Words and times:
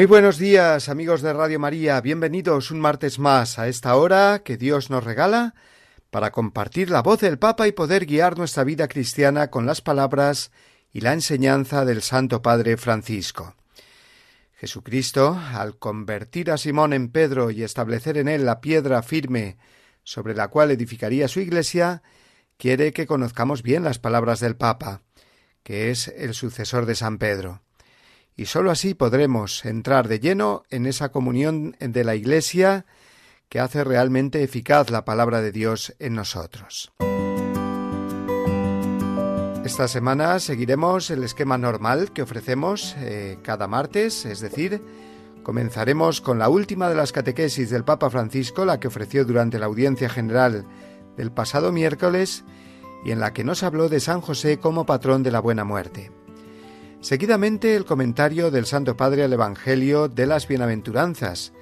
Muy 0.00 0.06
buenos 0.06 0.38
días 0.38 0.88
amigos 0.88 1.20
de 1.20 1.30
Radio 1.34 1.60
María, 1.60 2.00
bienvenidos 2.00 2.70
un 2.70 2.80
martes 2.80 3.18
más 3.18 3.58
a 3.58 3.68
esta 3.68 3.96
hora 3.96 4.40
que 4.42 4.56
Dios 4.56 4.88
nos 4.88 5.04
regala 5.04 5.54
para 6.08 6.32
compartir 6.32 6.88
la 6.88 7.02
voz 7.02 7.20
del 7.20 7.38
Papa 7.38 7.68
y 7.68 7.72
poder 7.72 8.06
guiar 8.06 8.38
nuestra 8.38 8.64
vida 8.64 8.88
cristiana 8.88 9.50
con 9.50 9.66
las 9.66 9.82
palabras 9.82 10.52
y 10.90 11.02
la 11.02 11.12
enseñanza 11.12 11.84
del 11.84 12.00
Santo 12.00 12.40
Padre 12.40 12.78
Francisco. 12.78 13.56
Jesucristo, 14.54 15.38
al 15.52 15.76
convertir 15.76 16.50
a 16.50 16.56
Simón 16.56 16.94
en 16.94 17.10
Pedro 17.10 17.50
y 17.50 17.62
establecer 17.62 18.16
en 18.16 18.28
él 18.28 18.46
la 18.46 18.62
piedra 18.62 19.02
firme 19.02 19.58
sobre 20.02 20.34
la 20.34 20.48
cual 20.48 20.70
edificaría 20.70 21.28
su 21.28 21.40
iglesia, 21.40 22.02
quiere 22.56 22.94
que 22.94 23.06
conozcamos 23.06 23.62
bien 23.62 23.84
las 23.84 23.98
palabras 23.98 24.40
del 24.40 24.56
Papa, 24.56 25.02
que 25.62 25.90
es 25.90 26.08
el 26.08 26.32
sucesor 26.32 26.86
de 26.86 26.94
San 26.94 27.18
Pedro 27.18 27.60
y 28.40 28.46
sólo 28.46 28.70
así 28.70 28.94
podremos 28.94 29.66
entrar 29.66 30.08
de 30.08 30.18
lleno 30.18 30.62
en 30.70 30.86
esa 30.86 31.10
comunión 31.10 31.76
de 31.78 32.04
la 32.04 32.14
Iglesia 32.14 32.86
que 33.50 33.60
hace 33.60 33.84
realmente 33.84 34.42
eficaz 34.42 34.88
la 34.88 35.04
palabra 35.04 35.42
de 35.42 35.52
Dios 35.52 35.94
en 35.98 36.14
nosotros. 36.14 36.90
Esta 39.62 39.88
semana 39.88 40.38
seguiremos 40.38 41.10
el 41.10 41.22
esquema 41.22 41.58
normal 41.58 42.12
que 42.14 42.22
ofrecemos 42.22 42.96
eh, 43.00 43.36
cada 43.42 43.68
martes, 43.68 44.24
es 44.24 44.40
decir, 44.40 44.80
comenzaremos 45.42 46.22
con 46.22 46.38
la 46.38 46.48
última 46.48 46.88
de 46.88 46.94
las 46.94 47.12
catequesis 47.12 47.68
del 47.68 47.84
Papa 47.84 48.08
Francisco, 48.08 48.64
la 48.64 48.80
que 48.80 48.88
ofreció 48.88 49.26
durante 49.26 49.58
la 49.58 49.66
audiencia 49.66 50.08
general 50.08 50.64
del 51.18 51.30
pasado 51.30 51.72
miércoles 51.72 52.42
y 53.04 53.10
en 53.10 53.20
la 53.20 53.34
que 53.34 53.44
nos 53.44 53.62
habló 53.62 53.90
de 53.90 54.00
San 54.00 54.22
José 54.22 54.58
como 54.58 54.86
patrón 54.86 55.22
de 55.22 55.30
la 55.30 55.40
buena 55.40 55.64
muerte. 55.64 56.10
Seguidamente 57.00 57.76
el 57.76 57.86
comentario 57.86 58.50
del 58.50 58.66
Santo 58.66 58.94
Padre 58.94 59.24
al 59.24 59.32
Evangelio 59.32 60.08
de 60.08 60.26
las 60.26 60.46
Bienaventuranzas, 60.46 61.54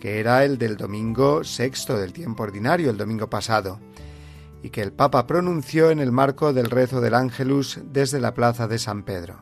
que 0.00 0.18
era 0.18 0.44
el 0.44 0.58
del 0.58 0.76
domingo 0.76 1.44
sexto 1.44 1.96
del 1.96 2.12
tiempo 2.12 2.42
ordinario, 2.42 2.90
el 2.90 2.96
domingo 2.96 3.30
pasado, 3.30 3.78
y 4.64 4.70
que 4.70 4.82
el 4.82 4.92
Papa 4.92 5.28
pronunció 5.28 5.92
en 5.92 6.00
el 6.00 6.10
marco 6.10 6.52
del 6.52 6.70
rezo 6.70 7.00
del 7.00 7.14
Ángelus 7.14 7.78
desde 7.84 8.18
la 8.18 8.34
plaza 8.34 8.66
de 8.66 8.80
San 8.80 9.04
Pedro. 9.04 9.40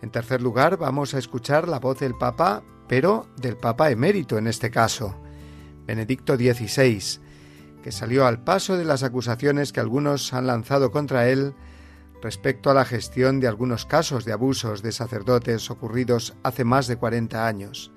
En 0.00 0.10
tercer 0.10 0.40
lugar, 0.40 0.78
vamos 0.78 1.12
a 1.12 1.18
escuchar 1.18 1.68
la 1.68 1.78
voz 1.78 1.98
del 1.98 2.14
Papa, 2.14 2.62
pero 2.88 3.26
del 3.36 3.58
Papa 3.58 3.90
emérito 3.90 4.38
en 4.38 4.46
este 4.46 4.70
caso, 4.70 5.14
Benedicto 5.84 6.36
XVI, 6.36 7.20
que 7.82 7.92
salió 7.92 8.26
al 8.26 8.42
paso 8.42 8.78
de 8.78 8.86
las 8.86 9.02
acusaciones 9.02 9.72
que 9.72 9.80
algunos 9.80 10.32
han 10.32 10.46
lanzado 10.46 10.90
contra 10.90 11.28
él 11.28 11.54
respecto 12.22 12.70
a 12.70 12.74
la 12.74 12.84
gestión 12.84 13.40
de 13.40 13.48
algunos 13.48 13.84
casos 13.84 14.24
de 14.24 14.32
abusos 14.32 14.80
de 14.80 14.92
sacerdotes 14.92 15.70
ocurridos 15.70 16.34
hace 16.44 16.64
más 16.64 16.86
de 16.86 16.96
40 16.96 17.46
años. 17.46 17.90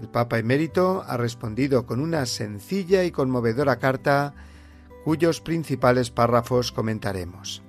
El 0.00 0.08
Papa 0.08 0.38
emérito 0.38 1.04
ha 1.06 1.16
respondido 1.16 1.84
con 1.84 2.00
una 2.00 2.26
sencilla 2.26 3.04
y 3.04 3.10
conmovedora 3.10 3.78
carta 3.78 4.34
cuyos 5.04 5.40
principales 5.40 6.10
párrafos 6.10 6.72
comentaremos. 6.72 7.62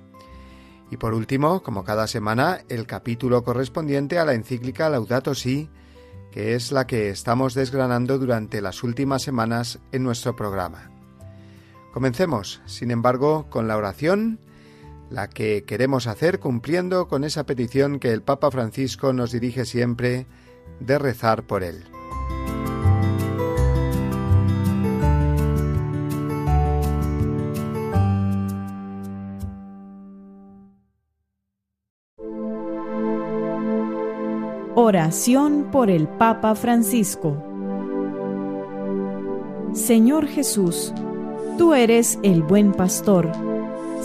Y 0.90 0.98
por 0.98 1.14
último, 1.14 1.62
como 1.62 1.84
cada 1.84 2.06
semana, 2.06 2.60
el 2.68 2.86
capítulo 2.86 3.42
correspondiente 3.42 4.18
a 4.18 4.24
la 4.24 4.34
encíclica 4.34 4.88
Laudato 4.88 5.34
Si, 5.34 5.68
que 6.30 6.54
es 6.54 6.70
la 6.70 6.86
que 6.86 7.10
estamos 7.10 7.54
desgranando 7.54 8.18
durante 8.18 8.60
las 8.60 8.84
últimas 8.84 9.22
semanas 9.22 9.80
en 9.90 10.04
nuestro 10.04 10.36
programa. 10.36 10.90
Comencemos, 11.92 12.60
sin 12.66 12.90
embargo, 12.92 13.48
con 13.50 13.66
la 13.66 13.76
oración 13.76 14.38
la 15.10 15.28
que 15.28 15.64
queremos 15.64 16.06
hacer 16.06 16.40
cumpliendo 16.40 17.08
con 17.08 17.24
esa 17.24 17.44
petición 17.44 17.98
que 17.98 18.12
el 18.12 18.22
Papa 18.22 18.50
Francisco 18.50 19.12
nos 19.12 19.32
dirige 19.32 19.64
siempre 19.64 20.26
de 20.80 20.98
rezar 20.98 21.44
por 21.44 21.62
él. 21.62 21.84
Oración 34.74 35.70
por 35.72 35.90
el 35.90 36.06
Papa 36.06 36.54
Francisco 36.54 37.42
Señor 39.76 40.26
Jesús, 40.26 40.94
tú 41.58 41.74
eres 41.74 42.18
el 42.22 42.42
buen 42.42 42.72
pastor 42.72 43.30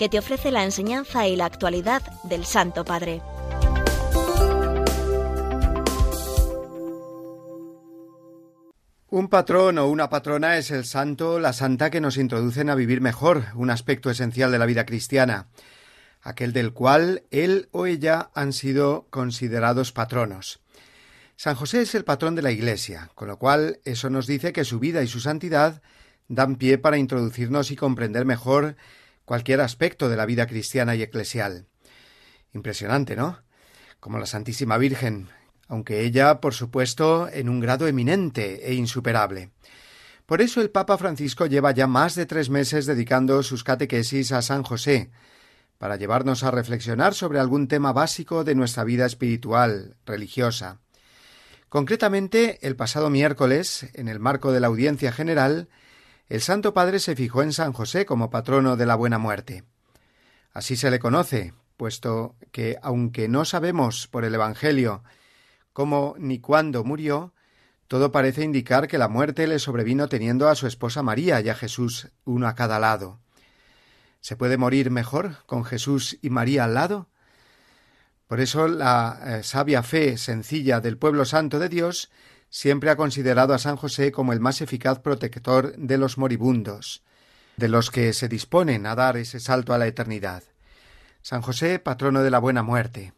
que 0.00 0.08
te 0.08 0.18
ofrece 0.18 0.50
la 0.50 0.64
enseñanza 0.64 1.28
y 1.28 1.36
la 1.36 1.44
actualidad 1.44 2.00
del 2.22 2.46
Santo 2.46 2.86
Padre. 2.86 3.20
Un 9.10 9.28
patrón 9.28 9.76
o 9.76 9.88
una 9.88 10.08
patrona 10.08 10.56
es 10.56 10.70
el 10.70 10.86
santo, 10.86 11.38
la 11.38 11.52
santa 11.52 11.90
que 11.90 12.00
nos 12.00 12.16
introducen 12.16 12.70
a 12.70 12.74
vivir 12.74 13.02
mejor, 13.02 13.48
un 13.54 13.68
aspecto 13.68 14.08
esencial 14.08 14.50
de 14.50 14.58
la 14.58 14.64
vida 14.64 14.86
cristiana, 14.86 15.48
aquel 16.22 16.54
del 16.54 16.72
cual 16.72 17.24
él 17.30 17.68
o 17.70 17.84
ella 17.84 18.30
han 18.34 18.54
sido 18.54 19.06
considerados 19.10 19.92
patronos. 19.92 20.60
San 21.36 21.56
José 21.56 21.82
es 21.82 21.94
el 21.94 22.04
patrón 22.04 22.34
de 22.34 22.40
la 22.40 22.52
Iglesia, 22.52 23.10
con 23.14 23.28
lo 23.28 23.38
cual 23.38 23.80
eso 23.84 24.08
nos 24.08 24.26
dice 24.26 24.54
que 24.54 24.64
su 24.64 24.78
vida 24.78 25.02
y 25.02 25.08
su 25.08 25.20
santidad 25.20 25.82
dan 26.28 26.56
pie 26.56 26.78
para 26.78 26.96
introducirnos 26.96 27.70
y 27.70 27.76
comprender 27.76 28.24
mejor 28.24 28.76
cualquier 29.30 29.60
aspecto 29.60 30.08
de 30.08 30.16
la 30.16 30.26
vida 30.26 30.48
cristiana 30.48 30.96
y 30.96 31.02
eclesial. 31.02 31.68
Impresionante, 32.52 33.14
¿no? 33.14 33.38
Como 34.00 34.18
la 34.18 34.26
Santísima 34.26 34.76
Virgen, 34.76 35.28
aunque 35.68 36.00
ella, 36.00 36.40
por 36.40 36.52
supuesto, 36.52 37.28
en 37.32 37.48
un 37.48 37.60
grado 37.60 37.86
eminente 37.86 38.68
e 38.68 38.74
insuperable. 38.74 39.52
Por 40.26 40.42
eso 40.42 40.60
el 40.60 40.70
Papa 40.70 40.98
Francisco 40.98 41.46
lleva 41.46 41.70
ya 41.70 41.86
más 41.86 42.16
de 42.16 42.26
tres 42.26 42.50
meses 42.50 42.86
dedicando 42.86 43.44
sus 43.44 43.62
catequesis 43.62 44.32
a 44.32 44.42
San 44.42 44.64
José, 44.64 45.12
para 45.78 45.94
llevarnos 45.94 46.42
a 46.42 46.50
reflexionar 46.50 47.14
sobre 47.14 47.38
algún 47.38 47.68
tema 47.68 47.92
básico 47.92 48.42
de 48.42 48.56
nuestra 48.56 48.82
vida 48.82 49.06
espiritual, 49.06 49.94
religiosa. 50.06 50.80
Concretamente, 51.68 52.58
el 52.66 52.74
pasado 52.74 53.10
miércoles, 53.10 53.90
en 53.94 54.08
el 54.08 54.18
marco 54.18 54.50
de 54.50 54.58
la 54.58 54.66
audiencia 54.66 55.12
general, 55.12 55.68
el 56.30 56.40
Santo 56.40 56.72
Padre 56.72 57.00
se 57.00 57.16
fijó 57.16 57.42
en 57.42 57.52
San 57.52 57.72
José 57.72 58.06
como 58.06 58.30
patrono 58.30 58.76
de 58.76 58.86
la 58.86 58.94
buena 58.94 59.18
muerte. 59.18 59.64
Así 60.52 60.76
se 60.76 60.88
le 60.88 61.00
conoce, 61.00 61.54
puesto 61.76 62.36
que, 62.52 62.78
aunque 62.82 63.28
no 63.28 63.44
sabemos 63.44 64.06
por 64.06 64.24
el 64.24 64.36
Evangelio 64.36 65.02
cómo 65.72 66.14
ni 66.18 66.38
cuándo 66.38 66.84
murió, 66.84 67.34
todo 67.88 68.12
parece 68.12 68.44
indicar 68.44 68.86
que 68.86 68.96
la 68.96 69.08
muerte 69.08 69.48
le 69.48 69.58
sobrevino 69.58 70.08
teniendo 70.08 70.48
a 70.48 70.54
su 70.54 70.68
esposa 70.68 71.02
María 71.02 71.40
y 71.40 71.48
a 71.48 71.56
Jesús 71.56 72.10
uno 72.24 72.46
a 72.46 72.54
cada 72.54 72.78
lado. 72.78 73.18
¿Se 74.20 74.36
puede 74.36 74.56
morir 74.56 74.92
mejor 74.92 75.44
con 75.46 75.64
Jesús 75.64 76.16
y 76.22 76.30
María 76.30 76.62
al 76.62 76.74
lado? 76.74 77.08
Por 78.28 78.38
eso 78.38 78.68
la 78.68 79.20
eh, 79.24 79.42
sabia 79.42 79.82
fe 79.82 80.16
sencilla 80.16 80.80
del 80.80 80.96
pueblo 80.96 81.24
santo 81.24 81.58
de 81.58 81.68
Dios 81.68 82.08
siempre 82.50 82.90
ha 82.90 82.96
considerado 82.96 83.54
a 83.54 83.58
San 83.58 83.76
José 83.76 84.12
como 84.12 84.32
el 84.32 84.40
más 84.40 84.60
eficaz 84.60 84.98
protector 84.98 85.74
de 85.76 85.96
los 85.96 86.18
moribundos, 86.18 87.02
de 87.56 87.68
los 87.68 87.90
que 87.90 88.12
se 88.12 88.28
disponen 88.28 88.86
a 88.86 88.94
dar 88.94 89.16
ese 89.16 89.40
salto 89.40 89.72
a 89.72 89.78
la 89.78 89.86
eternidad. 89.86 90.42
San 91.22 91.42
José, 91.42 91.78
patrono 91.78 92.22
de 92.22 92.30
la 92.30 92.38
buena 92.38 92.62
muerte. 92.62 93.12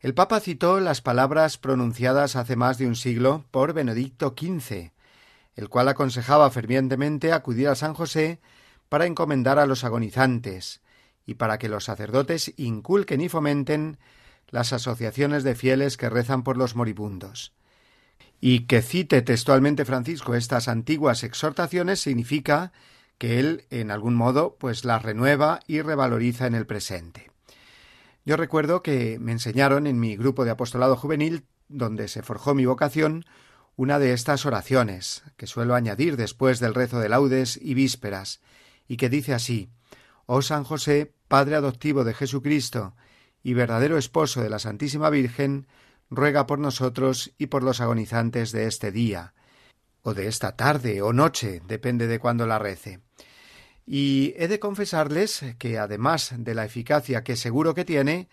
El 0.00 0.14
Papa 0.14 0.40
citó 0.40 0.80
las 0.80 1.00
palabras 1.00 1.58
pronunciadas 1.58 2.36
hace 2.36 2.56
más 2.56 2.76
de 2.76 2.86
un 2.86 2.96
siglo 2.96 3.44
por 3.50 3.72
Benedicto 3.72 4.34
XV, 4.38 4.90
el 5.54 5.68
cual 5.68 5.88
aconsejaba 5.88 6.50
fervientemente 6.50 7.32
acudir 7.32 7.68
a 7.68 7.74
San 7.74 7.94
José 7.94 8.40
para 8.88 9.06
encomendar 9.06 9.58
a 9.58 9.66
los 9.66 9.84
agonizantes 9.84 10.82
y 11.24 11.34
para 11.34 11.58
que 11.58 11.68
los 11.68 11.84
sacerdotes 11.84 12.52
inculquen 12.56 13.20
y 13.20 13.28
fomenten 13.28 13.98
las 14.48 14.72
asociaciones 14.72 15.44
de 15.44 15.54
fieles 15.54 15.96
que 15.96 16.10
rezan 16.10 16.42
por 16.42 16.56
los 16.56 16.76
moribundos. 16.76 17.55
Y 18.40 18.66
que 18.66 18.82
cite 18.82 19.22
textualmente 19.22 19.84
Francisco 19.84 20.34
estas 20.34 20.68
antiguas 20.68 21.24
exhortaciones 21.24 22.00
significa 22.00 22.72
que 23.18 23.38
él, 23.38 23.64
en 23.70 23.90
algún 23.90 24.14
modo, 24.14 24.56
pues 24.58 24.84
las 24.84 25.02
renueva 25.02 25.60
y 25.66 25.80
revaloriza 25.80 26.46
en 26.46 26.54
el 26.54 26.66
presente. 26.66 27.30
Yo 28.24 28.36
recuerdo 28.36 28.82
que 28.82 29.18
me 29.20 29.32
enseñaron 29.32 29.86
en 29.86 29.98
mi 29.98 30.16
grupo 30.16 30.44
de 30.44 30.50
apostolado 30.50 30.96
juvenil, 30.96 31.44
donde 31.68 32.08
se 32.08 32.22
forjó 32.22 32.54
mi 32.54 32.66
vocación, 32.66 33.24
una 33.76 33.98
de 33.98 34.12
estas 34.12 34.46
oraciones, 34.46 35.22
que 35.36 35.46
suelo 35.46 35.74
añadir 35.74 36.16
después 36.16 36.60
del 36.60 36.74
rezo 36.74 36.98
de 36.98 37.08
laudes 37.08 37.58
y 37.60 37.74
vísperas, 37.74 38.40
y 38.88 38.96
que 38.96 39.08
dice 39.08 39.34
así 39.34 39.70
Oh 40.26 40.42
San 40.42 40.64
José, 40.64 41.12
Padre 41.28 41.56
adoptivo 41.56 42.04
de 42.04 42.14
Jesucristo 42.14 42.94
y 43.42 43.54
verdadero 43.54 43.96
esposo 43.96 44.42
de 44.42 44.50
la 44.50 44.58
Santísima 44.58 45.08
Virgen, 45.08 45.68
ruega 46.10 46.46
por 46.46 46.58
nosotros 46.58 47.32
y 47.38 47.46
por 47.46 47.62
los 47.62 47.80
agonizantes 47.80 48.52
de 48.52 48.66
este 48.66 48.92
día, 48.92 49.34
o 50.02 50.14
de 50.14 50.28
esta 50.28 50.56
tarde 50.56 51.02
o 51.02 51.12
noche, 51.12 51.62
depende 51.66 52.06
de 52.06 52.18
cuándo 52.18 52.46
la 52.46 52.58
rece. 52.58 53.00
Y 53.86 54.34
he 54.36 54.48
de 54.48 54.58
confesarles 54.58 55.44
que, 55.58 55.78
además 55.78 56.34
de 56.36 56.54
la 56.54 56.64
eficacia 56.64 57.22
que 57.22 57.36
seguro 57.36 57.74
que 57.74 57.84
tiene, 57.84 58.28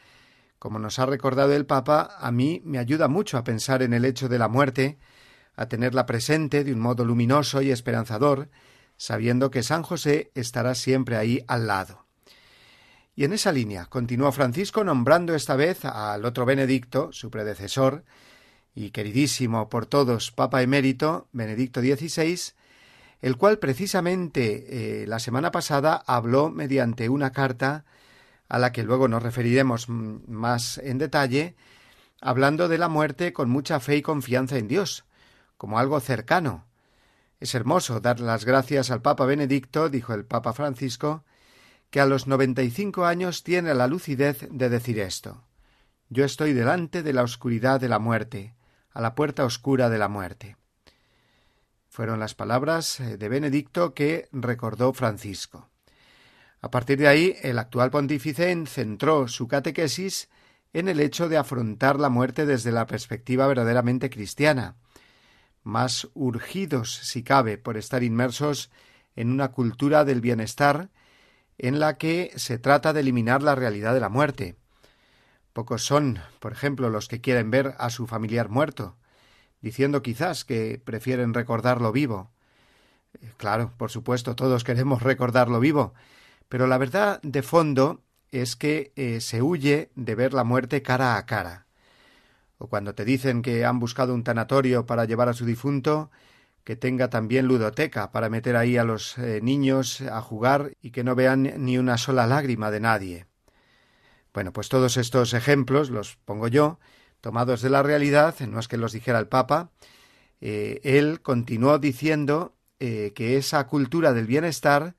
como 0.59 0.79
nos 0.79 0.97
ha 0.97 1.05
recordado 1.05 1.53
el 1.53 1.65
Papa, 1.65 2.15
a 2.19 2.31
mí 2.31 2.61
me 2.65 2.79
ayuda 2.79 3.07
mucho 3.07 3.37
a 3.37 3.43
pensar 3.43 3.83
en 3.83 3.93
el 3.93 4.05
hecho 4.05 4.29
de 4.29 4.39
la 4.39 4.47
muerte, 4.47 4.97
a 5.55 5.67
tenerla 5.67 6.05
presente 6.05 6.63
de 6.63 6.73
un 6.73 6.79
modo 6.79 7.05
luminoso 7.05 7.61
y 7.61 7.69
esperanzador, 7.69 8.49
sabiendo 8.97 9.51
que 9.51 9.61
San 9.61 9.83
José 9.83 10.31
estará 10.35 10.73
siempre 10.73 11.17
ahí 11.17 11.43
al 11.47 11.67
lado. 11.67 12.02
Y 13.15 13.25
en 13.25 13.33
esa 13.33 13.51
línea 13.51 13.85
continuó 13.85 14.31
Francisco 14.31 14.83
nombrando 14.83 15.35
esta 15.35 15.55
vez 15.55 15.85
al 15.85 16.25
otro 16.25 16.45
Benedicto, 16.45 17.11
su 17.11 17.29
predecesor, 17.29 18.03
y 18.75 18.89
queridísimo 18.89 19.69
por 19.69 19.85
todos 19.85 20.31
Papa 20.31 20.63
emérito, 20.63 21.27
Benedicto 21.31 21.81
XVI, 21.81 22.53
el 23.21 23.37
cual 23.37 23.59
precisamente 23.59 25.03
eh, 25.03 25.07
la 25.07 25.19
semana 25.19 25.51
pasada 25.51 26.03
habló 26.07 26.49
mediante 26.49 27.07
una 27.07 27.31
carta 27.31 27.85
a 28.49 28.57
la 28.57 28.71
que 28.71 28.83
luego 28.83 29.07
nos 29.07 29.21
referiremos 29.21 29.89
más 29.89 30.79
en 30.79 30.97
detalle, 30.97 31.55
hablando 32.19 32.67
de 32.67 32.77
la 32.79 32.89
muerte 32.89 33.31
con 33.31 33.49
mucha 33.49 33.79
fe 33.79 33.97
y 33.97 34.01
confianza 34.01 34.57
en 34.57 34.67
Dios, 34.67 35.05
como 35.57 35.77
algo 35.77 35.99
cercano. 35.99 36.65
Es 37.39 37.53
hermoso 37.53 37.99
dar 37.99 38.19
las 38.19 38.43
gracias 38.43 38.89
al 38.89 39.01
Papa 39.01 39.25
Benedicto, 39.25 39.89
dijo 39.89 40.13
el 40.13 40.25
Papa 40.25 40.53
Francisco, 40.53 41.23
que 41.93 42.01
a 42.01 42.07
los 42.07 42.25
noventa 42.25 42.63
y 42.63 42.71
cinco 42.71 43.05
años 43.05 43.43
tiene 43.43 43.75
la 43.75 43.85
lucidez 43.85 44.47
de 44.49 44.67
decir 44.67 44.97
esto. 44.97 45.43
Yo 46.09 46.25
estoy 46.25 46.51
delante 46.51 47.03
de 47.03 47.13
la 47.13 47.21
oscuridad 47.21 47.79
de 47.79 47.87
la 47.87 47.99
muerte, 47.99 48.55
a 48.93 48.99
la 48.99 49.13
puerta 49.13 49.45
oscura 49.45 49.91
de 49.91 49.99
la 49.99 50.07
muerte. 50.07 50.57
Fueron 51.89 52.19
las 52.19 52.33
palabras 52.33 52.99
eh, 52.99 53.17
de 53.17 53.29
Benedicto 53.29 53.93
que 53.93 54.27
recordó 54.31 54.91
Francisco. 54.93 55.69
A 56.61 56.71
partir 56.71 56.97
de 56.97 57.07
ahí, 57.07 57.35
el 57.43 57.59
actual 57.59 57.91
pontífice 57.91 58.65
centró 58.65 59.27
su 59.27 59.47
catequesis 59.47 60.29
en 60.73 60.89
el 60.89 60.99
hecho 60.99 61.29
de 61.29 61.37
afrontar 61.37 61.99
la 61.99 62.09
muerte 62.09 62.47
desde 62.47 62.71
la 62.71 62.87
perspectiva 62.87 63.45
verdaderamente 63.45 64.09
cristiana, 64.09 64.77
más 65.61 66.09
urgidos, 66.15 66.91
si 66.91 67.21
cabe, 67.21 67.59
por 67.59 67.77
estar 67.77 68.01
inmersos 68.01 68.71
en 69.15 69.29
una 69.29 69.51
cultura 69.51 70.05
del 70.05 70.21
bienestar 70.21 70.89
en 71.57 71.79
la 71.79 71.97
que 71.97 72.31
se 72.35 72.57
trata 72.57 72.93
de 72.93 73.01
eliminar 73.01 73.43
la 73.43 73.55
realidad 73.55 73.93
de 73.93 73.99
la 73.99 74.09
muerte. 74.09 74.55
Pocos 75.53 75.85
son, 75.85 76.19
por 76.39 76.51
ejemplo, 76.51 76.89
los 76.89 77.07
que 77.07 77.21
quieren 77.21 77.51
ver 77.51 77.75
a 77.77 77.89
su 77.89 78.07
familiar 78.07 78.49
muerto, 78.49 78.97
diciendo 79.61 80.01
quizás 80.01 80.45
que 80.45 80.81
prefieren 80.83 81.33
recordarlo 81.33 81.91
vivo. 81.91 82.31
Eh, 83.21 83.31
claro, 83.37 83.71
por 83.77 83.91
supuesto, 83.91 84.35
todos 84.35 84.63
queremos 84.65 85.03
recordarlo 85.03 85.59
vivo, 85.59 85.93
pero 86.49 86.67
la 86.67 86.77
verdad 86.77 87.21
de 87.21 87.43
fondo 87.43 88.01
es 88.31 88.55
que 88.55 88.91
eh, 88.95 89.21
se 89.21 89.41
huye 89.41 89.91
de 89.95 90.15
ver 90.15 90.33
la 90.33 90.43
muerte 90.43 90.81
cara 90.81 91.17
a 91.17 91.25
cara. 91.25 91.67
O 92.57 92.67
cuando 92.67 92.95
te 92.95 93.05
dicen 93.05 93.41
que 93.41 93.65
han 93.65 93.79
buscado 93.79 94.13
un 94.13 94.23
tanatorio 94.23 94.85
para 94.85 95.05
llevar 95.05 95.29
a 95.29 95.33
su 95.33 95.45
difunto, 95.45 96.09
que 96.63 96.75
tenga 96.75 97.09
también 97.09 97.47
ludoteca 97.47 98.11
para 98.11 98.29
meter 98.29 98.55
ahí 98.55 98.77
a 98.77 98.83
los 98.83 99.17
eh, 99.17 99.41
niños 99.41 100.01
a 100.01 100.21
jugar 100.21 100.75
y 100.81 100.91
que 100.91 101.03
no 101.03 101.15
vean 101.15 101.53
ni 101.57 101.77
una 101.77 101.97
sola 101.97 102.25
lágrima 102.25 102.71
de 102.71 102.79
nadie. 102.79 103.25
Bueno, 104.33 104.53
pues 104.53 104.69
todos 104.69 104.97
estos 104.97 105.33
ejemplos 105.33 105.89
los 105.89 106.17
pongo 106.25 106.47
yo, 106.47 106.79
tomados 107.21 107.61
de 107.61 107.69
la 107.69 107.83
realidad, 107.83 108.39
no 108.47 108.59
es 108.59 108.67
que 108.67 108.77
los 108.77 108.93
dijera 108.93 109.19
el 109.19 109.27
Papa, 109.27 109.71
eh, 110.41 110.79
él 110.83 111.21
continuó 111.21 111.77
diciendo 111.79 112.55
eh, 112.79 113.11
que 113.13 113.37
esa 113.37 113.65
cultura 113.67 114.13
del 114.13 114.25
bienestar 114.25 114.95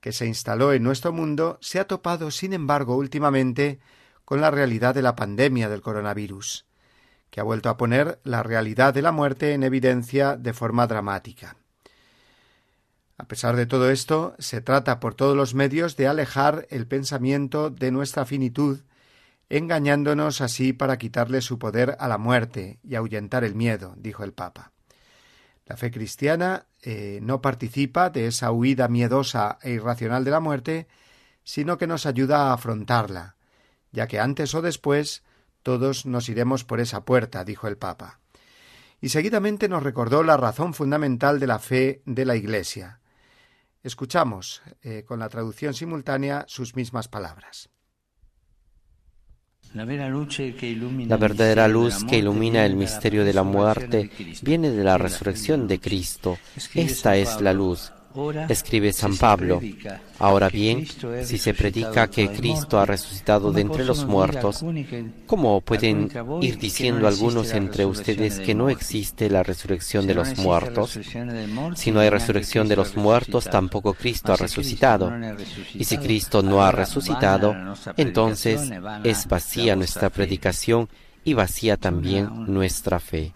que 0.00 0.12
se 0.12 0.26
instaló 0.26 0.72
en 0.72 0.82
nuestro 0.82 1.12
mundo 1.12 1.58
se 1.60 1.80
ha 1.80 1.86
topado, 1.86 2.30
sin 2.30 2.52
embargo, 2.52 2.96
últimamente 2.96 3.80
con 4.24 4.40
la 4.40 4.50
realidad 4.50 4.94
de 4.94 5.02
la 5.02 5.16
pandemia 5.16 5.68
del 5.68 5.80
coronavirus 5.80 6.67
que 7.30 7.40
ha 7.40 7.44
vuelto 7.44 7.68
a 7.68 7.76
poner 7.76 8.20
la 8.24 8.42
realidad 8.42 8.94
de 8.94 9.02
la 9.02 9.12
muerte 9.12 9.52
en 9.52 9.62
evidencia 9.62 10.36
de 10.36 10.52
forma 10.52 10.86
dramática. 10.86 11.56
A 13.18 13.26
pesar 13.26 13.56
de 13.56 13.66
todo 13.66 13.90
esto, 13.90 14.34
se 14.38 14.60
trata 14.60 15.00
por 15.00 15.14
todos 15.14 15.36
los 15.36 15.54
medios 15.54 15.96
de 15.96 16.06
alejar 16.06 16.66
el 16.70 16.86
pensamiento 16.86 17.68
de 17.68 17.90
nuestra 17.90 18.24
finitud, 18.24 18.80
engañándonos 19.48 20.40
así 20.40 20.72
para 20.72 20.98
quitarle 20.98 21.40
su 21.40 21.58
poder 21.58 21.96
a 21.98 22.06
la 22.06 22.18
muerte 22.18 22.78
y 22.84 22.94
ahuyentar 22.94 23.42
el 23.42 23.56
miedo, 23.56 23.94
dijo 23.96 24.22
el 24.22 24.32
Papa. 24.32 24.72
La 25.66 25.76
fe 25.76 25.90
cristiana 25.90 26.66
eh, 26.80 27.18
no 27.22 27.42
participa 27.42 28.08
de 28.08 28.28
esa 28.28 28.52
huida 28.52 28.88
miedosa 28.88 29.58
e 29.62 29.72
irracional 29.72 30.24
de 30.24 30.30
la 30.30 30.40
muerte, 30.40 30.86
sino 31.44 31.76
que 31.76 31.86
nos 31.86 32.06
ayuda 32.06 32.48
a 32.48 32.52
afrontarla, 32.52 33.36
ya 33.90 34.06
que 34.06 34.20
antes 34.20 34.54
o 34.54 34.62
después 34.62 35.24
todos 35.68 36.06
nos 36.06 36.30
iremos 36.30 36.64
por 36.64 36.80
esa 36.80 37.04
puerta, 37.04 37.44
dijo 37.44 37.68
el 37.68 37.76
Papa. 37.76 38.20
Y 39.02 39.10
seguidamente 39.10 39.68
nos 39.68 39.82
recordó 39.82 40.22
la 40.22 40.38
razón 40.38 40.72
fundamental 40.72 41.38
de 41.38 41.46
la 41.46 41.58
fe 41.58 42.00
de 42.06 42.24
la 42.24 42.36
Iglesia. 42.36 43.00
Escuchamos, 43.82 44.62
eh, 44.80 45.04
con 45.06 45.18
la 45.18 45.28
traducción 45.28 45.74
simultánea, 45.74 46.46
sus 46.48 46.74
mismas 46.74 47.08
palabras. 47.08 47.68
La 49.74 49.84
verdadera 49.84 51.68
luz 51.68 52.02
que 52.02 52.16
ilumina 52.16 52.64
el 52.64 52.74
misterio 52.74 53.22
de 53.22 53.34
la 53.34 53.42
muerte 53.42 54.10
viene 54.40 54.70
de 54.70 54.84
la 54.84 54.96
resurrección 54.96 55.68
de 55.68 55.80
Cristo. 55.80 56.38
Esta 56.72 57.18
es 57.18 57.42
la 57.42 57.52
luz 57.52 57.92
escribe 58.48 58.92
San 58.92 59.16
Pablo. 59.16 59.60
Ahora 60.18 60.48
bien, 60.48 60.86
si 61.24 61.38
se 61.38 61.54
predica 61.54 62.08
que 62.08 62.28
Cristo 62.28 62.78
ha 62.78 62.86
resucitado 62.86 63.52
de 63.52 63.60
entre 63.60 63.84
los 63.84 64.04
muertos, 64.04 64.64
¿cómo 65.26 65.60
pueden 65.60 66.10
ir 66.40 66.58
diciendo 66.58 67.06
algunos 67.06 67.52
entre 67.52 67.86
ustedes 67.86 68.40
que 68.40 68.54
no 68.54 68.68
existe 68.68 69.30
la 69.30 69.42
resurrección 69.42 70.06
de 70.06 70.14
los 70.14 70.36
muertos? 70.38 70.98
Si 71.74 71.90
no 71.90 72.00
hay 72.00 72.10
resurrección 72.10 72.68
de 72.68 72.76
los 72.76 72.96
muertos, 72.96 73.44
tampoco 73.44 73.94
Cristo 73.94 74.32
ha 74.32 74.36
resucitado. 74.36 75.12
Y 75.74 75.84
si 75.84 75.98
Cristo 75.98 76.42
no 76.42 76.62
ha 76.62 76.72
resucitado, 76.72 77.54
entonces 77.96 78.70
es 79.04 79.26
vacía 79.26 79.76
nuestra 79.76 80.10
predicación 80.10 80.88
y 81.24 81.34
vacía 81.34 81.76
también 81.76 82.28
nuestra 82.46 82.98
fe. 83.00 83.34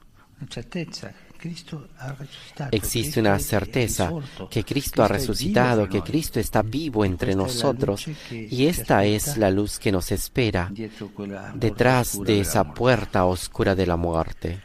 Existe 2.71 3.21
una 3.21 3.39
certeza 3.39 4.13
que 4.51 4.65
Cristo 4.65 5.03
ha 5.03 5.09
resucitado, 5.09 5.89
que 5.89 6.03
Cristo 6.03 6.39
está 6.39 6.63
vivo 6.63 7.05
entre 7.05 7.35
nosotros 7.35 8.07
y 8.31 8.67
esta 8.67 9.05
es 9.05 9.37
la 9.37 9.51
luz 9.51 9.79
que 9.79 9.93
nos 9.93 10.13
espera 10.13 10.71
detrás 11.55 12.19
de 12.23 12.41
esa 12.41 12.75
puerta 12.75 13.25
oscura 13.25 13.75
de 13.75 13.87
la 13.87 13.97
muerte. 13.97 14.61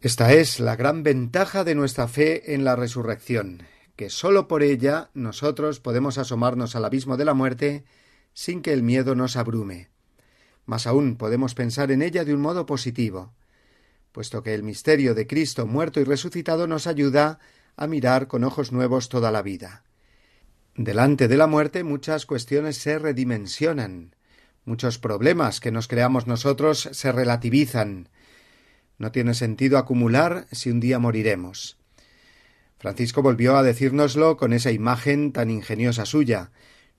Esta 0.00 0.32
es 0.32 0.60
la 0.60 0.76
gran 0.76 1.02
ventaja 1.02 1.64
de 1.64 1.74
nuestra 1.74 2.06
fe 2.06 2.54
en 2.54 2.62
la 2.62 2.76
resurrección, 2.76 3.62
que 3.96 4.10
sólo 4.10 4.46
por 4.46 4.62
ella 4.62 5.10
nosotros 5.12 5.80
podemos 5.80 6.18
asomarnos 6.18 6.76
al 6.76 6.84
abismo 6.84 7.16
de 7.16 7.24
la 7.24 7.34
muerte 7.34 7.84
sin 8.32 8.62
que 8.62 8.72
el 8.72 8.84
miedo 8.84 9.16
nos 9.16 9.36
abrume. 9.36 9.90
Más 10.66 10.86
aún 10.86 11.16
podemos 11.16 11.54
pensar 11.54 11.90
en 11.90 12.02
ella 12.02 12.24
de 12.24 12.32
un 12.32 12.40
modo 12.40 12.64
positivo, 12.64 13.32
puesto 14.12 14.42
que 14.42 14.54
el 14.54 14.62
misterio 14.62 15.14
de 15.14 15.26
Cristo 15.26 15.66
muerto 15.66 16.00
y 16.00 16.04
resucitado 16.04 16.66
nos 16.66 16.86
ayuda 16.86 17.38
a 17.76 17.86
mirar 17.86 18.26
con 18.26 18.44
ojos 18.44 18.72
nuevos 18.72 19.08
toda 19.08 19.30
la 19.30 19.42
vida. 19.42 19.84
Delante 20.74 21.28
de 21.28 21.36
la 21.36 21.46
muerte 21.46 21.84
muchas 21.84 22.26
cuestiones 22.26 22.76
se 22.76 22.98
redimensionan, 22.98 24.14
muchos 24.64 24.98
problemas 24.98 25.60
que 25.60 25.72
nos 25.72 25.88
creamos 25.88 26.26
nosotros 26.26 26.88
se 26.92 27.12
relativizan, 27.12 28.08
no 28.98 29.12
tiene 29.12 29.34
sentido 29.34 29.78
acumular 29.78 30.46
si 30.50 30.70
un 30.70 30.80
día 30.80 30.98
moriremos. 30.98 31.78
Francisco 32.78 33.22
volvió 33.22 33.56
a 33.56 33.62
decírnoslo 33.62 34.36
con 34.36 34.52
esa 34.52 34.70
imagen 34.70 35.32
tan 35.32 35.50
ingeniosa 35.50 36.04
suya. 36.04 36.50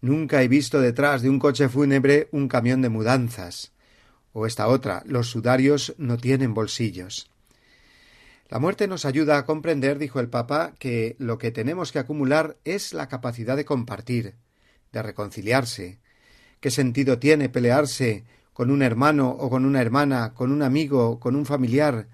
Nunca 0.01 0.41
he 0.41 0.47
visto 0.47 0.81
detrás 0.81 1.21
de 1.21 1.29
un 1.29 1.39
coche 1.39 1.69
fúnebre 1.69 2.27
un 2.31 2.47
camión 2.47 2.81
de 2.81 2.89
mudanzas. 2.89 3.73
O 4.33 4.45
esta 4.45 4.67
otra, 4.67 5.03
los 5.05 5.29
sudarios 5.29 5.95
no 5.97 6.17
tienen 6.17 6.53
bolsillos. 6.53 7.29
La 8.49 8.59
muerte 8.59 8.87
nos 8.87 9.05
ayuda 9.05 9.37
a 9.37 9.45
comprender, 9.45 9.99
dijo 9.99 10.19
el 10.19 10.29
Papa, 10.29 10.73
que 10.79 11.15
lo 11.19 11.37
que 11.37 11.51
tenemos 11.51 11.91
que 11.91 11.99
acumular 11.99 12.57
es 12.63 12.93
la 12.93 13.07
capacidad 13.07 13.55
de 13.55 13.65
compartir, 13.65 14.35
de 14.91 15.03
reconciliarse. 15.03 15.99
¿Qué 16.59 16.71
sentido 16.71 17.19
tiene 17.19 17.49
pelearse 17.49 18.25
con 18.53 18.71
un 18.71 18.81
hermano 18.81 19.29
o 19.29 19.49
con 19.49 19.65
una 19.65 19.81
hermana, 19.81 20.33
con 20.33 20.51
un 20.51 20.63
amigo, 20.63 21.19
con 21.19 21.35
un 21.35 21.45
familiar, 21.45 22.07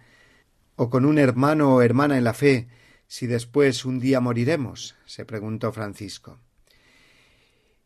o 0.75 0.89
con 0.89 1.05
un 1.05 1.17
hermano 1.17 1.73
o 1.73 1.81
hermana 1.81 2.17
en 2.17 2.25
la 2.25 2.33
fe, 2.33 2.67
si 3.07 3.27
después 3.27 3.85
un 3.85 3.99
día 3.99 4.19
moriremos? 4.19 4.95
se 5.05 5.25
preguntó 5.25 5.71
Francisco. 5.71 6.39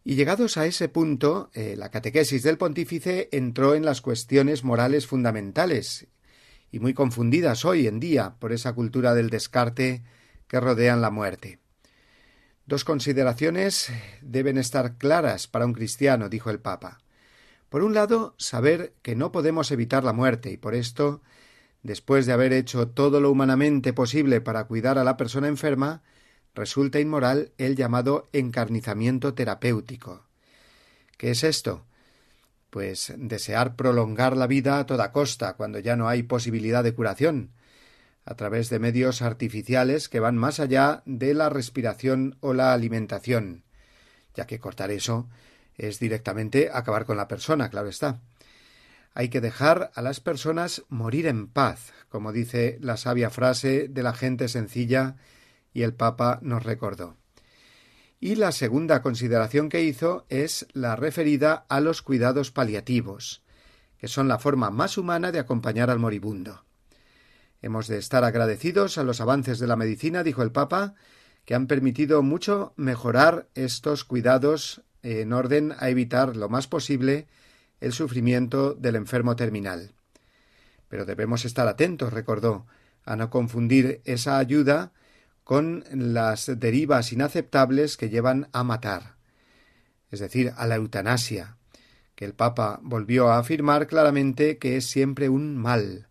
Y 0.03 0.15
llegados 0.15 0.57
a 0.57 0.65
ese 0.65 0.89
punto, 0.89 1.49
eh, 1.53 1.75
la 1.77 1.91
catequesis 1.91 2.43
del 2.43 2.57
pontífice 2.57 3.29
entró 3.31 3.75
en 3.75 3.85
las 3.85 4.01
cuestiones 4.01 4.63
morales 4.63 5.07
fundamentales, 5.07 6.07
y 6.71 6.79
muy 6.79 6.93
confundidas 6.93 7.65
hoy 7.65 7.87
en 7.87 7.99
día 7.99 8.35
por 8.39 8.53
esa 8.53 8.73
cultura 8.73 9.13
del 9.13 9.29
descarte 9.29 10.03
que 10.47 10.59
rodean 10.59 11.01
la 11.01 11.09
muerte. 11.09 11.59
Dos 12.65 12.83
consideraciones 12.83 13.91
deben 14.21 14.57
estar 14.57 14.97
claras 14.97 15.47
para 15.47 15.65
un 15.65 15.73
cristiano, 15.73 16.29
dijo 16.29 16.51
el 16.51 16.59
Papa. 16.59 16.99
Por 17.69 17.83
un 17.83 17.93
lado, 17.93 18.35
saber 18.37 18.93
que 19.01 19.15
no 19.15 19.31
podemos 19.31 19.71
evitar 19.71 20.03
la 20.03 20.13
muerte 20.13 20.51
y 20.51 20.57
por 20.57 20.75
esto, 20.75 21.21
después 21.81 22.25
de 22.25 22.33
haber 22.33 22.53
hecho 22.53 22.87
todo 22.87 23.21
lo 23.21 23.31
humanamente 23.31 23.93
posible 23.93 24.41
para 24.41 24.65
cuidar 24.65 24.97
a 24.97 25.03
la 25.03 25.17
persona 25.17 25.47
enferma, 25.47 26.03
resulta 26.55 26.99
inmoral 26.99 27.51
el 27.57 27.75
llamado 27.75 28.29
encarnizamiento 28.33 29.33
terapéutico. 29.33 30.25
¿Qué 31.17 31.31
es 31.31 31.43
esto? 31.43 31.85
Pues 32.69 33.13
desear 33.17 33.75
prolongar 33.75 34.37
la 34.37 34.47
vida 34.47 34.79
a 34.79 34.85
toda 34.85 35.11
costa 35.11 35.55
cuando 35.55 35.79
ya 35.79 35.95
no 35.95 36.07
hay 36.07 36.23
posibilidad 36.23 36.83
de 36.83 36.93
curación, 36.93 37.51
a 38.25 38.35
través 38.35 38.69
de 38.69 38.79
medios 38.79 39.21
artificiales 39.21 40.07
que 40.07 40.19
van 40.19 40.37
más 40.37 40.59
allá 40.59 41.01
de 41.05 41.33
la 41.33 41.49
respiración 41.49 42.37
o 42.41 42.53
la 42.53 42.73
alimentación, 42.73 43.63
ya 44.35 44.45
que 44.45 44.59
cortar 44.59 44.91
eso 44.91 45.27
es 45.77 45.99
directamente 45.99 46.69
acabar 46.71 47.05
con 47.05 47.17
la 47.17 47.27
persona, 47.27 47.69
claro 47.69 47.89
está. 47.89 48.19
Hay 49.13 49.29
que 49.29 49.41
dejar 49.41 49.91
a 49.95 50.01
las 50.01 50.19
personas 50.19 50.83
morir 50.89 51.25
en 51.25 51.47
paz, 51.47 51.91
como 52.09 52.31
dice 52.31 52.77
la 52.81 52.97
sabia 52.97 53.29
frase 53.29 53.87
de 53.87 54.03
la 54.03 54.13
gente 54.13 54.47
sencilla 54.47 55.15
y 55.73 55.83
el 55.83 55.93
Papa 55.93 56.39
nos 56.41 56.63
recordó. 56.63 57.17
Y 58.19 58.35
la 58.35 58.51
segunda 58.51 59.01
consideración 59.01 59.69
que 59.69 59.83
hizo 59.83 60.25
es 60.29 60.67
la 60.73 60.95
referida 60.95 61.65
a 61.69 61.79
los 61.79 62.01
cuidados 62.01 62.51
paliativos, 62.51 63.43
que 63.97 64.07
son 64.07 64.27
la 64.27 64.39
forma 64.39 64.71
más 64.71 64.97
humana 64.97 65.31
de 65.31 65.39
acompañar 65.39 65.89
al 65.89 65.99
moribundo. 65.99 66.65
Hemos 67.61 67.87
de 67.87 67.97
estar 67.97 68.23
agradecidos 68.23 68.97
a 68.97 69.03
los 69.03 69.21
avances 69.21 69.59
de 69.59 69.67
la 69.67 69.75
medicina, 69.75 70.23
dijo 70.23 70.43
el 70.43 70.51
Papa, 70.51 70.95
que 71.45 71.55
han 71.55 71.67
permitido 71.67 72.21
mucho 72.21 72.73
mejorar 72.75 73.47
estos 73.55 74.03
cuidados 74.03 74.81
en 75.01 75.33
orden 75.33 75.73
a 75.77 75.89
evitar 75.89 76.35
lo 76.35 76.49
más 76.49 76.67
posible 76.67 77.27
el 77.79 77.93
sufrimiento 77.93 78.73
del 78.73 78.95
enfermo 78.95 79.35
terminal. 79.35 79.93
Pero 80.89 81.05
debemos 81.05 81.45
estar 81.45 81.67
atentos, 81.67 82.11
recordó, 82.13 82.65
a 83.05 83.15
no 83.15 83.29
confundir 83.29 84.01
esa 84.05 84.37
ayuda 84.37 84.91
con 85.49 85.83
las 85.89 86.59
derivas 86.59 87.11
inaceptables 87.11 87.97
que 87.97 88.09
llevan 88.09 88.49
a 88.53 88.63
matar, 88.63 89.15
es 90.11 90.19
decir, 90.19 90.53
a 90.55 90.67
la 90.67 90.75
eutanasia, 90.75 91.57
que 92.13 92.25
el 92.25 92.35
Papa 92.35 92.79
volvió 92.83 93.29
a 93.29 93.39
afirmar 93.39 93.87
claramente 93.87 94.59
que 94.59 94.77
es 94.77 94.85
siempre 94.85 95.27
un 95.27 95.57
mal. 95.57 96.07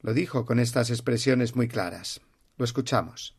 Lo 0.00 0.12
dijo 0.12 0.44
con 0.44 0.58
estas 0.58 0.90
expresiones 0.90 1.54
muy 1.54 1.68
claras. 1.68 2.20
Lo 2.56 2.64
escuchamos. 2.64 3.36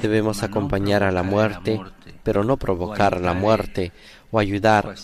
Debemos 0.00 0.42
acompañar 0.42 1.02
a 1.02 1.12
la 1.12 1.22
muerte, 1.22 1.78
pero 2.22 2.42
no 2.42 2.56
provocar 2.56 3.20
la 3.20 3.34
muerte 3.34 3.92
o 4.30 4.38
ayudar 4.38 4.94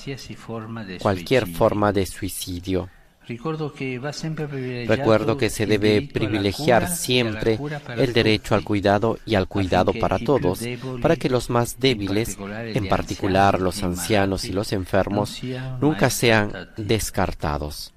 cualquier 1.02 1.46
forma 1.46 1.92
de 1.92 2.06
suicidio. 2.06 2.88
Recuerdo 3.26 3.72
que 5.36 5.50
se 5.50 5.66
debe 5.66 6.02
privilegiar 6.02 6.88
siempre 6.88 7.58
el 7.96 8.12
derecho 8.12 8.54
al 8.54 8.64
cuidado 8.64 9.18
y 9.24 9.34
al 9.34 9.48
cuidado 9.48 9.92
para 9.98 10.18
todos, 10.18 10.60
para 11.00 11.16
que 11.16 11.30
los 11.30 11.48
más 11.48 11.78
débiles, 11.80 12.36
en 12.38 12.88
particular 12.88 13.60
los 13.60 13.82
ancianos 13.82 14.44
y 14.44 14.52
los 14.52 14.72
enfermos, 14.72 15.40
nunca 15.80 16.10
sean 16.10 16.52
descartados. 16.76 17.94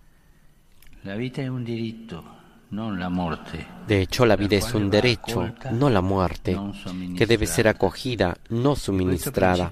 De 3.87 4.01
hecho, 4.01 4.25
la 4.25 4.35
vida 4.35 4.57
es 4.57 4.73
un 4.73 4.89
derecho, 4.89 5.53
no 5.71 5.89
la 5.89 6.01
muerte, 6.01 6.57
que 7.17 7.25
debe 7.25 7.47
ser 7.47 7.67
acogida, 7.69 8.37
no 8.49 8.75
suministrada. 8.75 9.71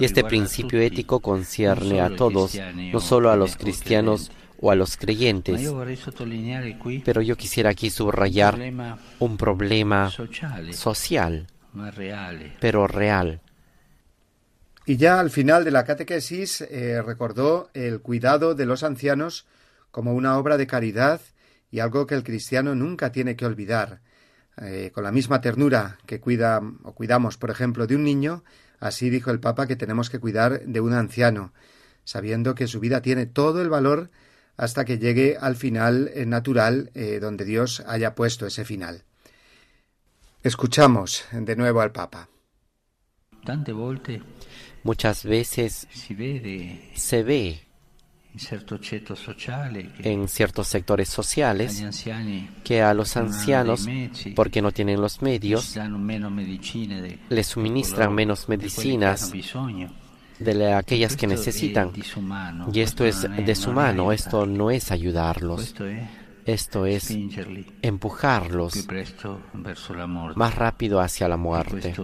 Y 0.00 0.04
este 0.04 0.24
principio 0.24 0.80
ético 0.80 1.20
concierne 1.20 2.00
a 2.00 2.14
todos, 2.14 2.58
no 2.92 3.00
solo 3.00 3.30
a 3.30 3.36
los 3.36 3.56
cristianos 3.56 4.32
o 4.64 4.70
a 4.70 4.74
los 4.74 4.96
creyentes. 4.96 5.60
Pero 7.04 7.20
yo 7.20 7.36
quisiera 7.36 7.70
aquí 7.70 7.90
subrayar 7.90 8.58
un 9.18 9.36
problema 9.36 10.10
social, 10.72 11.46
pero 12.60 12.86
real. 12.86 13.42
Y 14.86 14.96
ya 14.96 15.20
al 15.20 15.28
final 15.28 15.64
de 15.64 15.70
la 15.70 15.84
catequesis 15.84 16.62
eh, 16.62 17.02
recordó 17.02 17.68
el 17.74 18.00
cuidado 18.00 18.54
de 18.54 18.64
los 18.64 18.82
ancianos 18.82 19.46
como 19.90 20.14
una 20.14 20.38
obra 20.38 20.56
de 20.56 20.66
caridad 20.66 21.20
y 21.70 21.80
algo 21.80 22.06
que 22.06 22.14
el 22.14 22.24
cristiano 22.24 22.74
nunca 22.74 23.12
tiene 23.12 23.36
que 23.36 23.44
olvidar. 23.44 24.00
Eh, 24.62 24.92
con 24.94 25.04
la 25.04 25.12
misma 25.12 25.40
ternura 25.40 25.98
que 26.06 26.20
cuida 26.20 26.62
o 26.84 26.94
cuidamos, 26.94 27.36
por 27.36 27.50
ejemplo, 27.50 27.86
de 27.86 27.96
un 27.96 28.04
niño, 28.04 28.44
así 28.78 29.10
dijo 29.10 29.30
el 29.30 29.40
Papa 29.40 29.66
que 29.66 29.76
tenemos 29.76 30.08
que 30.08 30.20
cuidar 30.20 30.60
de 30.60 30.80
un 30.80 30.94
anciano, 30.94 31.52
sabiendo 32.04 32.54
que 32.54 32.66
su 32.66 32.78
vida 32.78 33.02
tiene 33.02 33.26
todo 33.26 33.60
el 33.60 33.68
valor 33.68 34.10
hasta 34.56 34.84
que 34.84 34.98
llegue 34.98 35.36
al 35.40 35.56
final 35.56 36.10
eh, 36.14 36.26
natural 36.26 36.90
eh, 36.94 37.18
donde 37.20 37.44
Dios 37.44 37.82
haya 37.86 38.14
puesto 38.14 38.46
ese 38.46 38.64
final. 38.64 39.02
Escuchamos 40.42 41.24
de 41.32 41.56
nuevo 41.56 41.80
al 41.80 41.92
Papa. 41.92 42.28
Muchas 44.82 45.24
veces 45.24 45.88
se 46.94 47.22
ve 47.22 47.60
en 50.02 50.28
ciertos 50.28 50.68
sectores 50.68 51.08
sociales 51.08 51.82
que 52.64 52.82
a 52.82 52.92
los 52.92 53.16
ancianos, 53.16 53.88
porque 54.34 54.60
no 54.60 54.72
tienen 54.72 55.00
los 55.00 55.22
medios, 55.22 55.78
les 57.28 57.46
suministran 57.46 58.14
menos 58.14 58.48
medicinas 58.48 59.32
de 60.38 60.72
aquellas 60.72 61.16
que 61.16 61.26
necesitan. 61.26 61.90
Y 62.72 62.80
esto 62.80 63.04
es 63.04 63.26
deshumano, 63.44 64.12
esto 64.12 64.46
no 64.46 64.70
es 64.70 64.90
ayudarlos. 64.90 65.74
Esto 66.44 66.84
es 66.84 67.16
empujarlos 67.80 68.86
más 70.34 70.54
rápido 70.54 71.00
hacia 71.00 71.26
la 71.26 71.38
muerte. 71.38 71.94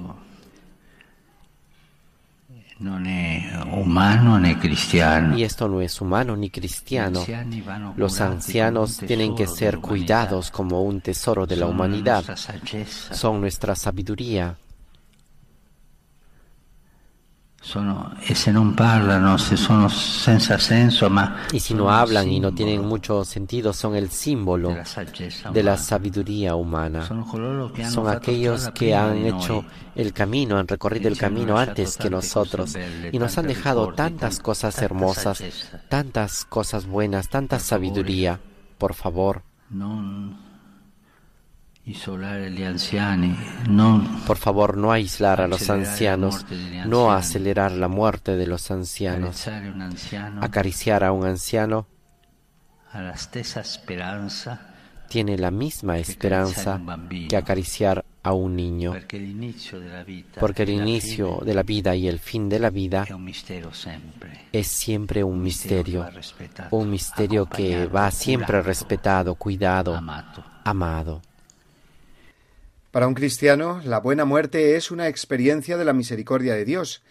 cristiano. 4.59 5.37
Y 5.37 5.45
esto 5.45 5.69
no 5.69 5.83
es 5.83 6.01
humano 6.01 6.35
ni 6.35 6.49
cristiano. 6.49 7.23
Los 7.97 8.23
ancianos 8.23 8.97
tienen 8.97 9.35
que 9.35 9.47
ser 9.47 9.79
cuidados 9.79 10.51
como 10.51 10.83
un 10.83 11.03
tesoro 11.03 11.47
de 11.47 11.57
la 11.57 11.67
humanidad. 11.67 12.25
Son 13.13 13.41
nuestra 13.41 13.75
sabiduría. 13.75 14.57
Y 17.63 18.35
si 18.35 18.51
no 18.51 18.75
hablan, 18.79 19.39
si 19.39 19.57
son 19.57 19.91
senza 19.91 20.59
senso, 20.59 21.11
y 21.53 21.61
si 21.61 21.75
no 21.75 21.91
hablan 21.91 22.31
y 22.31 22.41
no 22.41 22.53
tienen 22.53 22.87
mucho 22.87 23.23
sentido, 23.25 23.75
son 23.75 23.95
el 23.95 24.11
símbolo 24.11 24.75
de 25.53 25.63
la 25.63 25.77
sabiduría 25.77 26.55
humana. 26.55 27.07
Son 27.91 28.09
aquellos 28.09 28.71
que 28.71 28.95
han 28.95 29.27
hecho 29.27 29.65
el 29.95 30.15
camino, 30.15 30.57
han 30.57 30.69
recorrido 30.69 31.09
el 31.09 31.19
camino 31.19 31.59
antes 31.59 31.99
que 31.99 32.09
nosotros 32.09 32.77
y 33.13 33.19
nos 33.19 33.37
han 33.37 33.47
dejado 33.47 33.93
tantas 33.93 34.41
cosas 34.41 34.81
hermosas, 34.81 35.43
tantas 35.91 36.47
cosas 36.47 36.87
buenas, 36.87 37.29
tanta 37.29 37.59
sabiduría. 37.59 38.41
Por 38.79 38.95
favor. 38.95 39.43
Por 44.27 44.37
favor, 44.37 44.77
no 44.77 44.93
aislar 44.93 45.41
a 45.41 45.49
los 45.49 45.71
ancianos, 45.71 46.47
no 46.87 47.13
acelerar 47.13 47.73
la 47.73 47.89
muerte 47.89 48.37
de 48.37 48.47
los 48.47 48.71
ancianos. 48.71 49.49
Acariciar 50.41 51.05
a 51.05 51.13
un 51.13 51.27
anciano 51.27 51.87
tiene 55.09 55.37
la 55.37 55.51
misma 55.51 55.99
esperanza 55.99 56.81
que 57.29 57.37
acariciar 57.37 58.05
a 58.23 58.33
un 58.33 58.55
niño, 58.55 58.93
porque 60.39 60.63
el 60.63 60.71
inicio 60.71 61.41
de 61.45 61.55
la 61.55 61.63
vida 61.63 61.97
y 61.97 62.07
el 62.07 62.19
fin 62.19 62.49
de 62.49 62.59
la 62.59 62.71
vida 62.71 63.07
es 64.53 64.67
siempre. 64.67 65.25
un 65.25 65.43
misterio, 65.43 66.09
un 66.71 66.91
misterio 66.91 67.47
que 67.47 67.87
va 67.87 68.11
siempre 68.11 68.63
respetado, 68.63 69.35
cuidado, 69.35 70.01
amado. 70.65 71.23
Para 72.91 73.07
un 73.07 73.15
cristiano, 73.15 73.81
la 73.85 74.01
buena 74.01 74.25
muerte 74.25 74.75
es 74.75 74.91
una 74.91 75.07
experiencia 75.07 75.77
de 75.77 75.85
la 75.85 75.93
misericordia 75.93 76.55
de 76.55 76.65
Dios. 76.65 77.05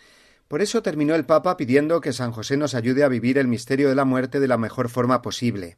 Por 0.50 0.62
eso 0.62 0.82
terminó 0.82 1.16
el 1.16 1.26
Papa 1.26 1.56
pidiendo 1.56 2.02
que 2.02 2.12
San 2.12 2.34
José 2.34 2.58
nos 2.58 2.76
ayude 2.76 3.06
a 3.06 3.08
vivir 3.08 3.38
el 3.38 3.48
misterio 3.48 3.88
de 3.88 3.96
la 3.96 4.04
muerte 4.04 4.42
de 4.42 4.50
la 4.50 4.58
mejor 4.58 4.90
forma 4.90 5.22
posible. 5.22 5.78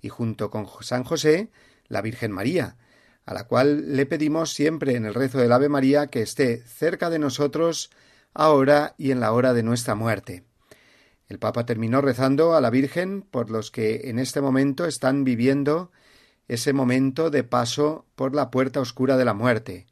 Y 0.00 0.08
junto 0.08 0.50
con 0.50 0.68
San 0.82 1.02
José, 1.02 1.50
la 1.88 2.00
Virgen 2.00 2.30
María, 2.30 2.76
a 3.26 3.34
la 3.34 3.44
cual 3.44 3.96
le 3.96 4.06
pedimos 4.06 4.52
siempre 4.52 4.94
en 4.94 5.04
el 5.04 5.14
rezo 5.14 5.38
del 5.38 5.50
Ave 5.50 5.68
María 5.68 6.06
que 6.06 6.22
esté 6.22 6.58
cerca 6.58 7.10
de 7.10 7.18
nosotros 7.18 7.90
ahora 8.34 8.94
y 8.98 9.10
en 9.10 9.18
la 9.18 9.32
hora 9.32 9.52
de 9.52 9.64
nuestra 9.64 9.96
muerte. 9.96 10.44
El 11.26 11.40
Papa 11.40 11.66
terminó 11.66 12.00
rezando 12.00 12.54
a 12.54 12.60
la 12.60 12.70
Virgen 12.70 13.22
por 13.22 13.50
los 13.50 13.72
que 13.72 14.10
en 14.10 14.20
este 14.20 14.40
momento 14.40 14.84
están 14.84 15.24
viviendo 15.24 15.90
ese 16.48 16.72
momento 16.72 17.30
de 17.30 17.44
paso 17.44 18.06
por 18.14 18.34
la 18.34 18.50
puerta 18.50 18.80
oscura 18.80 19.16
de 19.16 19.24
la 19.24 19.34
muerte, 19.34 19.86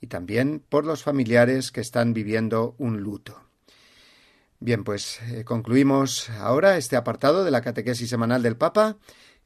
y 0.00 0.08
también 0.08 0.62
por 0.68 0.84
los 0.84 1.02
familiares 1.02 1.70
que 1.70 1.80
están 1.80 2.12
viviendo 2.12 2.74
un 2.78 3.00
luto. 3.00 3.40
Bien, 4.58 4.84
pues 4.84 5.20
eh, 5.22 5.44
concluimos 5.44 6.30
ahora 6.30 6.76
este 6.76 6.96
apartado 6.96 7.44
de 7.44 7.50
la 7.50 7.62
catequesis 7.62 8.08
semanal 8.08 8.42
del 8.42 8.56
Papa, 8.56 8.96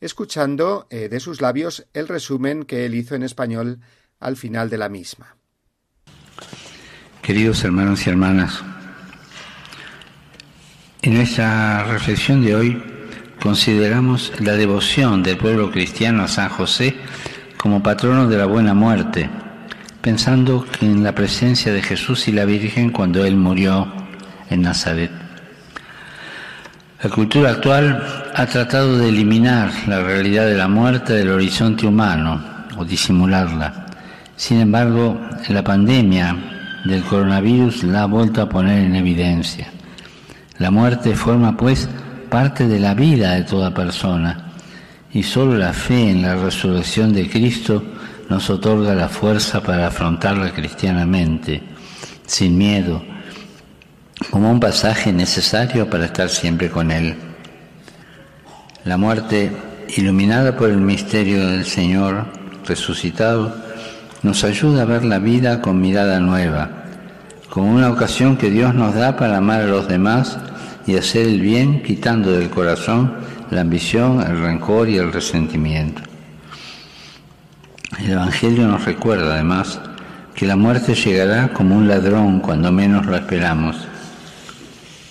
escuchando 0.00 0.86
eh, 0.90 1.08
de 1.08 1.20
sus 1.20 1.40
labios 1.40 1.86
el 1.94 2.08
resumen 2.08 2.64
que 2.64 2.84
él 2.84 2.94
hizo 2.94 3.14
en 3.14 3.22
español 3.22 3.80
al 4.20 4.36
final 4.36 4.70
de 4.70 4.78
la 4.78 4.88
misma. 4.88 5.36
Queridos 7.22 7.64
hermanos 7.64 8.06
y 8.06 8.10
hermanas, 8.10 8.62
en 11.02 11.14
nuestra 11.14 11.84
reflexión 11.84 12.44
de 12.44 12.54
hoy 12.54 12.95
consideramos 13.46 14.32
la 14.40 14.54
devoción 14.54 15.22
del 15.22 15.36
pueblo 15.36 15.70
cristiano 15.70 16.24
a 16.24 16.26
San 16.26 16.48
José 16.48 16.96
como 17.56 17.80
patrono 17.80 18.26
de 18.26 18.36
la 18.36 18.46
buena 18.46 18.74
muerte, 18.74 19.30
pensando 20.00 20.66
en 20.80 21.04
la 21.04 21.14
presencia 21.14 21.72
de 21.72 21.80
Jesús 21.80 22.26
y 22.26 22.32
la 22.32 22.44
Virgen 22.44 22.90
cuando 22.90 23.24
él 23.24 23.36
murió 23.36 23.86
en 24.50 24.62
Nazaret. 24.62 25.12
La 27.00 27.08
cultura 27.08 27.50
actual 27.50 28.32
ha 28.34 28.46
tratado 28.46 28.98
de 28.98 29.10
eliminar 29.10 29.70
la 29.86 30.02
realidad 30.02 30.46
de 30.46 30.56
la 30.56 30.66
muerte 30.66 31.12
del 31.12 31.30
horizonte 31.30 31.86
humano 31.86 32.42
o 32.76 32.84
disimularla. 32.84 33.86
Sin 34.34 34.58
embargo, 34.58 35.20
la 35.50 35.62
pandemia 35.62 36.36
del 36.84 37.04
coronavirus 37.04 37.84
la 37.84 38.02
ha 38.02 38.06
vuelto 38.06 38.42
a 38.42 38.48
poner 38.48 38.86
en 38.86 38.96
evidencia. 38.96 39.68
La 40.58 40.72
muerte 40.72 41.14
forma 41.14 41.56
pues 41.56 41.88
parte 42.36 42.68
de 42.68 42.78
la 42.78 42.92
vida 42.92 43.32
de 43.32 43.44
toda 43.44 43.72
persona 43.72 44.52
y 45.10 45.22
solo 45.22 45.56
la 45.56 45.72
fe 45.72 46.10
en 46.10 46.20
la 46.20 46.36
resurrección 46.36 47.14
de 47.14 47.30
Cristo 47.30 47.82
nos 48.28 48.50
otorga 48.50 48.94
la 48.94 49.08
fuerza 49.08 49.62
para 49.62 49.86
afrontarla 49.86 50.52
cristianamente, 50.52 51.62
sin 52.26 52.58
miedo, 52.58 53.02
como 54.30 54.50
un 54.50 54.60
pasaje 54.60 55.14
necesario 55.14 55.88
para 55.88 56.04
estar 56.04 56.28
siempre 56.28 56.68
con 56.68 56.90
Él. 56.90 57.16
La 58.84 58.98
muerte, 58.98 59.50
iluminada 59.96 60.58
por 60.58 60.68
el 60.68 60.76
misterio 60.76 61.48
del 61.48 61.64
Señor 61.64 62.26
resucitado, 62.66 63.56
nos 64.22 64.44
ayuda 64.44 64.82
a 64.82 64.84
ver 64.84 65.06
la 65.06 65.20
vida 65.20 65.62
con 65.62 65.80
mirada 65.80 66.20
nueva, 66.20 66.84
como 67.48 67.72
una 67.72 67.88
ocasión 67.88 68.36
que 68.36 68.50
Dios 68.50 68.74
nos 68.74 68.94
da 68.94 69.16
para 69.16 69.38
amar 69.38 69.62
a 69.62 69.68
los 69.68 69.88
demás 69.88 70.36
y 70.86 70.96
hacer 70.96 71.26
el 71.26 71.40
bien 71.40 71.82
quitando 71.82 72.32
del 72.32 72.50
corazón 72.50 73.14
la 73.50 73.60
ambición, 73.60 74.20
el 74.20 74.40
rencor 74.40 74.88
y 74.88 74.96
el 74.96 75.12
resentimiento. 75.12 76.02
El 77.98 78.12
Evangelio 78.12 78.66
nos 78.66 78.84
recuerda 78.84 79.34
además 79.34 79.80
que 80.34 80.46
la 80.46 80.56
muerte 80.56 80.94
llegará 80.94 81.52
como 81.52 81.76
un 81.76 81.88
ladrón 81.88 82.40
cuando 82.40 82.70
menos 82.70 83.06
lo 83.06 83.16
esperamos. 83.16 83.76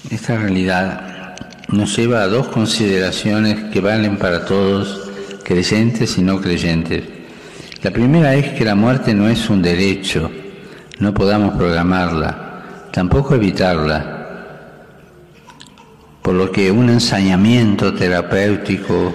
Esta 0.10 0.38
realidad 0.38 1.36
nos 1.70 1.98
lleva 1.98 2.22
a 2.22 2.28
dos 2.28 2.48
consideraciones 2.48 3.72
que 3.72 3.82
valen 3.82 4.18
para 4.18 4.46
todos, 4.46 5.10
creyentes 5.44 6.18
y 6.18 6.22
no 6.22 6.40
creyentes. 6.40 7.04
La 7.82 7.92
primera 7.92 8.36
es 8.36 8.54
que 8.54 8.66
la 8.66 8.76
muerte 8.76 9.14
no 9.14 9.28
es 9.28 9.50
un 9.50 9.62
derecho, 9.62 10.30
no 11.00 11.14
podamos 11.14 11.56
programarla, 11.56 12.90
tampoco 12.92 13.36
evitarla, 13.36 14.15
por 16.26 16.34
lo 16.34 16.52
que 16.52 16.72
un 16.72 16.90
ensañamiento 16.90 17.94
terapéutico, 17.94 19.14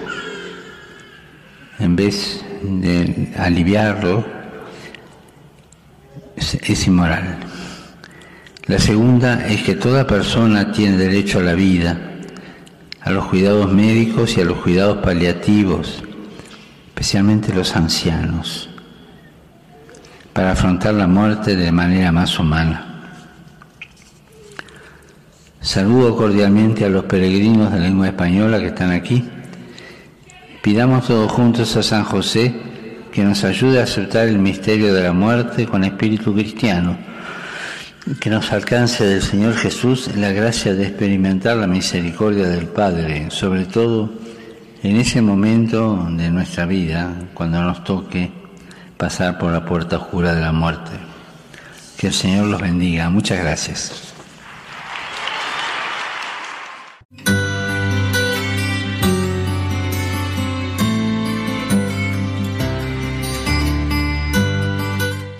en 1.77 1.93
vez 1.93 2.41
de 2.63 3.33
aliviarlo, 3.37 4.25
es, 6.37 6.87
inmoral. 6.87 7.37
La 8.67 8.79
segunda 8.79 9.45
es 9.45 9.61
que 9.63 9.75
toda 9.75 10.07
persona 10.07 10.71
tiene 10.71 10.95
derecho 10.95 11.39
a 11.39 11.43
la 11.43 11.53
vida, 11.53 11.99
a 13.01 13.09
los 13.09 13.25
cuidados 13.25 13.69
médicos 13.73 14.37
y 14.37 14.41
a 14.41 14.45
los 14.45 14.59
cuidados 14.59 14.99
paliativos, 14.99 16.01
especialmente 16.87 17.53
los 17.53 17.75
ancianos, 17.75 18.69
para 20.31 20.53
afrontar 20.53 20.93
la 20.93 21.07
muerte 21.07 21.57
de 21.57 21.73
manera 21.73 22.13
más 22.13 22.39
humana. 22.39 22.90
Saludo 25.61 26.17
cordialmente 26.17 26.85
a 26.85 26.89
los 26.89 27.05
peregrinos 27.05 27.71
de 27.71 27.79
lengua 27.79 28.07
española 28.07 28.59
que 28.59 28.67
están 28.67 28.89
aquí. 28.89 29.23
Pidamos 30.63 31.05
todos 31.05 31.31
juntos 31.31 31.77
a 31.77 31.83
San 31.83 32.03
José 32.03 32.51
que 33.11 33.23
nos 33.23 33.43
ayude 33.43 33.79
a 33.79 33.83
aceptar 33.83 34.27
el 34.27 34.39
misterio 34.39 34.91
de 34.91 35.03
la 35.03 35.13
muerte 35.13 35.67
con 35.67 35.83
espíritu 35.83 36.33
cristiano, 36.33 36.97
que 38.19 38.31
nos 38.31 38.51
alcance 38.51 39.05
del 39.05 39.21
Señor 39.21 39.53
Jesús 39.53 40.09
la 40.15 40.31
gracia 40.31 40.73
de 40.73 40.87
experimentar 40.87 41.57
la 41.57 41.67
misericordia 41.67 42.47
del 42.47 42.65
Padre, 42.65 43.29
sobre 43.29 43.65
todo 43.65 44.11
en 44.81 44.95
ese 44.95 45.21
momento 45.21 46.07
de 46.09 46.31
nuestra 46.31 46.65
vida, 46.65 47.13
cuando 47.35 47.61
nos 47.61 47.83
toque 47.83 48.31
pasar 48.97 49.37
por 49.37 49.51
la 49.51 49.63
puerta 49.63 49.97
oscura 49.97 50.33
de 50.33 50.41
la 50.41 50.51
muerte. 50.51 50.91
Que 51.97 52.07
el 52.07 52.13
Señor 52.13 52.47
los 52.47 52.59
bendiga. 52.59 53.11
Muchas 53.11 53.37
gracias. 53.37 54.10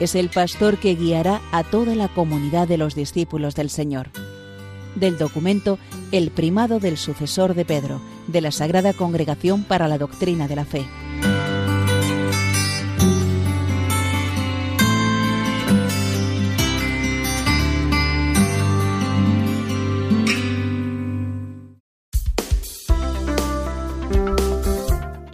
es 0.00 0.14
el 0.14 0.28
pastor 0.28 0.78
que 0.78 0.94
guiará 0.94 1.40
a 1.52 1.64
toda 1.64 1.94
la 1.94 2.08
comunidad 2.08 2.68
de 2.68 2.78
los 2.78 2.94
discípulos 2.94 3.54
del 3.54 3.70
Señor. 3.70 4.10
Del 4.94 5.18
documento 5.18 5.78
El 6.12 6.30
primado 6.30 6.80
del 6.80 6.96
sucesor 6.96 7.54
de 7.54 7.64
Pedro, 7.64 8.00
de 8.26 8.40
la 8.40 8.52
Sagrada 8.52 8.92
Congregación 8.92 9.64
para 9.64 9.88
la 9.88 9.98
Doctrina 9.98 10.48
de 10.48 10.56
la 10.56 10.64
Fe. 10.64 10.86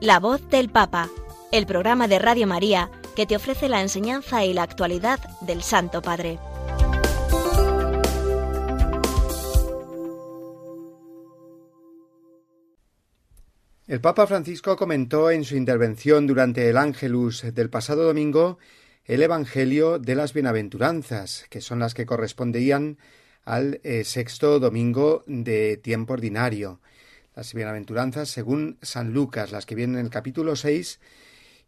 La 0.00 0.20
voz 0.20 0.46
del 0.50 0.68
Papa, 0.68 1.08
el 1.50 1.64
programa 1.64 2.08
de 2.08 2.18
Radio 2.18 2.46
María 2.46 2.90
que 3.14 3.26
te 3.26 3.36
ofrece 3.36 3.68
la 3.68 3.80
enseñanza 3.80 4.44
y 4.44 4.52
la 4.52 4.62
actualidad 4.62 5.20
del 5.40 5.62
Santo 5.62 6.02
Padre. 6.02 6.38
El 13.86 14.00
Papa 14.00 14.26
Francisco 14.26 14.76
comentó 14.76 15.30
en 15.30 15.44
su 15.44 15.56
intervención 15.56 16.26
durante 16.26 16.68
el 16.68 16.76
Ángelus 16.76 17.42
del 17.54 17.70
pasado 17.70 18.04
domingo 18.04 18.58
el 19.04 19.22
Evangelio 19.22 19.98
de 19.98 20.14
las 20.14 20.32
Bienaventuranzas, 20.32 21.46
que 21.50 21.60
son 21.60 21.78
las 21.78 21.92
que 21.92 22.06
correspondían 22.06 22.98
al 23.44 23.80
eh, 23.84 24.04
sexto 24.04 24.58
domingo 24.58 25.22
de 25.26 25.76
tiempo 25.76 26.14
ordinario 26.14 26.80
las 27.34 27.52
bienaventuranzas 27.52 28.28
según 28.28 28.78
San 28.82 29.12
Lucas, 29.12 29.52
las 29.52 29.66
que 29.66 29.74
vienen 29.74 29.98
en 29.98 30.06
el 30.06 30.10
capítulo 30.10 30.56
6 30.56 31.00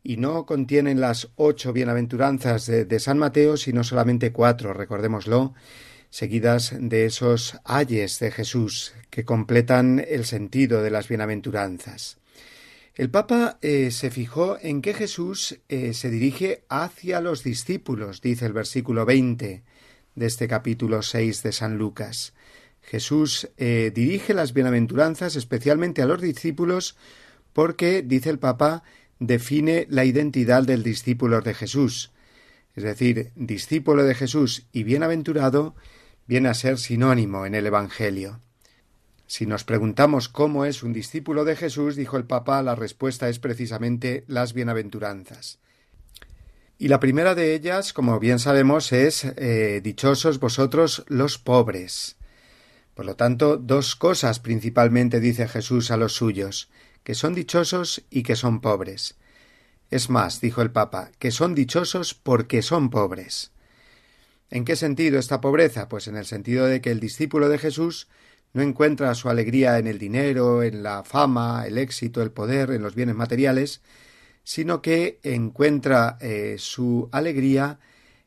y 0.06 0.18
no 0.18 0.46
contienen 0.46 1.00
las 1.00 1.30
ocho 1.34 1.72
bienaventuranzas 1.72 2.66
de, 2.66 3.00
San 3.00 3.18
Mateo, 3.18 3.56
sino 3.56 3.82
solamente 3.82 4.30
cuatro, 4.30 4.72
recordémoslo, 4.72 5.52
seguidas 6.10 6.72
de 6.78 7.06
esos 7.06 7.58
ayes 7.64 8.20
de 8.20 8.30
Jesús 8.30 8.94
que 9.10 9.24
completan 9.24 10.04
el 10.08 10.24
sentido 10.24 10.80
de 10.82 10.90
las 10.90 11.08
bienaventuranzas. 11.08 12.18
El 12.94 13.10
Papa 13.10 13.58
eh, 13.62 13.90
se 13.90 14.10
fijó 14.12 14.58
en 14.62 14.80
que 14.80 14.94
Jesús 14.94 15.58
eh, 15.68 15.92
se 15.92 16.08
dirige 16.08 16.62
hacia 16.68 17.20
los 17.20 17.42
discípulos, 17.42 18.20
dice 18.20 18.46
el 18.46 18.52
versículo 18.52 19.06
20 19.06 19.64
de 20.14 20.26
este 20.26 20.46
capítulo 20.46 21.02
6 21.02 21.42
de 21.42 21.50
San 21.50 21.78
Lucas. 21.78 22.32
Jesús 22.80 23.50
eh, 23.56 23.90
dirige 23.92 24.34
las 24.34 24.54
bienaventuranzas 24.54 25.34
especialmente 25.34 26.00
a 26.00 26.06
los 26.06 26.20
discípulos 26.20 26.96
porque, 27.52 28.02
dice 28.02 28.30
el 28.30 28.38
Papa, 28.38 28.84
define 29.18 29.86
la 29.90 30.04
identidad 30.04 30.62
del 30.62 30.82
discípulo 30.82 31.40
de 31.40 31.54
Jesús. 31.54 32.12
Es 32.74 32.84
decir, 32.84 33.32
discípulo 33.34 34.04
de 34.04 34.14
Jesús 34.14 34.66
y 34.72 34.82
bienaventurado 34.82 35.74
viene 36.26 36.48
a 36.48 36.54
ser 36.54 36.78
sinónimo 36.78 37.46
en 37.46 37.54
el 37.54 37.66
Evangelio. 37.66 38.40
Si 39.26 39.46
nos 39.46 39.64
preguntamos 39.64 40.28
cómo 40.28 40.64
es 40.64 40.82
un 40.82 40.92
discípulo 40.92 41.44
de 41.44 41.56
Jesús, 41.56 41.96
dijo 41.96 42.16
el 42.16 42.24
Papa, 42.24 42.62
la 42.62 42.74
respuesta 42.74 43.28
es 43.28 43.38
precisamente 43.38 44.24
las 44.28 44.52
bienaventuranzas. 44.52 45.58
Y 46.78 46.88
la 46.88 47.00
primera 47.00 47.34
de 47.34 47.54
ellas, 47.54 47.92
como 47.92 48.20
bien 48.20 48.38
sabemos, 48.38 48.92
es 48.92 49.24
eh, 49.24 49.80
Dichosos 49.82 50.38
vosotros 50.38 51.04
los 51.08 51.38
pobres. 51.38 52.16
Por 52.94 53.06
lo 53.06 53.16
tanto, 53.16 53.56
dos 53.56 53.96
cosas 53.96 54.40
principalmente 54.40 55.18
dice 55.18 55.48
Jesús 55.48 55.90
a 55.90 55.96
los 55.96 56.12
suyos, 56.12 56.70
que 57.06 57.14
son 57.14 57.36
dichosos 57.36 58.02
y 58.10 58.24
que 58.24 58.34
son 58.34 58.60
pobres. 58.60 59.14
Es 59.92 60.10
más, 60.10 60.40
dijo 60.40 60.60
el 60.60 60.72
Papa, 60.72 61.12
que 61.20 61.30
son 61.30 61.54
dichosos 61.54 62.14
porque 62.14 62.62
son 62.62 62.90
pobres. 62.90 63.52
¿En 64.50 64.64
qué 64.64 64.74
sentido 64.74 65.20
esta 65.20 65.40
pobreza? 65.40 65.88
Pues 65.88 66.08
en 66.08 66.16
el 66.16 66.26
sentido 66.26 66.66
de 66.66 66.80
que 66.80 66.90
el 66.90 66.98
discípulo 66.98 67.48
de 67.48 67.58
Jesús 67.58 68.08
no 68.54 68.62
encuentra 68.62 69.14
su 69.14 69.30
alegría 69.30 69.78
en 69.78 69.86
el 69.86 70.00
dinero, 70.00 70.64
en 70.64 70.82
la 70.82 71.04
fama, 71.04 71.64
el 71.64 71.78
éxito, 71.78 72.22
el 72.22 72.32
poder, 72.32 72.72
en 72.72 72.82
los 72.82 72.96
bienes 72.96 73.14
materiales, 73.14 73.82
sino 74.42 74.82
que 74.82 75.20
encuentra 75.22 76.18
eh, 76.20 76.56
su 76.58 77.08
alegría 77.12 77.78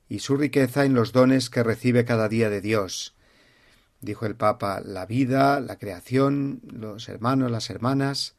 y 0.07 0.19
su 0.19 0.37
riqueza 0.37 0.85
en 0.85 0.93
los 0.93 1.11
dones 1.11 1.49
que 1.49 1.63
recibe 1.63 2.05
cada 2.05 2.29
día 2.29 2.49
de 2.49 2.61
Dios, 2.61 3.13
dijo 3.99 4.25
el 4.25 4.37
Papa, 4.37 4.79
la 4.79 5.05
vida, 5.05 5.59
la 5.59 5.77
creación, 5.77 6.61
los 6.63 7.09
hermanos, 7.09 7.51
las 7.51 7.69
hermanas. 7.69 8.38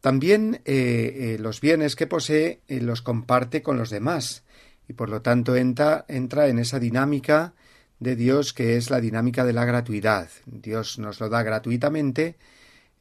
También 0.00 0.60
eh, 0.64 1.34
eh, 1.34 1.36
los 1.40 1.60
bienes 1.60 1.96
que 1.96 2.06
posee 2.06 2.60
eh, 2.68 2.80
los 2.80 3.02
comparte 3.02 3.62
con 3.62 3.78
los 3.78 3.90
demás 3.90 4.44
y 4.88 4.92
por 4.92 5.10
lo 5.10 5.22
tanto 5.22 5.56
entra, 5.56 6.04
en 6.08 6.58
esa 6.58 6.78
dinámica 6.78 7.54
de 7.98 8.14
Dios 8.14 8.52
que 8.52 8.76
es 8.76 8.90
la 8.90 9.00
dinámica 9.00 9.44
de 9.44 9.52
la 9.52 9.64
gratuidad. 9.64 10.30
Dios 10.46 10.98
nos 10.98 11.20
lo 11.20 11.28
da 11.28 11.42
gratuitamente. 11.42 12.36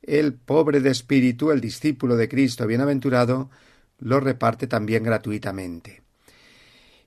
El 0.01 0.33
pobre 0.33 0.79
de 0.79 0.89
espíritu, 0.89 1.51
el 1.51 1.61
discípulo 1.61 2.15
de 2.15 2.27
Cristo 2.27 2.65
bienaventurado, 2.65 3.49
lo 3.99 4.19
reparte 4.19 4.67
también 4.67 5.03
gratuitamente. 5.03 6.01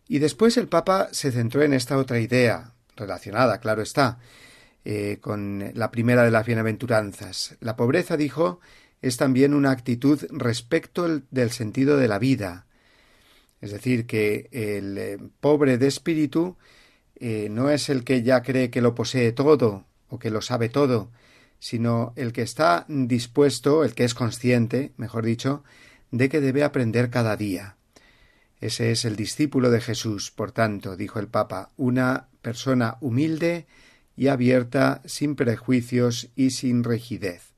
Y 0.06 0.18
después 0.18 0.56
el 0.56 0.68
Papa 0.68 1.08
se 1.12 1.30
centró 1.32 1.62
en 1.62 1.72
esta 1.72 1.96
otra 1.98 2.20
idea, 2.20 2.72
relacionada, 2.96 3.58
claro 3.58 3.82
está, 3.82 4.18
con 5.20 5.70
la 5.74 5.90
primera 5.90 6.24
de 6.24 6.30
las 6.30 6.46
bienaventuranzas. 6.46 7.56
La 7.60 7.76
pobreza, 7.76 8.16
dijo, 8.16 8.60
es 9.02 9.16
también 9.16 9.54
una 9.54 9.70
actitud 9.70 10.20
respecto 10.30 11.22
del 11.30 11.50
sentido 11.50 11.96
de 11.96 12.08
la 12.08 12.18
vida. 12.18 12.66
Es 13.60 13.72
decir, 13.72 14.06
que 14.06 14.48
el 14.52 14.98
eh, 14.98 15.18
pobre 15.40 15.78
de 15.78 15.86
espíritu 15.86 16.56
eh, 17.16 17.48
no 17.50 17.70
es 17.70 17.88
el 17.88 18.04
que 18.04 18.22
ya 18.22 18.42
cree 18.42 18.70
que 18.70 18.80
lo 18.80 18.94
posee 18.94 19.32
todo 19.32 19.84
o 20.08 20.18
que 20.18 20.30
lo 20.30 20.40
sabe 20.40 20.68
todo, 20.68 21.10
sino 21.58 22.12
el 22.16 22.32
que 22.32 22.42
está 22.42 22.86
dispuesto, 22.88 23.84
el 23.84 23.94
que 23.94 24.04
es 24.04 24.14
consciente, 24.14 24.92
mejor 24.96 25.24
dicho, 25.24 25.62
de 26.10 26.28
que 26.28 26.40
debe 26.40 26.64
aprender 26.64 27.10
cada 27.10 27.36
día. 27.36 27.76
Ese 28.60 28.90
es 28.90 29.04
el 29.04 29.16
discípulo 29.16 29.70
de 29.70 29.80
Jesús, 29.80 30.30
por 30.30 30.52
tanto, 30.52 30.96
dijo 30.96 31.18
el 31.18 31.28
Papa, 31.28 31.70
una 31.76 32.28
persona 32.42 32.96
humilde 33.00 33.66
y 34.16 34.28
abierta, 34.28 35.00
sin 35.04 35.34
prejuicios 35.34 36.30
y 36.34 36.50
sin 36.50 36.84
rigidez. 36.84 37.49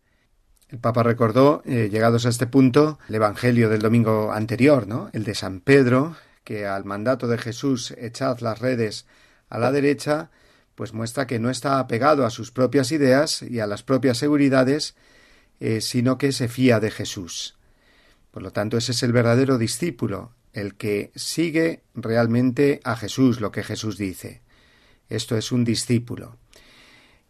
El 0.72 0.78
Papa 0.78 1.02
recordó, 1.02 1.62
eh, 1.66 1.90
llegados 1.92 2.24
a 2.24 2.30
este 2.30 2.46
punto, 2.46 2.98
el 3.06 3.16
Evangelio 3.16 3.68
del 3.68 3.82
domingo 3.82 4.32
anterior, 4.32 4.88
¿no? 4.88 5.10
El 5.12 5.22
de 5.22 5.34
San 5.34 5.60
Pedro, 5.60 6.16
que 6.44 6.64
al 6.66 6.86
mandato 6.86 7.28
de 7.28 7.36
Jesús 7.36 7.90
echad 7.98 8.38
las 8.40 8.58
redes 8.58 9.04
a 9.50 9.58
la 9.58 9.70
derecha, 9.70 10.30
pues 10.74 10.94
muestra 10.94 11.26
que 11.26 11.38
no 11.38 11.50
está 11.50 11.78
apegado 11.78 12.24
a 12.24 12.30
sus 12.30 12.52
propias 12.52 12.90
ideas 12.90 13.42
y 13.42 13.60
a 13.60 13.66
las 13.66 13.82
propias 13.82 14.16
seguridades, 14.16 14.94
eh, 15.60 15.82
sino 15.82 16.16
que 16.16 16.32
se 16.32 16.48
fía 16.48 16.80
de 16.80 16.90
Jesús. 16.90 17.58
Por 18.30 18.42
lo 18.42 18.50
tanto, 18.50 18.78
ese 18.78 18.92
es 18.92 19.02
el 19.02 19.12
verdadero 19.12 19.58
discípulo, 19.58 20.32
el 20.54 20.76
que 20.76 21.12
sigue 21.14 21.82
realmente 21.94 22.80
a 22.82 22.96
Jesús, 22.96 23.42
lo 23.42 23.52
que 23.52 23.62
Jesús 23.62 23.98
dice. 23.98 24.40
Esto 25.10 25.36
es 25.36 25.52
un 25.52 25.64
discípulo. 25.64 26.38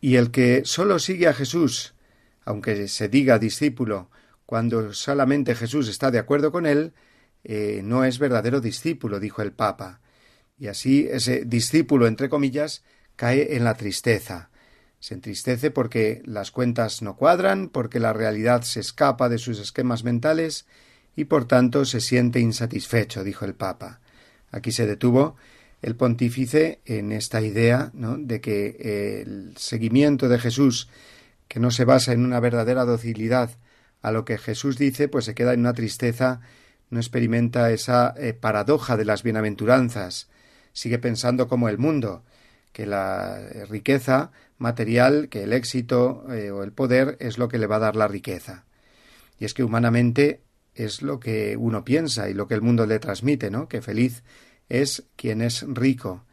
Y 0.01 0.15
el 0.15 0.31
que 0.31 0.63
solo 0.65 1.01
sigue 1.01 1.27
a 1.27 1.35
Jesús, 1.35 1.95
aunque 2.45 2.89
se 2.89 3.09
diga 3.09 3.39
discípulo, 3.39 4.11
cuando 4.47 4.93
solamente 4.93 5.55
Jesús 5.55 5.89
está 5.89 6.11
de 6.11 6.19
acuerdo 6.19 6.53
con 6.53 6.67
él, 6.67 6.93
eh, 7.45 7.81
no 7.83 8.05
es 8.05 8.19
verdadero 8.19 8.61
discípulo, 8.61 9.21
dijo 9.21 9.43
el 9.43 9.53
Papa. 9.53 10.01
Y 10.59 10.69
así 10.69 11.09
ese 11.11 11.45
discípulo, 11.45 12.07
entre 12.07 12.29
comillas, 12.29 12.85
cae 13.17 13.57
en 13.57 13.65
la 13.65 13.75
tristeza. 13.75 14.51
Se 15.01 15.15
entristece 15.15 15.71
porque 15.71 16.23
las 16.25 16.51
cuentas 16.51 17.03
no 17.03 17.17
cuadran, 17.17 17.69
porque 17.69 17.99
la 17.99 18.13
realidad 18.13 18.63
se 18.63 18.81
escapa 18.81 19.29
de 19.29 19.39
sus 19.39 19.59
esquemas 19.59 20.05
mentales 20.05 20.67
y 21.17 21.25
por 21.25 21.47
tanto 21.47 21.85
se 21.85 22.01
siente 22.01 22.39
insatisfecho, 22.39 23.25
dijo 23.25 23.45
el 23.45 23.55
Papa. 23.55 24.01
Aquí 24.51 24.71
se 24.71 24.87
detuvo 24.87 25.37
el 25.83 25.97
pontífice 25.97 26.81
en 26.85 27.11
esta 27.11 27.41
idea 27.41 27.91
de 27.93 28.41
que 28.41 29.23
el 29.23 29.57
seguimiento 29.57 30.29
de 30.29 30.39
Jesús, 30.39 30.89
que 31.53 31.61
no 31.61 31.71
se 31.71 31.85
basa 31.85 32.15
en 32.15 32.25
una 32.25 32.41
verdadera 32.41 32.87
docilidad 32.87 33.51
a 34.01 34.11
lo 34.11 34.25
que 34.25 34.39
Jesús 34.39 34.79
dice, 34.79 35.09
pues 35.09 35.27
se 35.27 35.35
queda 35.35 35.53
en 35.53 35.61
una 35.61 35.75
tristeza, 35.75 36.41
no 36.89 36.99
experimenta 36.99 37.71
esa 37.73 38.15
eh, 38.17 38.33
paradoja 38.33 38.97
de 38.97 39.05
las 39.05 39.23
bienaventuranzas, 39.23 40.31
sigue 40.73 40.99
pensando 40.99 41.49
como 41.49 41.69
el 41.69 41.77
mundo, 41.77 42.25
que 42.73 42.87
la 42.87 43.39
riqueza 43.69 44.31
material, 44.57 45.29
que 45.29 45.43
el 45.43 45.53
éxito 45.53 46.25
eh, 46.33 46.51
o 46.51 46.63
el 46.63 46.73
poder 46.73 47.19
es 47.21 47.37
lo 47.37 47.49
que 47.49 47.59
le 47.59 47.67
va 47.67 47.77
a 47.77 47.81
dar 47.81 47.97
la 47.97 48.09
riqueza. 48.09 48.65
Y 49.39 49.45
es 49.45 49.53
que 49.53 49.63
humanamente 49.63 50.41
es 50.75 51.03
lo 51.03 51.21
que 51.21 51.59
uno 51.59 51.85
piensa 51.85 52.31
y 52.31 52.33
lo 52.33 52.49
que 52.49 52.55
el 52.55 52.63
mundo 52.63 52.87
le 52.87 52.99
transmite, 52.99 53.51
¿no? 53.51 53.69
Que 53.69 53.83
feliz 53.83 54.23
es 54.71 55.05
quien 55.17 55.43
es 55.43 55.67
rico. 55.69 56.25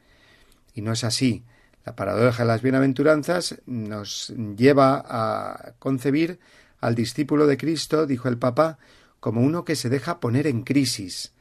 Y 0.73 0.82
no 0.82 0.93
es 0.93 1.03
así. 1.03 1.43
La 1.89 1.95
paradoja 1.95 2.43
de 2.43 2.47
las 2.47 2.62
bienaventuranzas 2.62 3.63
nos 3.65 4.32
lleva 4.56 5.04
a 5.08 5.73
concebir 5.80 6.39
al 6.82 6.93
discípulo 6.93 7.47
de 7.47 7.58
Cristo, 7.58 8.06
dijo 8.06 8.30
el 8.30 8.38
Papa, 8.38 8.78
como 9.19 9.41
uno 9.41 9.65
que 9.65 9.75
se 9.75 9.89
deja 9.89 10.19
poner 10.19 10.45
en 10.45 10.62
crisis, 10.62 11.32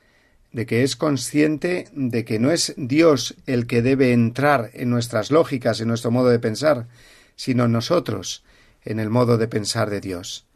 de 0.52 0.64
que 0.64 0.84
es 0.84 0.96
consciente 0.96 1.88
de 1.92 2.24
que 2.24 2.38
no 2.38 2.50
es 2.50 2.72
Dios 2.78 3.34
el 3.44 3.66
que 3.66 3.82
debe 3.82 4.14
entrar 4.14 4.70
en 4.72 4.88
nuestras 4.88 5.30
lógicas, 5.30 5.82
en 5.82 5.88
nuestro 5.88 6.12
modo 6.12 6.30
de 6.30 6.38
pensar, 6.38 6.87
sino 7.37 7.68
nosotros 7.68 8.42
en 8.87 9.00
el 9.00 9.11
modo 9.11 9.37
de 9.37 9.48
pensar 9.48 9.90
de 9.90 10.00
Dios. 10.00 10.46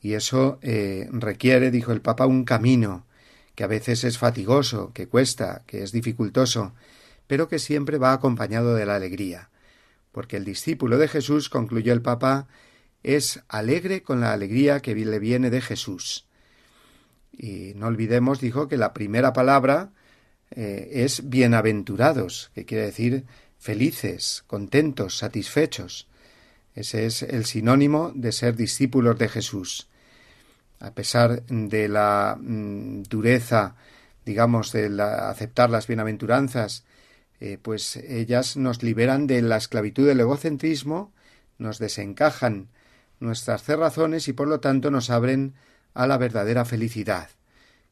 Y 0.00 0.14
eso 0.14 0.58
eh, 0.62 1.08
requiere, 1.12 1.70
dijo 1.70 1.92
el 1.92 2.00
Papa, 2.00 2.26
un 2.26 2.42
camino, 2.42 3.06
que 3.54 3.62
a 3.62 3.68
veces 3.68 4.02
es 4.02 4.18
fatigoso, 4.18 4.90
que 4.92 5.06
cuesta, 5.06 5.62
que 5.68 5.84
es 5.84 5.92
dificultoso, 5.92 6.72
pero 7.32 7.48
que 7.48 7.58
siempre 7.58 7.96
va 7.96 8.12
acompañado 8.12 8.74
de 8.74 8.84
la 8.84 8.94
alegría, 8.94 9.48
porque 10.10 10.36
el 10.36 10.44
discípulo 10.44 10.98
de 10.98 11.08
Jesús, 11.08 11.48
concluyó 11.48 11.94
el 11.94 12.02
Papa, 12.02 12.46
es 13.02 13.40
alegre 13.48 14.02
con 14.02 14.20
la 14.20 14.34
alegría 14.34 14.80
que 14.80 14.94
le 14.94 15.18
viene 15.18 15.48
de 15.48 15.62
Jesús. 15.62 16.26
Y 17.32 17.72
no 17.74 17.86
olvidemos, 17.86 18.38
dijo, 18.38 18.68
que 18.68 18.76
la 18.76 18.92
primera 18.92 19.32
palabra 19.32 19.92
eh, 20.50 20.90
es 20.92 21.30
bienaventurados, 21.30 22.50
que 22.54 22.66
quiere 22.66 22.84
decir 22.84 23.24
felices, 23.58 24.44
contentos, 24.46 25.16
satisfechos. 25.16 26.08
Ese 26.74 27.06
es 27.06 27.22
el 27.22 27.46
sinónimo 27.46 28.12
de 28.14 28.32
ser 28.32 28.56
discípulos 28.56 29.18
de 29.18 29.30
Jesús. 29.30 29.88
A 30.80 30.90
pesar 30.90 31.42
de 31.46 31.88
la 31.88 32.36
mm, 32.38 33.04
dureza, 33.04 33.74
digamos, 34.26 34.70
de 34.72 35.02
aceptar 35.02 35.70
las 35.70 35.86
bienaventuranzas, 35.86 36.84
eh, 37.44 37.58
pues 37.60 37.96
ellas 37.96 38.56
nos 38.56 38.84
liberan 38.84 39.26
de 39.26 39.42
la 39.42 39.56
esclavitud 39.56 40.06
del 40.06 40.20
egocentrismo, 40.20 41.12
nos 41.58 41.80
desencajan 41.80 42.68
nuestras 43.18 43.64
cerrazones 43.64 44.28
y 44.28 44.32
por 44.32 44.46
lo 44.46 44.60
tanto 44.60 44.92
nos 44.92 45.10
abren 45.10 45.54
a 45.92 46.06
la 46.06 46.18
verdadera 46.18 46.64
felicidad, 46.64 47.30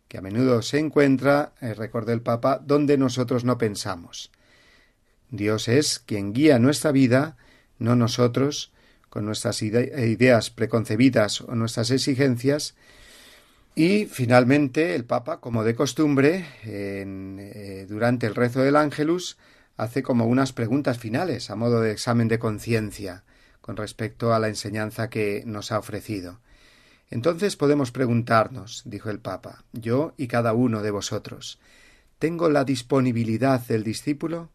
que 0.06 0.18
a 0.18 0.20
menudo 0.20 0.62
se 0.62 0.78
encuentra, 0.78 1.52
eh, 1.60 1.74
el 2.06 2.22
Papa, 2.22 2.60
donde 2.64 2.96
nosotros 2.96 3.42
no 3.42 3.58
pensamos. 3.58 4.30
Dios 5.30 5.66
es 5.66 5.98
quien 5.98 6.32
guía 6.32 6.60
nuestra 6.60 6.92
vida, 6.92 7.36
no 7.80 7.96
nosotros, 7.96 8.72
con 9.08 9.26
nuestras 9.26 9.62
ideas 9.62 10.50
preconcebidas 10.50 11.40
o 11.40 11.56
nuestras 11.56 11.90
exigencias. 11.90 12.76
Y 13.74 14.06
finalmente 14.06 14.94
el 14.94 15.04
Papa, 15.04 15.40
como 15.40 15.64
de 15.64 15.74
costumbre, 15.74 16.44
eh, 16.64 17.87
durante 17.88 18.26
el 18.26 18.35
rezo 18.35 18.61
del 18.61 18.76
Ángelus, 18.76 19.38
hace 19.76 20.02
como 20.02 20.26
unas 20.26 20.52
preguntas 20.52 20.98
finales 20.98 21.50
a 21.50 21.56
modo 21.56 21.80
de 21.80 21.92
examen 21.92 22.28
de 22.28 22.38
conciencia 22.38 23.24
con 23.61 23.76
respecto 23.76 24.35
a 24.35 24.38
la 24.38 24.48
enseñanza 24.48 25.09
que 25.09 25.42
nos 25.46 25.72
ha 25.72 25.78
ofrecido. 25.78 26.40
Entonces 27.11 27.56
podemos 27.56 27.90
preguntarnos, 27.90 28.83
dijo 28.85 29.11
el 29.11 29.20
Papa, 29.20 29.64
yo 29.72 30.14
y 30.16 30.26
cada 30.26 30.52
uno 30.52 30.83
de 30.83 30.90
vosotros, 30.90 31.59
¿tengo 32.18 32.50
la 32.50 32.64
disponibilidad 32.64 33.61
del 33.66 33.85
discípulo? 33.85 34.50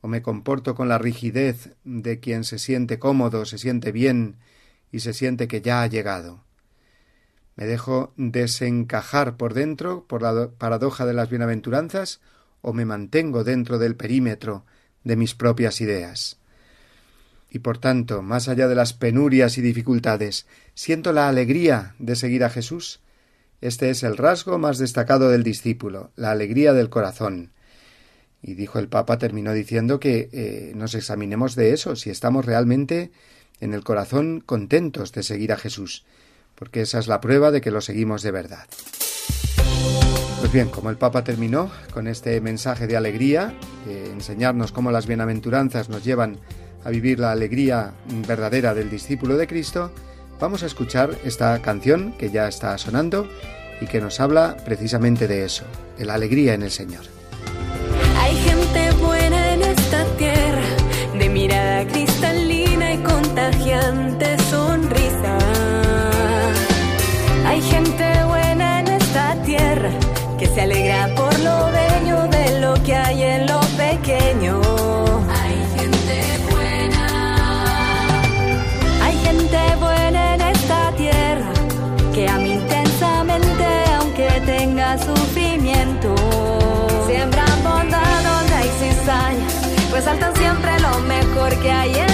¿O 0.00 0.08
me 0.08 0.22
comporto 0.22 0.74
con 0.74 0.88
la 0.88 0.98
rigidez 0.98 1.70
de 1.84 2.20
quien 2.20 2.44
se 2.44 2.58
siente 2.58 2.98
cómodo, 2.98 3.44
se 3.46 3.58
siente 3.58 3.92
bien 3.92 4.36
y 4.92 5.00
se 5.00 5.12
siente 5.12 5.48
que 5.48 5.60
ya 5.60 5.82
ha 5.82 5.86
llegado? 5.86 6.44
¿Me 7.56 7.66
dejo 7.66 8.12
desencajar 8.16 9.36
por 9.36 9.54
dentro 9.54 10.04
por 10.06 10.22
la 10.22 10.50
paradoja 10.50 11.06
de 11.06 11.14
las 11.14 11.30
bienaventuranzas 11.30 12.20
o 12.62 12.72
me 12.72 12.84
mantengo 12.84 13.44
dentro 13.44 13.78
del 13.78 13.96
perímetro 13.96 14.64
de 15.04 15.16
mis 15.16 15.34
propias 15.34 15.80
ideas? 15.80 16.38
y 17.54 17.60
por 17.60 17.78
tanto, 17.78 18.20
más 18.20 18.48
allá 18.48 18.66
de 18.66 18.74
las 18.74 18.94
penurias 18.94 19.58
y 19.58 19.62
dificultades, 19.62 20.44
siento 20.74 21.12
la 21.12 21.28
alegría 21.28 21.94
de 22.00 22.16
seguir 22.16 22.42
a 22.42 22.50
Jesús. 22.50 22.98
Este 23.60 23.90
es 23.90 24.02
el 24.02 24.16
rasgo 24.16 24.58
más 24.58 24.78
destacado 24.78 25.28
del 25.28 25.44
discípulo, 25.44 26.10
la 26.16 26.32
alegría 26.32 26.72
del 26.72 26.90
corazón. 26.90 27.52
Y 28.42 28.54
dijo 28.54 28.80
el 28.80 28.88
Papa, 28.88 29.18
terminó 29.18 29.52
diciendo 29.52 30.00
que 30.00 30.28
eh, 30.32 30.72
nos 30.74 30.96
examinemos 30.96 31.54
de 31.54 31.72
eso, 31.72 31.94
si 31.94 32.10
estamos 32.10 32.44
realmente 32.44 33.12
en 33.60 33.72
el 33.72 33.84
corazón 33.84 34.42
contentos 34.44 35.12
de 35.12 35.22
seguir 35.22 35.52
a 35.52 35.56
Jesús, 35.56 36.04
porque 36.54 36.82
esa 36.82 36.98
es 36.98 37.08
la 37.08 37.20
prueba 37.20 37.50
de 37.50 37.60
que 37.60 37.70
lo 37.70 37.80
seguimos 37.80 38.22
de 38.22 38.30
verdad. 38.30 38.66
Pues 40.40 40.52
bien, 40.52 40.68
como 40.68 40.90
el 40.90 40.96
Papa 40.96 41.24
terminó 41.24 41.70
con 41.92 42.06
este 42.06 42.40
mensaje 42.40 42.86
de 42.86 42.96
alegría, 42.96 43.54
enseñarnos 43.88 44.72
cómo 44.72 44.90
las 44.90 45.06
bienaventuranzas 45.06 45.88
nos 45.88 46.04
llevan 46.04 46.38
a 46.84 46.90
vivir 46.90 47.18
la 47.18 47.32
alegría 47.32 47.92
verdadera 48.28 48.74
del 48.74 48.90
discípulo 48.90 49.36
de 49.36 49.46
Cristo, 49.46 49.90
vamos 50.38 50.62
a 50.62 50.66
escuchar 50.66 51.16
esta 51.24 51.60
canción 51.62 52.12
que 52.18 52.30
ya 52.30 52.46
está 52.46 52.76
sonando 52.76 53.26
y 53.80 53.86
que 53.86 54.00
nos 54.00 54.20
habla 54.20 54.56
precisamente 54.64 55.26
de 55.26 55.44
eso, 55.44 55.64
de 55.98 56.04
la 56.04 56.14
alegría 56.14 56.54
en 56.54 56.62
el 56.62 56.70
Señor. 56.70 57.04
Hay 58.18 58.36
gente 58.36 58.90
buena 59.02 59.54
en 59.54 59.62
esta 59.62 60.04
tierra, 60.16 60.62
de 61.18 61.28
mirada 61.28 61.86
cristalina 61.86 62.94
y 62.94 62.98
contagiante 62.98 64.38
sonrisa. 64.50 65.53
Hay 67.54 67.62
gente 67.62 68.24
buena 68.24 68.80
en 68.80 68.88
esta 68.88 69.36
tierra 69.44 69.90
que 70.40 70.46
se 70.48 70.62
alegra 70.62 71.06
por 71.14 71.32
lo 71.38 71.70
bello 71.70 72.26
de 72.26 72.58
lo 72.58 72.74
que 72.82 72.96
hay 72.96 73.22
en 73.22 73.46
lo 73.46 73.60
pequeño. 73.76 74.60
sufrimiento. 84.98 86.14
Siembran 87.06 87.62
bondad 87.62 88.22
donde 88.22 88.54
hay 88.54 88.68
cizaña, 88.78 89.46
pues 89.90 90.04
saltan 90.04 90.34
siempre 90.36 90.78
lo 90.80 90.98
mejor 91.00 91.54
que 91.60 91.70
hay 91.70 91.94
en 91.94 92.13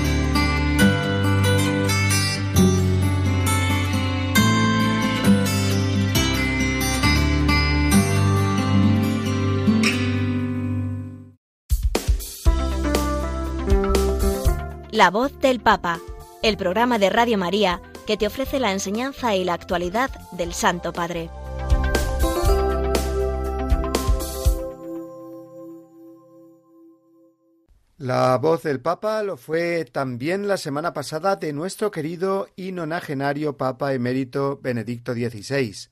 La 15.01 15.09
voz 15.09 15.39
del 15.39 15.59
Papa, 15.59 15.99
el 16.43 16.57
programa 16.57 16.99
de 16.99 17.09
Radio 17.09 17.35
María 17.35 17.81
que 18.05 18.17
te 18.17 18.27
ofrece 18.27 18.59
la 18.59 18.71
enseñanza 18.71 19.35
y 19.35 19.43
la 19.43 19.55
actualidad 19.55 20.11
del 20.31 20.53
Santo 20.53 20.93
Padre. 20.93 21.31
La 27.97 28.37
voz 28.37 28.61
del 28.61 28.79
Papa 28.79 29.23
lo 29.23 29.37
fue 29.37 29.85
también 29.85 30.47
la 30.47 30.57
semana 30.57 30.93
pasada 30.93 31.35
de 31.35 31.51
nuestro 31.51 31.89
querido 31.89 32.47
y 32.55 32.71
nonagenario 32.71 33.57
Papa 33.57 33.95
emérito 33.95 34.59
Benedicto 34.61 35.13
XVI, 35.13 35.89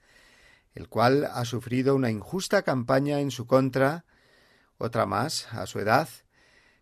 el 0.76 0.88
cual 0.88 1.28
ha 1.34 1.45
sufrido 1.45 1.95
una 1.95 2.12
injusta 2.12 2.62
campaña 2.62 3.22
en 3.22 3.32
su 3.32 3.48
contra, 3.48 4.06
otra 4.78 5.08
más, 5.08 5.52
a 5.52 5.65
su 5.65 5.80
edad, 5.80 6.08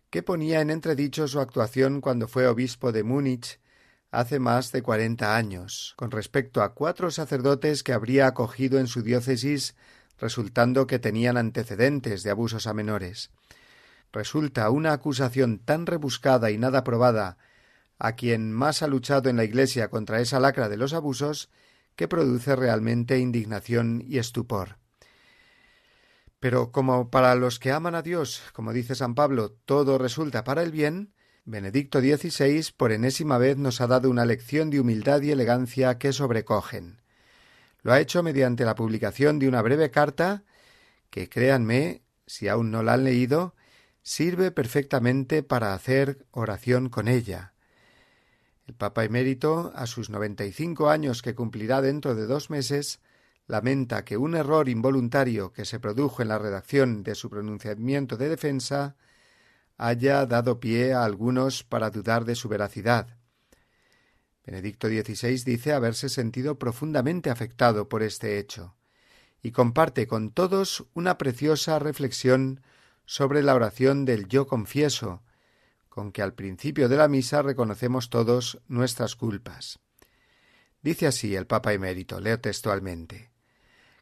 que 0.10 0.24
ponía 0.24 0.62
en 0.62 0.70
entredicho 0.70 1.28
su 1.28 1.40
actuación 1.40 2.02
cuando 2.02 2.28
fue 2.28 2.48
obispo 2.48 2.92
de 2.92 3.04
Múnich 3.04 3.60
hace 4.12 4.40
más 4.40 4.72
de 4.72 4.82
cuarenta 4.82 5.36
años, 5.36 5.94
con 5.98 6.12
respecto 6.12 6.62
a 6.62 6.74
cuatro 6.74 7.12
sacerdotes 7.12 7.84
que 7.84 7.94
habría 7.94 8.28
acogido 8.28 8.80
en 8.80 8.88
su 8.88 9.02
diócesis 9.02 9.76
resultando 10.18 10.88
que 10.88 11.00
tenían 11.00 11.38
antecedentes 11.38 12.24
de 12.24 12.32
abusos 12.32 12.68
a 12.68 12.74
menores. 12.74 13.32
Resulta 14.12 14.70
una 14.70 14.94
acusación 14.94 15.60
tan 15.60 15.86
rebuscada 15.86 16.50
y 16.52 16.58
nada 16.58 16.84
probada 16.84 17.38
a 18.00 18.16
quien 18.16 18.52
más 18.52 18.84
ha 18.84 18.88
luchado 18.88 19.30
en 19.30 19.38
la 19.38 19.44
Iglesia 19.44 19.90
contra 19.90 20.22
esa 20.22 20.40
lacra 20.40 20.70
de 20.70 20.78
los 20.78 20.94
abusos 20.94 21.50
que 21.96 22.08
produce 22.08 22.56
realmente 22.56 23.20
indignación 23.20 24.04
y 24.08 24.20
estupor. 24.20 24.78
Pero 26.40 26.72
como 26.72 27.10
para 27.10 27.36
los 27.36 27.60
que 27.60 27.72
aman 27.72 27.96
a 27.96 28.02
Dios, 28.02 28.44
como 28.54 28.74
dice 28.74 28.96
San 28.96 29.16
Pablo, 29.16 29.52
todo 29.66 29.98
resulta 29.98 30.44
para 30.44 30.62
el 30.64 30.72
bien, 30.72 31.14
Benedicto 31.46 32.02
XVI 32.02 32.74
por 32.76 32.92
enésima 32.92 33.38
vez 33.38 33.58
nos 33.58 33.80
ha 33.80 33.88
dado 33.88 34.10
una 34.10 34.26
lección 34.26 34.70
de 34.70 34.82
humildad 34.82 35.22
y 35.22 35.32
elegancia 35.32 35.98
que 35.98 36.12
sobrecogen. 36.12 37.02
Lo 37.82 37.94
ha 37.94 38.02
hecho 38.02 38.22
mediante 38.22 38.66
la 38.66 38.76
publicación 38.76 39.40
de 39.40 39.48
una 39.48 39.62
breve 39.62 39.90
carta 39.90 40.44
que, 41.10 41.30
créanme, 41.30 42.04
si 42.26 42.50
aún 42.50 42.70
no 42.70 42.84
la 42.84 42.94
han 42.94 43.06
leído, 43.06 43.56
sirve 44.04 44.52
perfectamente 44.52 45.42
para 45.42 45.74
hacer 45.74 46.26
oración 46.32 46.90
con 46.90 47.08
ella. 47.08 47.54
El 48.66 48.74
Papa 48.74 49.06
emérito, 49.06 49.72
a 49.74 49.88
sus 49.88 50.10
noventa 50.10 50.44
y 50.46 50.52
cinco 50.52 50.90
años 50.90 51.22
que 51.22 51.34
cumplirá 51.34 51.82
dentro 51.82 52.14
de 52.14 52.28
dos 52.28 52.50
meses, 52.50 53.00
lamenta 53.48 54.04
que 54.04 54.18
un 54.18 54.36
error 54.36 54.70
involuntario 54.70 55.54
que 55.54 55.66
se 55.66 55.80
produjo 55.80 56.22
en 56.22 56.28
la 56.28 56.38
redacción 56.38 57.04
de 57.04 57.16
su 57.16 57.30
pronunciamiento 57.30 58.18
de 58.18 58.30
defensa 58.30 58.96
haya 59.78 60.26
dado 60.26 60.60
pie 60.60 60.94
a 60.94 61.06
algunos 61.06 61.64
para 61.64 61.90
dudar 61.90 62.26
de 62.26 62.36
su 62.36 62.50
veracidad. 62.50 63.18
Benedicto 64.46 64.88
XVI 64.88 65.44
dice 65.44 65.74
haberse 65.74 66.10
sentido 66.10 66.58
profundamente 66.58 67.30
afectado 67.30 67.90
por 67.90 68.02
este 68.04 68.40
hecho 68.40 68.76
y 69.42 69.52
comparte 69.52 70.08
con 70.08 70.32
todos 70.32 70.86
una 70.94 71.18
preciosa 71.18 71.80
reflexión 71.80 72.62
sobre 73.06 73.44
la 73.44 73.56
oración 73.56 74.04
del 74.06 74.28
yo 74.28 74.48
confieso, 74.48 75.24
con 75.90 76.12
que 76.12 76.22
al 76.22 76.34
principio 76.34 76.90
de 76.90 76.98
la 76.98 77.08
misa 77.08 77.42
reconocemos 77.42 78.10
todos 78.10 78.60
nuestras 78.68 79.16
culpas. 79.16 79.80
Dice 80.82 81.08
así 81.08 81.36
el 81.36 81.48
Papa 81.48 81.74
emérito, 81.74 82.20
leo 82.20 82.40
textualmente. 82.40 83.32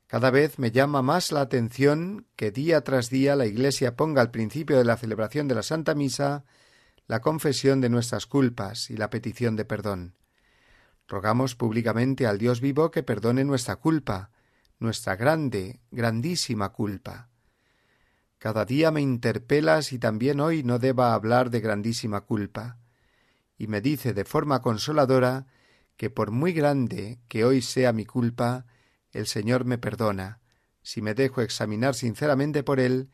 Cada 0.07 0.29
vez 0.29 0.59
me 0.59 0.71
llama 0.71 1.01
más 1.01 1.31
la 1.31 1.41
atención 1.41 2.27
que 2.35 2.51
día 2.51 2.83
tras 2.83 3.09
día 3.09 3.35
la 3.35 3.47
Iglesia 3.47 3.95
ponga 3.95 4.21
al 4.21 4.31
principio 4.31 4.77
de 4.77 4.85
la 4.85 4.97
celebración 4.97 5.47
de 5.47 5.55
la 5.55 5.63
Santa 5.63 5.95
Misa 5.95 6.45
la 7.07 7.21
confesión 7.21 7.81
de 7.81 7.89
nuestras 7.89 8.25
culpas 8.25 8.89
y 8.89 8.97
la 8.97 9.09
petición 9.09 9.55
de 9.55 9.65
perdón. 9.65 10.15
Rogamos 11.07 11.55
públicamente 11.55 12.25
al 12.25 12.37
Dios 12.37 12.61
vivo 12.61 12.91
que 12.91 13.03
perdone 13.03 13.43
nuestra 13.43 13.75
culpa, 13.75 14.31
nuestra 14.79 15.15
grande, 15.15 15.81
grandísima 15.91 16.69
culpa. 16.69 17.29
Cada 18.37 18.65
día 18.65 18.91
me 18.91 19.01
interpelas 19.01 19.91
y 19.91 19.99
también 19.99 20.39
hoy 20.39 20.63
no 20.63 20.77
deba 20.77 21.13
hablar 21.13 21.49
de 21.49 21.61
grandísima 21.61 22.21
culpa. 22.21 22.77
Y 23.57 23.67
me 23.67 23.81
dice 23.81 24.13
de 24.13 24.25
forma 24.25 24.61
consoladora 24.61 25.47
que 25.97 26.09
por 26.09 26.31
muy 26.31 26.53
grande 26.53 27.19
que 27.27 27.45
hoy 27.45 27.61
sea 27.61 27.93
mi 27.93 28.05
culpa, 28.05 28.65
el 29.17 29.27
Señor 29.27 29.65
me 29.65 29.77
perdona, 29.77 30.39
si 30.81 31.01
me 31.01 31.13
dejo 31.13 31.41
examinar 31.41 31.95
sinceramente 31.95 32.63
por 32.63 32.79
Él 32.79 33.09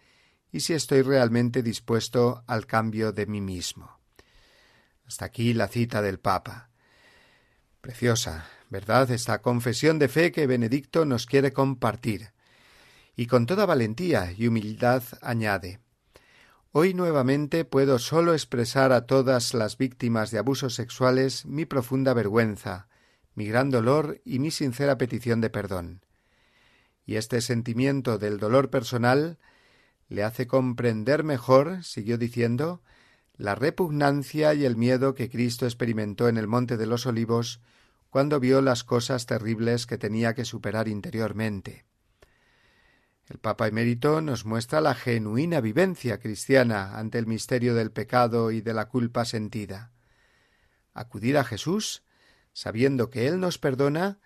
y 0.51 0.61
si 0.61 0.73
estoy 0.73 1.01
realmente 1.01 1.63
dispuesto 1.63 2.43
al 2.47 2.65
cambio 2.65 3.11
de 3.11 3.25
mí 3.25 3.41
mismo. 3.41 3.99
Hasta 5.05 5.25
aquí 5.25 5.53
la 5.53 5.67
cita 5.67 6.01
del 6.01 6.19
Papa. 6.19 6.69
Preciosa, 7.79 8.47
¿verdad? 8.69 9.09
Esta 9.11 9.41
confesión 9.41 9.99
de 9.99 10.07
fe 10.07 10.31
que 10.31 10.47
Benedicto 10.47 11.05
nos 11.05 11.25
quiere 11.25 11.53
compartir. 11.53 12.33
Y 13.15 13.27
con 13.27 13.45
toda 13.45 13.65
valentía 13.65 14.33
y 14.37 14.47
humildad 14.47 15.03
añade 15.21 15.79
Hoy 16.73 16.93
nuevamente 16.93 17.65
puedo 17.65 17.99
sólo 17.99 18.33
expresar 18.33 18.93
a 18.93 19.05
todas 19.05 19.53
las 19.53 19.77
víctimas 19.77 20.31
de 20.31 20.39
abusos 20.39 20.73
sexuales 20.73 21.45
mi 21.45 21.65
profunda 21.65 22.13
vergüenza, 22.13 22.87
mi 23.35 23.47
gran 23.47 23.69
dolor 23.69 24.21
y 24.25 24.39
mi 24.39 24.51
sincera 24.51 24.97
petición 24.97 25.41
de 25.41 25.49
perdón. 25.49 26.05
Y 27.05 27.15
este 27.15 27.41
sentimiento 27.41 28.17
del 28.17 28.39
dolor 28.39 28.69
personal 28.69 29.39
le 30.07 30.23
hace 30.23 30.47
comprender 30.47 31.23
mejor, 31.23 31.83
siguió 31.83 32.17
diciendo, 32.17 32.81
la 33.37 33.55
repugnancia 33.55 34.53
y 34.53 34.65
el 34.65 34.75
miedo 34.75 35.15
que 35.15 35.29
Cristo 35.29 35.65
experimentó 35.65 36.27
en 36.27 36.37
el 36.37 36.47
Monte 36.47 36.77
de 36.77 36.85
los 36.85 37.05
Olivos 37.05 37.61
cuando 38.09 38.39
vio 38.39 38.61
las 38.61 38.83
cosas 38.83 39.25
terribles 39.25 39.87
que 39.87 39.97
tenía 39.97 40.35
que 40.35 40.45
superar 40.45 40.87
interiormente. 40.87 41.85
El 43.27 43.39
Papa 43.39 43.67
emérito 43.67 44.19
nos 44.19 44.45
muestra 44.45 44.81
la 44.81 44.93
genuina 44.93 45.61
vivencia 45.61 46.19
cristiana 46.19 46.99
ante 46.99 47.17
el 47.17 47.25
misterio 47.25 47.73
del 47.73 47.89
pecado 47.89 48.51
y 48.51 48.59
de 48.59 48.73
la 48.73 48.89
culpa 48.89 49.23
sentida. 49.23 49.93
Acudir 50.93 51.37
a 51.37 51.45
Jesús 51.45 52.03
sabiendo 52.53 53.09
que 53.09 53.27
Él 53.27 53.39
nos 53.39 53.57
perdona, 53.57 54.19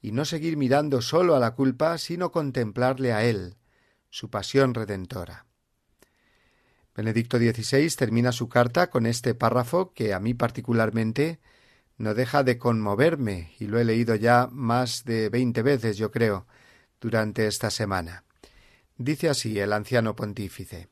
y 0.00 0.12
no 0.12 0.24
seguir 0.24 0.56
mirando 0.56 1.00
sólo 1.00 1.34
a 1.34 1.40
la 1.40 1.54
culpa, 1.54 1.96
sino 1.96 2.30
contemplarle 2.30 3.12
a 3.12 3.24
Él, 3.24 3.56
su 4.10 4.28
pasión 4.28 4.74
redentora. 4.74 5.46
Benedicto 6.94 7.38
XVI 7.38 7.88
termina 7.96 8.30
su 8.30 8.48
carta 8.48 8.90
con 8.90 9.06
este 9.06 9.34
párrafo 9.34 9.92
que 9.94 10.12
a 10.12 10.20
mí 10.20 10.34
particularmente 10.34 11.40
no 11.96 12.14
deja 12.14 12.44
de 12.44 12.58
conmoverme, 12.58 13.54
y 13.58 13.66
lo 13.66 13.78
he 13.78 13.84
leído 13.84 14.14
ya 14.14 14.48
más 14.52 15.04
de 15.04 15.28
veinte 15.28 15.62
veces, 15.62 15.96
yo 15.96 16.10
creo, 16.10 16.46
durante 17.00 17.46
esta 17.46 17.70
semana. 17.70 18.24
Dice 18.96 19.28
así 19.28 19.58
el 19.58 19.72
anciano 19.72 20.14
pontífice 20.14 20.88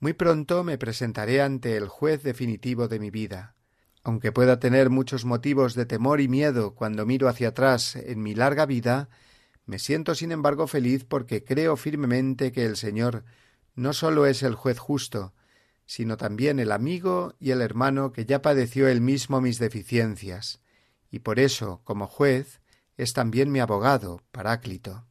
Muy 0.00 0.12
pronto 0.12 0.64
me 0.64 0.78
presentaré 0.78 1.40
ante 1.42 1.76
el 1.76 1.86
juez 1.86 2.22
definitivo 2.22 2.88
de 2.88 2.98
mi 2.98 3.10
vida 3.10 3.54
aunque 4.04 4.32
pueda 4.32 4.58
tener 4.58 4.90
muchos 4.90 5.24
motivos 5.24 5.74
de 5.74 5.86
temor 5.86 6.20
y 6.20 6.28
miedo 6.28 6.74
cuando 6.74 7.06
miro 7.06 7.28
hacia 7.28 7.48
atrás 7.48 7.96
en 7.96 8.22
mi 8.22 8.34
larga 8.34 8.66
vida, 8.66 9.08
me 9.64 9.78
siento 9.78 10.14
sin 10.14 10.32
embargo 10.32 10.66
feliz 10.66 11.04
porque 11.04 11.44
creo 11.44 11.76
firmemente 11.76 12.50
que 12.52 12.64
el 12.64 12.76
Señor 12.76 13.24
no 13.74 13.92
sólo 13.92 14.26
es 14.26 14.42
el 14.42 14.54
juez 14.54 14.78
justo, 14.78 15.32
sino 15.86 16.16
también 16.16 16.58
el 16.58 16.72
amigo 16.72 17.34
y 17.38 17.50
el 17.50 17.60
hermano 17.60 18.12
que 18.12 18.24
ya 18.24 18.42
padeció 18.42 18.88
él 18.88 19.00
mismo 19.00 19.40
mis 19.40 19.58
deficiencias, 19.58 20.60
y 21.10 21.20
por 21.20 21.38
eso, 21.38 21.80
como 21.84 22.06
juez, 22.06 22.60
es 22.96 23.12
también 23.12 23.52
mi 23.52 23.60
abogado, 23.60 24.22
Paráclito. 24.30 25.06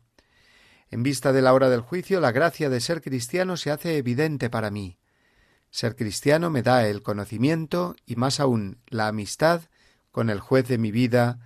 En 0.89 1.03
vista 1.03 1.31
de 1.31 1.41
la 1.41 1.53
hora 1.53 1.69
del 1.69 1.81
juicio, 1.81 2.19
la 2.19 2.31
gracia 2.31 2.69
de 2.69 2.81
ser 2.81 3.01
cristiano 3.01 3.55
se 3.55 3.71
hace 3.71 3.97
evidente 3.97 4.49
para 4.49 4.71
mí. 4.71 5.00
Ser 5.71 5.95
cristiano 5.95 6.49
me 6.49 6.61
da 6.61 6.85
el 6.87 7.01
conocimiento 7.01 7.95
y 8.05 8.17
más 8.17 8.41
aún 8.41 8.77
la 8.87 9.07
amistad 9.07 9.61
con 10.11 10.29
el 10.29 10.41
juez 10.41 10.67
de 10.67 10.77
mi 10.77 10.91
vida 10.91 11.39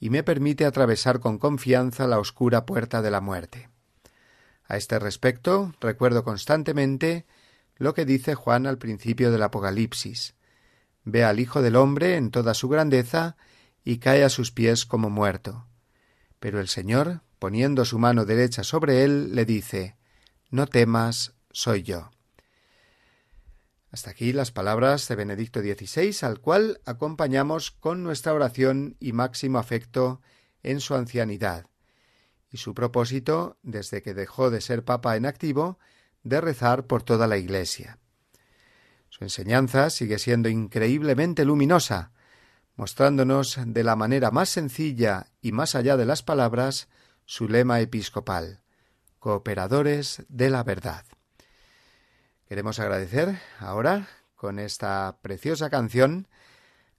y 0.00 0.08
me 0.08 0.22
permite 0.22 0.64
atravesar 0.64 1.20
con 1.20 1.38
confianza 1.38 2.06
la 2.06 2.18
oscura 2.18 2.64
puerta 2.64 3.02
de 3.02 3.10
la 3.10 3.20
muerte. 3.20 3.68
A 4.64 4.78
este 4.78 4.98
respecto, 4.98 5.74
recuerdo 5.80 6.24
constantemente 6.24 7.26
lo 7.76 7.92
que 7.92 8.06
dice 8.06 8.34
Juan 8.34 8.66
al 8.66 8.78
principio 8.78 9.30
del 9.30 9.42
Apocalipsis. 9.42 10.34
ve 11.04 11.24
al 11.24 11.38
Hijo 11.38 11.62
del 11.62 11.76
Hombre 11.76 12.16
en 12.16 12.30
toda 12.30 12.54
su 12.54 12.68
grandeza 12.68 13.36
y 13.84 13.98
cae 13.98 14.24
a 14.24 14.28
sus 14.28 14.50
pies 14.50 14.86
como 14.86 15.10
muerto. 15.10 15.66
Pero 16.40 16.60
el 16.60 16.68
Señor, 16.68 17.22
poniendo 17.38 17.84
su 17.84 17.98
mano 17.98 18.24
derecha 18.24 18.62
sobre 18.64 19.04
él, 19.04 19.34
le 19.34 19.44
dice 19.44 19.96
No 20.50 20.66
temas, 20.66 21.34
soy 21.50 21.82
yo. 21.82 22.10
Hasta 23.90 24.10
aquí 24.10 24.32
las 24.32 24.52
palabras 24.52 25.08
de 25.08 25.16
Benedicto 25.16 25.60
XVI, 25.60 26.14
al 26.22 26.40
cual 26.40 26.80
acompañamos 26.84 27.70
con 27.70 28.02
nuestra 28.02 28.34
oración 28.34 28.96
y 29.00 29.12
máximo 29.12 29.58
afecto 29.58 30.20
en 30.62 30.80
su 30.80 30.94
ancianidad, 30.94 31.66
y 32.50 32.58
su 32.58 32.74
propósito, 32.74 33.58
desde 33.62 34.02
que 34.02 34.12
dejó 34.12 34.50
de 34.50 34.60
ser 34.60 34.84
papa 34.84 35.16
en 35.16 35.24
activo, 35.24 35.78
de 36.22 36.40
rezar 36.40 36.86
por 36.86 37.02
toda 37.02 37.26
la 37.26 37.38
Iglesia. 37.38 37.98
Su 39.08 39.24
enseñanza 39.24 39.88
sigue 39.88 40.18
siendo 40.18 40.50
increíblemente 40.50 41.46
luminosa, 41.46 42.12
mostrándonos 42.76 43.58
de 43.64 43.84
la 43.84 43.96
manera 43.96 44.30
más 44.30 44.50
sencilla 44.50 45.28
y 45.40 45.52
más 45.52 45.74
allá 45.74 45.96
de 45.96 46.04
las 46.04 46.22
palabras 46.22 46.88
su 47.24 47.48
lema 47.48 47.80
episcopal, 47.80 48.62
cooperadores 49.18 50.24
de 50.28 50.50
la 50.50 50.62
verdad. 50.62 51.04
Queremos 52.48 52.80
agradecer 52.80 53.38
ahora, 53.60 54.08
con 54.34 54.58
esta 54.58 55.18
preciosa 55.20 55.68
canción, 55.68 56.28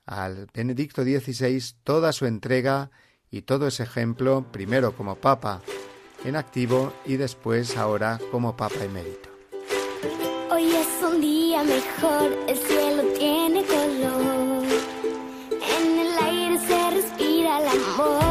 al 0.06 0.48
Benedicto 0.54 1.02
XVI 1.04 1.74
toda 1.84 2.14
su 2.14 2.28
entrega 2.28 2.92
y 3.32 3.42
todo 3.42 3.68
ese 3.68 3.82
ejemplo, 3.82 4.46
primero 4.52 4.96
como 4.96 5.16
Papa 5.16 5.62
en 6.24 6.36
activo 6.36 6.94
y 7.04 7.18
después 7.18 7.78
ahora 7.78 8.20
como 8.32 8.56
Papa 8.56 8.84
emérito. 8.84 9.30
Hoy 10.52 10.66
es 10.66 11.04
un 11.04 11.20
día 11.20 11.64
mejor, 11.64 12.32
el 12.48 12.58
cielo 12.58 13.04
tiene 13.18 13.66
color, 13.66 14.66
en 15.80 16.00
el 16.00 16.18
aire 16.26 16.60
se 16.60 16.92
respira 16.92 17.60
el 17.60 17.68
amor, 17.68 18.29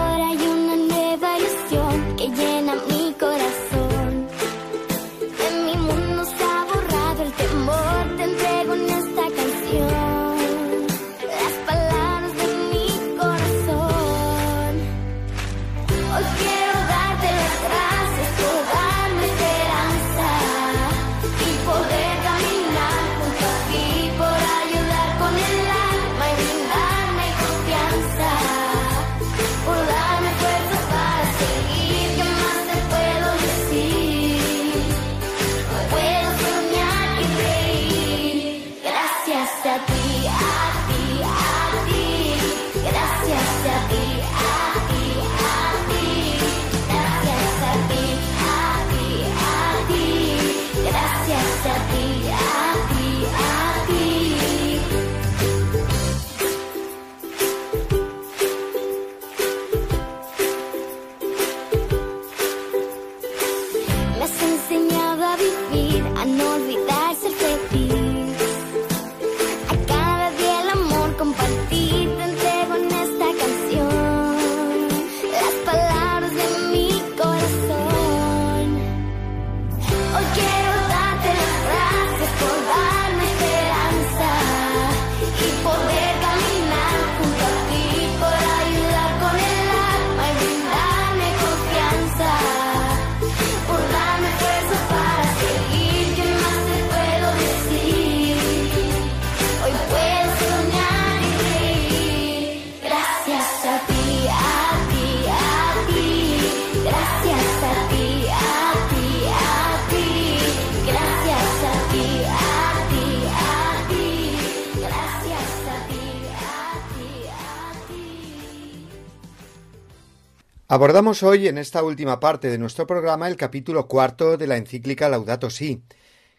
Abordamos 120.79 121.25
hoy 121.25 121.49
en 121.49 121.59
esta 121.59 121.83
última 121.83 122.21
parte 122.21 122.51
de 122.51 122.57
nuestro 122.57 122.87
programa 122.87 123.27
el 123.27 123.37
capítulo 123.37 123.89
cuarto 123.89 124.37
de 124.37 124.47
la 124.47 124.57
encíclica 124.57 125.09
Laudato 125.09 125.51
Si, 125.51 125.83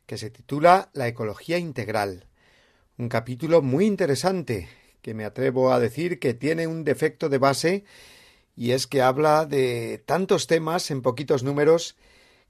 que 0.05 0.17
se 0.17 0.29
titula 0.29 0.89
La 0.93 1.09
ecología 1.09 1.57
integral. 1.57 2.25
Un 2.97 3.09
capítulo 3.09 3.61
muy 3.61 3.85
interesante, 3.85 4.69
que 5.01 5.13
me 5.13 5.25
atrevo 5.25 5.73
a 5.73 5.79
decir 5.81 6.19
que 6.19 6.33
tiene 6.33 6.67
un 6.67 6.85
defecto 6.85 7.27
de 7.27 7.37
base, 7.37 7.83
y 8.55 8.71
es 8.71 8.87
que 8.87 9.01
habla 9.01 9.45
de 9.45 10.01
tantos 10.05 10.47
temas 10.47 10.89
en 10.89 11.01
poquitos 11.01 11.43
números 11.43 11.97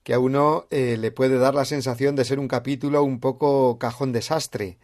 que 0.03 0.13
a 0.13 0.19
uno 0.19 0.67
eh, 0.69 0.95
le 0.95 1.09
puede 1.09 1.39
dar 1.39 1.55
la 1.55 1.65
sensación 1.65 2.15
de 2.15 2.23
ser 2.23 2.37
un 2.37 2.47
capítulo 2.47 3.01
un 3.01 3.19
poco 3.19 3.79
cajón 3.79 4.11
desastre, 4.11 4.77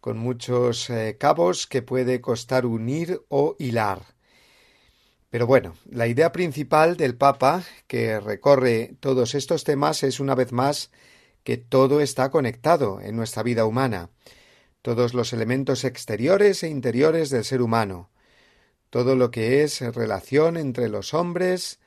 con 0.00 0.16
muchos 0.16 0.90
eh, 0.90 1.16
cabos 1.18 1.66
que 1.66 1.82
puede 1.82 2.20
costar 2.20 2.66
unir 2.66 3.20
o 3.30 3.56
hilar. 3.58 4.19
Pero 5.30 5.46
bueno, 5.46 5.74
la 5.88 6.08
idea 6.08 6.32
principal 6.32 6.96
del 6.96 7.16
Papa, 7.16 7.62
que 7.86 8.18
recorre 8.18 8.96
todos 8.98 9.36
estos 9.36 9.62
temas, 9.62 10.02
es 10.02 10.18
una 10.18 10.34
vez 10.34 10.52
más 10.52 10.90
que 11.44 11.56
todo 11.56 12.00
está 12.00 12.30
conectado 12.30 13.00
en 13.00 13.14
nuestra 13.14 13.44
vida 13.44 13.64
humana, 13.64 14.10
todos 14.82 15.14
los 15.14 15.32
elementos 15.32 15.84
exteriores 15.84 16.64
e 16.64 16.68
interiores 16.68 17.30
del 17.30 17.44
ser 17.44 17.62
humano, 17.62 18.10
todo 18.90 19.14
lo 19.14 19.30
que 19.30 19.62
es 19.62 19.80
relación 19.94 20.56
entre 20.56 20.88
los 20.88 21.14
hombres 21.14 21.78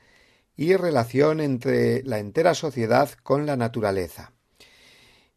y 0.56 0.74
relación 0.76 1.40
entre 1.40 2.02
la 2.02 2.18
entera 2.20 2.54
sociedad 2.54 3.10
con 3.22 3.44
la 3.44 3.56
naturaleza. 3.56 4.32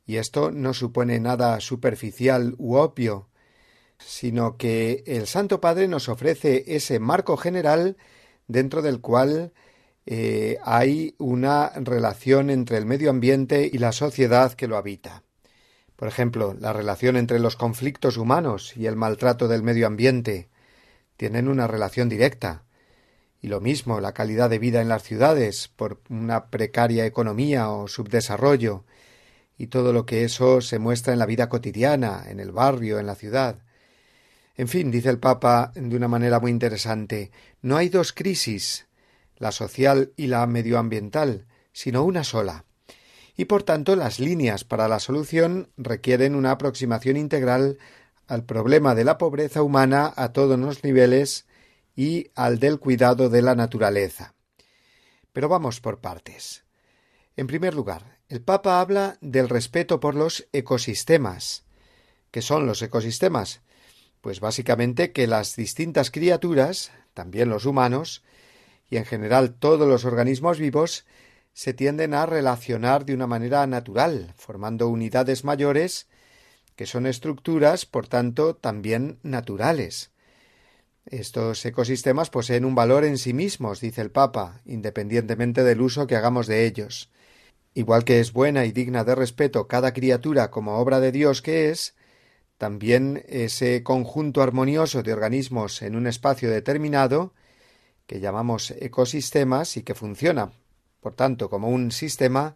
Y 0.06 0.16
esto 0.16 0.52
no 0.52 0.74
supone 0.74 1.20
nada 1.20 1.60
superficial 1.60 2.56
u 2.58 2.76
obvio, 2.76 3.27
sino 4.00 4.58
que 4.58 5.04
el 5.08 5.28
Santo 5.28 5.62
Padre 5.62 5.88
nos 5.88 6.10
ofrece 6.10 6.64
ese 6.68 7.00
marco 7.00 7.38
general 7.38 7.98
dentro 8.48 8.82
del 8.82 9.02
cual 9.02 9.54
eh, 10.06 10.58
hay 10.64 11.16
una 11.18 11.70
relación 11.76 12.50
entre 12.50 12.78
el 12.78 12.86
medio 12.86 13.10
ambiente 13.10 13.70
y 13.72 13.78
la 13.78 13.92
sociedad 13.92 14.54
que 14.54 14.68
lo 14.68 14.78
habita. 14.78 15.24
Por 15.98 16.08
ejemplo, 16.08 16.56
la 16.60 16.74
relación 16.74 17.18
entre 17.18 17.40
los 17.40 17.56
conflictos 17.56 18.18
humanos 18.18 18.78
y 18.78 18.86
el 18.86 18.96
maltrato 18.96 19.48
del 19.48 19.64
medio 19.64 19.88
ambiente 19.88 20.48
tienen 21.18 21.48
una 21.48 21.68
relación 21.68 22.08
directa. 22.08 22.64
Y 23.42 23.48
lo 23.48 23.60
mismo 23.60 24.00
la 24.00 24.14
calidad 24.14 24.50
de 24.50 24.60
vida 24.60 24.82
en 24.82 24.90
las 24.90 25.04
ciudades 25.04 25.68
por 25.68 26.02
una 26.10 26.50
precaria 26.50 27.06
economía 27.06 27.70
o 27.70 27.88
subdesarrollo 27.88 28.86
y 29.58 29.68
todo 29.68 29.92
lo 29.92 30.06
que 30.06 30.24
eso 30.24 30.62
se 30.62 30.80
muestra 30.80 31.14
en 31.14 31.20
la 31.20 31.26
vida 31.26 31.50
cotidiana, 31.50 32.24
en 32.28 32.40
el 32.40 32.52
barrio, 32.52 33.00
en 33.00 33.08
la 33.08 33.16
ciudad. 33.16 33.60
En 34.58 34.68
fin, 34.68 34.90
dice 34.90 35.10
el 35.10 35.20
Papa 35.20 35.72
de 35.76 35.96
una 35.96 36.08
manera 36.08 36.40
muy 36.40 36.50
interesante, 36.50 37.32
no 37.62 37.78
hay 37.78 37.90
dos 37.90 38.12
crisis, 38.12 38.88
la 39.38 39.52
social 39.52 40.14
y 40.18 40.28
la 40.28 40.46
medioambiental, 40.48 41.46
sino 41.72 42.04
una 42.04 42.24
sola. 42.24 42.66
Y 43.36 43.46
por 43.46 43.62
tanto 43.62 43.96
las 43.96 44.20
líneas 44.20 44.64
para 44.64 44.88
la 44.88 45.00
solución 45.00 45.70
requieren 45.78 46.34
una 46.34 46.52
aproximación 46.52 47.18
integral 47.18 47.78
al 48.26 48.46
problema 48.46 48.96
de 48.96 49.04
la 49.04 49.20
pobreza 49.20 49.62
humana 49.62 50.12
a 50.16 50.34
todos 50.34 50.60
los 50.60 50.84
niveles 50.84 51.46
y 51.96 52.32
al 52.34 52.58
del 52.58 52.80
cuidado 52.80 53.30
de 53.30 53.44
la 53.44 53.54
naturaleza. 53.54 54.34
Pero 55.34 55.50
vamos 55.50 55.82
por 55.82 56.00
partes. 56.00 56.66
En 57.36 57.46
primer 57.46 57.76
lugar, 57.76 58.18
el 58.28 58.42
Papa 58.42 58.82
habla 58.82 59.20
del 59.22 59.50
respeto 59.50 60.00
por 60.00 60.16
los 60.16 60.48
ecosistemas. 60.52 61.64
¿Qué 62.32 62.42
son 62.42 62.66
los 62.66 62.82
ecosistemas? 62.82 63.62
Pues 64.22 64.40
básicamente 64.40 65.12
que 65.12 65.28
las 65.28 65.56
distintas 65.56 66.12
criaturas, 66.12 66.92
también 67.14 67.50
los 67.50 67.66
humanos, 67.66 68.24
y 68.90 68.98
en 68.98 69.06
general 69.06 69.54
todos 69.54 69.88
los 69.88 70.06
organismos 70.06 70.60
vivos, 70.60 71.06
se 71.54 71.74
tienden 71.74 72.14
a 72.14 72.26
relacionar 72.26 73.06
de 73.06 73.14
una 73.14 73.28
manera 73.28 73.66
natural, 73.66 74.34
formando 74.38 74.88
unidades 74.88 75.44
mayores 75.44 76.08
que 76.76 76.86
son 76.86 77.08
estructuras, 77.08 77.88
por 77.88 78.08
tanto, 78.08 78.56
también 78.56 79.18
naturales. 79.24 80.12
Estos 81.08 81.66
ecosistemas 81.66 82.30
poseen 82.30 82.66
un 82.66 82.76
valor 82.76 83.04
en 83.04 83.18
sí 83.18 83.34
mismos, 83.34 83.82
dice 83.82 84.02
el 84.02 84.12
Papa, 84.12 84.62
independientemente 84.66 85.64
del 85.64 85.82
uso 85.82 86.06
que 86.06 86.16
hagamos 86.16 86.46
de 86.46 86.66
ellos. 86.66 87.10
Igual 87.74 88.04
que 88.04 88.20
es 88.20 88.34
buena 88.34 88.66
y 88.66 88.72
digna 88.72 89.04
de 89.04 89.16
respeto 89.16 89.68
cada 89.68 89.94
criatura 89.94 90.52
como 90.52 90.78
obra 90.78 91.00
de 91.00 91.12
Dios 91.12 91.42
que 91.42 91.72
es, 91.72 91.96
también 92.58 93.24
ese 93.28 93.84
conjunto 93.84 94.42
armonioso 94.42 95.04
de 95.04 95.14
organismos 95.14 95.82
en 95.82 95.96
un 95.96 96.08
espacio 96.08 96.50
determinado, 96.50 97.34
que 98.06 98.20
llamamos 98.20 98.72
ecosistemas 98.72 99.78
y 99.78 99.84
que 99.84 99.96
funciona, 99.96 100.52
por 101.00 101.14
tanto, 101.14 101.50
como 101.50 101.70
un 101.70 101.92
sistema, 101.92 102.56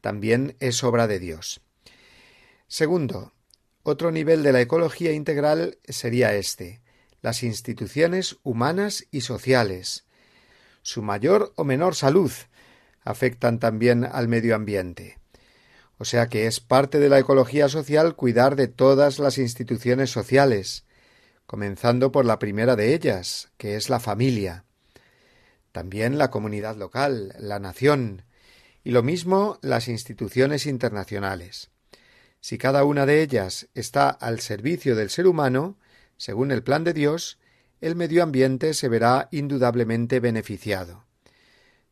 también 0.00 0.56
es 0.60 0.84
obra 0.84 1.06
de 1.06 1.18
Dios. 1.18 1.60
Segundo, 2.68 3.32
otro 3.82 4.10
nivel 4.10 4.42
de 4.42 4.52
la 4.52 4.60
ecología 4.60 5.12
integral 5.12 5.78
sería 5.88 6.34
este 6.34 6.80
las 7.22 7.42
instituciones 7.42 8.38
humanas 8.42 9.06
y 9.10 9.20
sociales. 9.22 10.06
Su 10.82 11.02
mayor 11.02 11.52
o 11.56 11.64
menor 11.64 11.94
salud 11.94 12.32
afectan 13.02 13.58
también 13.58 14.04
al 14.04 14.28
medio 14.28 14.54
ambiente. 14.54 15.19
O 16.00 16.06
sea 16.06 16.28
que 16.28 16.46
es 16.46 16.60
parte 16.60 16.98
de 16.98 17.10
la 17.10 17.18
ecología 17.18 17.68
social 17.68 18.16
cuidar 18.16 18.56
de 18.56 18.68
todas 18.68 19.18
las 19.18 19.36
instituciones 19.36 20.08
sociales, 20.10 20.86
comenzando 21.44 22.10
por 22.10 22.24
la 22.24 22.38
primera 22.38 22.74
de 22.74 22.94
ellas, 22.94 23.50
que 23.58 23.76
es 23.76 23.90
la 23.90 24.00
familia. 24.00 24.64
También 25.72 26.16
la 26.16 26.30
comunidad 26.30 26.74
local, 26.76 27.34
la 27.38 27.58
nación, 27.58 28.22
y 28.82 28.92
lo 28.92 29.02
mismo 29.02 29.58
las 29.60 29.88
instituciones 29.88 30.64
internacionales. 30.64 31.68
Si 32.40 32.56
cada 32.56 32.84
una 32.84 33.04
de 33.04 33.20
ellas 33.20 33.68
está 33.74 34.08
al 34.08 34.40
servicio 34.40 34.96
del 34.96 35.10
ser 35.10 35.26
humano, 35.26 35.76
según 36.16 36.50
el 36.50 36.62
plan 36.62 36.82
de 36.82 36.94
Dios, 36.94 37.38
el 37.82 37.94
medio 37.94 38.22
ambiente 38.22 38.72
se 38.72 38.88
verá 38.88 39.28
indudablemente 39.32 40.18
beneficiado. 40.18 41.04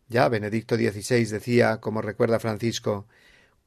Ya 0.08 0.30
Benedicto 0.30 0.76
XVI 0.76 1.26
decía, 1.26 1.82
como 1.82 2.00
recuerda 2.00 2.38
Francisco, 2.38 3.06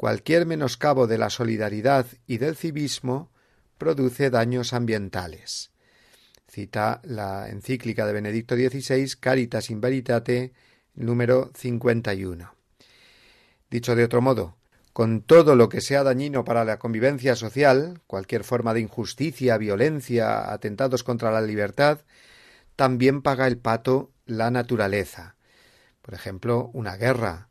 cualquier 0.01 0.47
menoscabo 0.47 1.05
de 1.05 1.19
la 1.19 1.29
solidaridad 1.29 2.07
y 2.25 2.39
del 2.39 2.55
civismo 2.55 3.29
produce 3.77 4.31
daños 4.31 4.73
ambientales. 4.73 5.69
Cita 6.49 7.01
la 7.03 7.49
encíclica 7.49 8.07
de 8.07 8.13
Benedicto 8.13 8.55
XVI 8.55 9.07
Caritas 9.19 9.69
in 9.69 9.79
Veritate 9.79 10.53
número 10.95 11.51
51. 11.53 12.51
Dicho 13.69 13.95
de 13.95 14.03
otro 14.03 14.23
modo, 14.23 14.57
con 14.91 15.21
todo 15.21 15.55
lo 15.55 15.69
que 15.69 15.81
sea 15.81 16.01
dañino 16.01 16.43
para 16.45 16.65
la 16.65 16.79
convivencia 16.79 17.35
social, 17.35 18.01
cualquier 18.07 18.43
forma 18.43 18.73
de 18.73 18.79
injusticia, 18.79 19.59
violencia, 19.59 20.51
atentados 20.51 21.03
contra 21.03 21.29
la 21.29 21.41
libertad, 21.41 21.99
también 22.75 23.21
paga 23.21 23.45
el 23.45 23.59
pato 23.59 24.09
la 24.25 24.49
naturaleza. 24.49 25.35
Por 26.01 26.15
ejemplo, 26.15 26.71
una 26.73 26.95
guerra, 26.95 27.50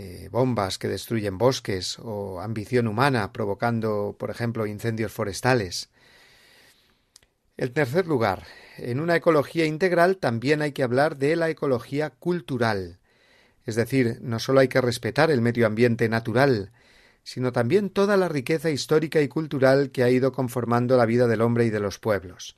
eh, 0.00 0.28
bombas 0.30 0.78
que 0.78 0.86
destruyen 0.86 1.38
bosques 1.38 1.98
o 1.98 2.40
ambición 2.40 2.86
humana 2.86 3.32
provocando, 3.32 4.14
por 4.16 4.30
ejemplo, 4.30 4.64
incendios 4.64 5.10
forestales. 5.10 5.90
En 7.56 7.72
tercer 7.72 8.06
lugar, 8.06 8.44
en 8.76 9.00
una 9.00 9.16
ecología 9.16 9.66
integral 9.66 10.18
también 10.18 10.62
hay 10.62 10.70
que 10.70 10.84
hablar 10.84 11.16
de 11.16 11.34
la 11.34 11.50
ecología 11.50 12.10
cultural. 12.10 13.00
Es 13.66 13.74
decir, 13.74 14.18
no 14.20 14.38
solo 14.38 14.60
hay 14.60 14.68
que 14.68 14.80
respetar 14.80 15.32
el 15.32 15.40
medio 15.40 15.66
ambiente 15.66 16.08
natural, 16.08 16.70
sino 17.24 17.50
también 17.50 17.90
toda 17.90 18.16
la 18.16 18.28
riqueza 18.28 18.70
histórica 18.70 19.20
y 19.20 19.26
cultural 19.26 19.90
que 19.90 20.04
ha 20.04 20.10
ido 20.10 20.30
conformando 20.30 20.96
la 20.96 21.06
vida 21.06 21.26
del 21.26 21.40
hombre 21.40 21.64
y 21.64 21.70
de 21.70 21.80
los 21.80 21.98
pueblos. 21.98 22.56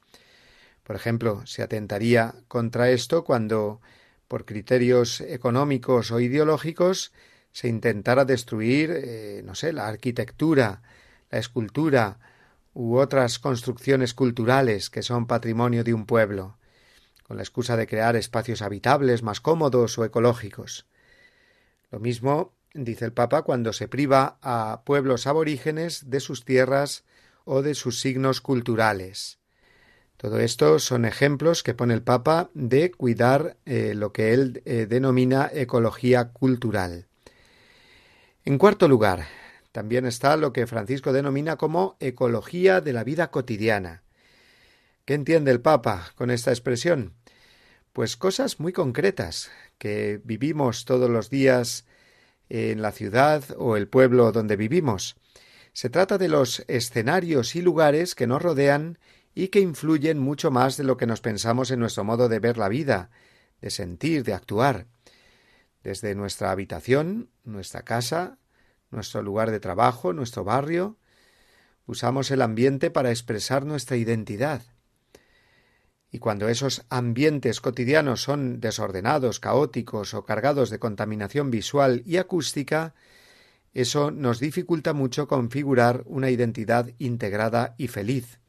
Por 0.82 0.94
ejemplo, 0.94 1.40
se 1.46 1.62
atentaría 1.62 2.34
contra 2.48 2.90
esto 2.90 3.24
cuando, 3.24 3.80
por 4.28 4.44
criterios 4.44 5.22
económicos 5.22 6.10
o 6.10 6.20
ideológicos, 6.20 7.12
se 7.52 7.68
intentara 7.68 8.24
destruir, 8.24 8.90
eh, 8.92 9.42
no 9.44 9.54
sé, 9.54 9.72
la 9.72 9.88
arquitectura, 9.88 10.82
la 11.30 11.38
escultura 11.38 12.18
u 12.72 12.96
otras 12.96 13.38
construcciones 13.38 14.14
culturales 14.14 14.90
que 14.90 15.02
son 15.02 15.26
patrimonio 15.26 15.84
de 15.84 15.94
un 15.94 16.06
pueblo, 16.06 16.56
con 17.22 17.36
la 17.36 17.42
excusa 17.42 17.76
de 17.76 17.86
crear 17.86 18.16
espacios 18.16 18.62
habitables 18.62 19.22
más 19.22 19.40
cómodos 19.40 19.98
o 19.98 20.04
ecológicos. 20.04 20.86
Lo 21.90 21.98
mismo 21.98 22.54
dice 22.72 23.04
el 23.04 23.12
Papa 23.12 23.42
cuando 23.42 23.72
se 23.72 23.88
priva 23.88 24.38
a 24.42 24.82
pueblos 24.84 25.26
aborígenes 25.26 26.10
de 26.10 26.20
sus 26.20 26.44
tierras 26.44 27.04
o 27.44 27.62
de 27.62 27.74
sus 27.74 28.00
signos 28.00 28.40
culturales. 28.40 29.38
Todo 30.16 30.38
esto 30.38 30.78
son 30.78 31.04
ejemplos 31.04 31.62
que 31.62 31.74
pone 31.74 31.94
el 31.94 32.02
Papa 32.02 32.50
de 32.54 32.92
cuidar 32.92 33.56
eh, 33.64 33.94
lo 33.94 34.12
que 34.12 34.34
él 34.34 34.62
eh, 34.66 34.86
denomina 34.86 35.50
ecología 35.52 36.32
cultural. 36.32 37.09
En 38.44 38.56
cuarto 38.56 38.88
lugar, 38.88 39.26
también 39.70 40.06
está 40.06 40.38
lo 40.38 40.54
que 40.54 40.66
Francisco 40.66 41.12
denomina 41.12 41.56
como 41.56 41.96
ecología 42.00 42.80
de 42.80 42.94
la 42.94 43.04
vida 43.04 43.30
cotidiana. 43.30 44.02
¿Qué 45.04 45.12
entiende 45.12 45.50
el 45.50 45.60
Papa 45.60 46.12
con 46.14 46.30
esta 46.30 46.50
expresión? 46.50 47.12
Pues 47.92 48.16
cosas 48.16 48.58
muy 48.58 48.72
concretas 48.72 49.50
que 49.76 50.22
vivimos 50.24 50.86
todos 50.86 51.10
los 51.10 51.28
días 51.28 51.84
en 52.48 52.80
la 52.80 52.92
ciudad 52.92 53.44
o 53.58 53.76
el 53.76 53.88
pueblo 53.88 54.32
donde 54.32 54.56
vivimos. 54.56 55.16
Se 55.74 55.90
trata 55.90 56.16
de 56.16 56.28
los 56.28 56.64
escenarios 56.66 57.54
y 57.56 57.62
lugares 57.62 58.14
que 58.14 58.26
nos 58.26 58.40
rodean 58.40 58.98
y 59.34 59.48
que 59.48 59.60
influyen 59.60 60.18
mucho 60.18 60.50
más 60.50 60.78
de 60.78 60.84
lo 60.84 60.96
que 60.96 61.06
nos 61.06 61.20
pensamos 61.20 61.70
en 61.70 61.78
nuestro 61.78 62.04
modo 62.04 62.28
de 62.30 62.40
ver 62.40 62.56
la 62.56 62.70
vida, 62.70 63.10
de 63.60 63.68
sentir, 63.70 64.24
de 64.24 64.32
actuar. 64.32 64.86
Desde 65.82 66.14
nuestra 66.14 66.50
habitación, 66.50 67.30
nuestra 67.44 67.82
casa, 67.82 68.38
nuestro 68.90 69.22
lugar 69.22 69.50
de 69.50 69.60
trabajo, 69.60 70.12
nuestro 70.12 70.44
barrio, 70.44 70.98
usamos 71.86 72.30
el 72.30 72.42
ambiente 72.42 72.90
para 72.90 73.10
expresar 73.10 73.64
nuestra 73.64 73.96
identidad. 73.96 74.62
Y 76.12 76.18
cuando 76.18 76.48
esos 76.48 76.84
ambientes 76.90 77.60
cotidianos 77.60 78.22
son 78.22 78.60
desordenados, 78.60 79.38
caóticos 79.38 80.12
o 80.14 80.24
cargados 80.24 80.70
de 80.70 80.80
contaminación 80.80 81.50
visual 81.50 82.02
y 82.04 82.16
acústica, 82.16 82.94
eso 83.72 84.10
nos 84.10 84.40
dificulta 84.40 84.92
mucho 84.92 85.28
configurar 85.28 86.02
una 86.06 86.30
identidad 86.30 86.90
integrada 86.98 87.74
y 87.78 87.86
feliz. 87.86 88.40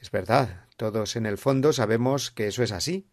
Es 0.00 0.10
verdad, 0.10 0.66
todos 0.76 1.14
en 1.14 1.26
el 1.26 1.38
fondo 1.38 1.72
sabemos 1.72 2.32
que 2.32 2.48
eso 2.48 2.64
es 2.64 2.72
así. 2.72 3.06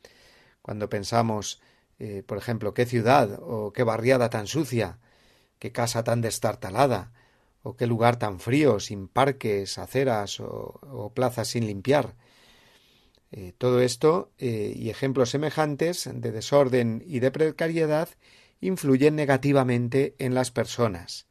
Cuando 0.63 0.89
pensamos, 0.89 1.61
eh, 2.03 2.23
por 2.25 2.37
ejemplo, 2.37 2.73
qué 2.73 2.85
ciudad 2.85 3.39
o 3.41 3.73
qué 3.73 3.83
barriada 3.83 4.29
tan 4.29 4.47
sucia, 4.47 4.99
qué 5.59 5.71
casa 5.71 6.03
tan 6.03 6.21
destartalada, 6.21 7.13
o 7.63 7.75
qué 7.75 7.85
lugar 7.87 8.17
tan 8.17 8.39
frío, 8.39 8.79
sin 8.79 9.07
parques, 9.07 9.77
aceras 9.77 10.39
o 10.39 11.11
plazas 11.13 11.49
sin 11.49 11.67
limpiar, 11.67 12.15
eh, 13.33 13.53
todo 13.57 13.79
esto 13.79 14.29
eh, 14.39 14.73
y 14.75 14.89
ejemplos 14.89 15.29
semejantes 15.29 16.09
de 16.13 16.31
desorden 16.33 17.01
y 17.05 17.19
de 17.19 17.31
precariedad 17.31 18.09
influyen 18.59 19.15
negativamente 19.15 20.15
en 20.19 20.33
las 20.33 20.51
personas, 20.51 21.27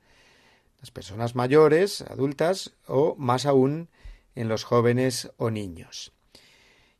las 0.80 0.90
personas 0.90 1.34
mayores, 1.34 2.00
adultas 2.00 2.72
o 2.86 3.16
más 3.16 3.44
aún 3.44 3.90
en 4.34 4.48
los 4.48 4.64
jóvenes 4.64 5.30
o 5.36 5.50
niños. 5.50 6.12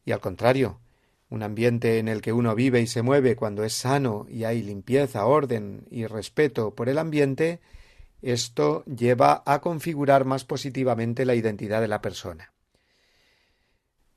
Y 0.04 0.12
al 0.12 0.20
contrario, 0.20 0.80
un 1.30 1.44
ambiente 1.44 1.98
en 1.98 2.08
el 2.08 2.20
que 2.20 2.32
uno 2.32 2.54
vive 2.54 2.80
y 2.80 2.86
se 2.86 3.02
mueve 3.02 3.36
cuando 3.36 3.64
es 3.64 3.72
sano 3.72 4.26
y 4.28 4.44
hay 4.44 4.62
limpieza, 4.62 5.24
orden 5.24 5.86
y 5.90 6.06
respeto 6.06 6.74
por 6.74 6.88
el 6.88 6.98
ambiente, 6.98 7.60
esto 8.20 8.84
lleva 8.84 9.42
a 9.46 9.60
configurar 9.60 10.24
más 10.24 10.44
positivamente 10.44 11.24
la 11.24 11.36
identidad 11.36 11.80
de 11.80 11.88
la 11.88 12.02
persona. 12.02 12.52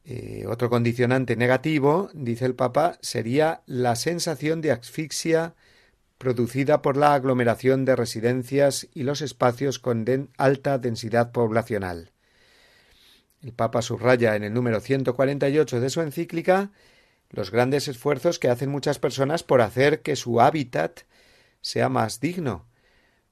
Eh, 0.06 0.46
otro 0.48 0.70
condicionante 0.70 1.38
negativo, 1.38 2.10
dice 2.14 2.46
el 2.46 2.56
Papa, 2.56 2.98
sería 3.02 3.62
la 3.68 3.96
sensación 3.96 4.60
de 4.60 4.72
asfixia 4.72 5.56
producida 6.18 6.82
por 6.82 6.98
la 6.98 7.14
aglomeración 7.14 7.86
de 7.86 7.96
residencias 7.96 8.88
y 8.94 9.04
los 9.04 9.22
espacios 9.22 9.80
con 9.80 10.30
alta 10.38 10.78
densidad 10.78 11.32
poblacional. 11.32 12.12
El 13.42 13.54
Papa 13.54 13.82
subraya 13.82 14.36
en 14.36 14.44
el 14.44 14.54
número 14.54 14.80
148 14.80 15.80
de 15.80 15.90
su 15.90 16.02
encíclica 16.02 16.72
los 17.34 17.50
grandes 17.50 17.88
esfuerzos 17.88 18.38
que 18.38 18.48
hacen 18.48 18.70
muchas 18.70 19.00
personas 19.00 19.42
por 19.42 19.62
hacer 19.62 20.04
que 20.04 20.16
su 20.16 20.40
hábitat 20.40 21.02
sea 21.62 21.90
más 21.90 22.20
digno, 22.20 22.68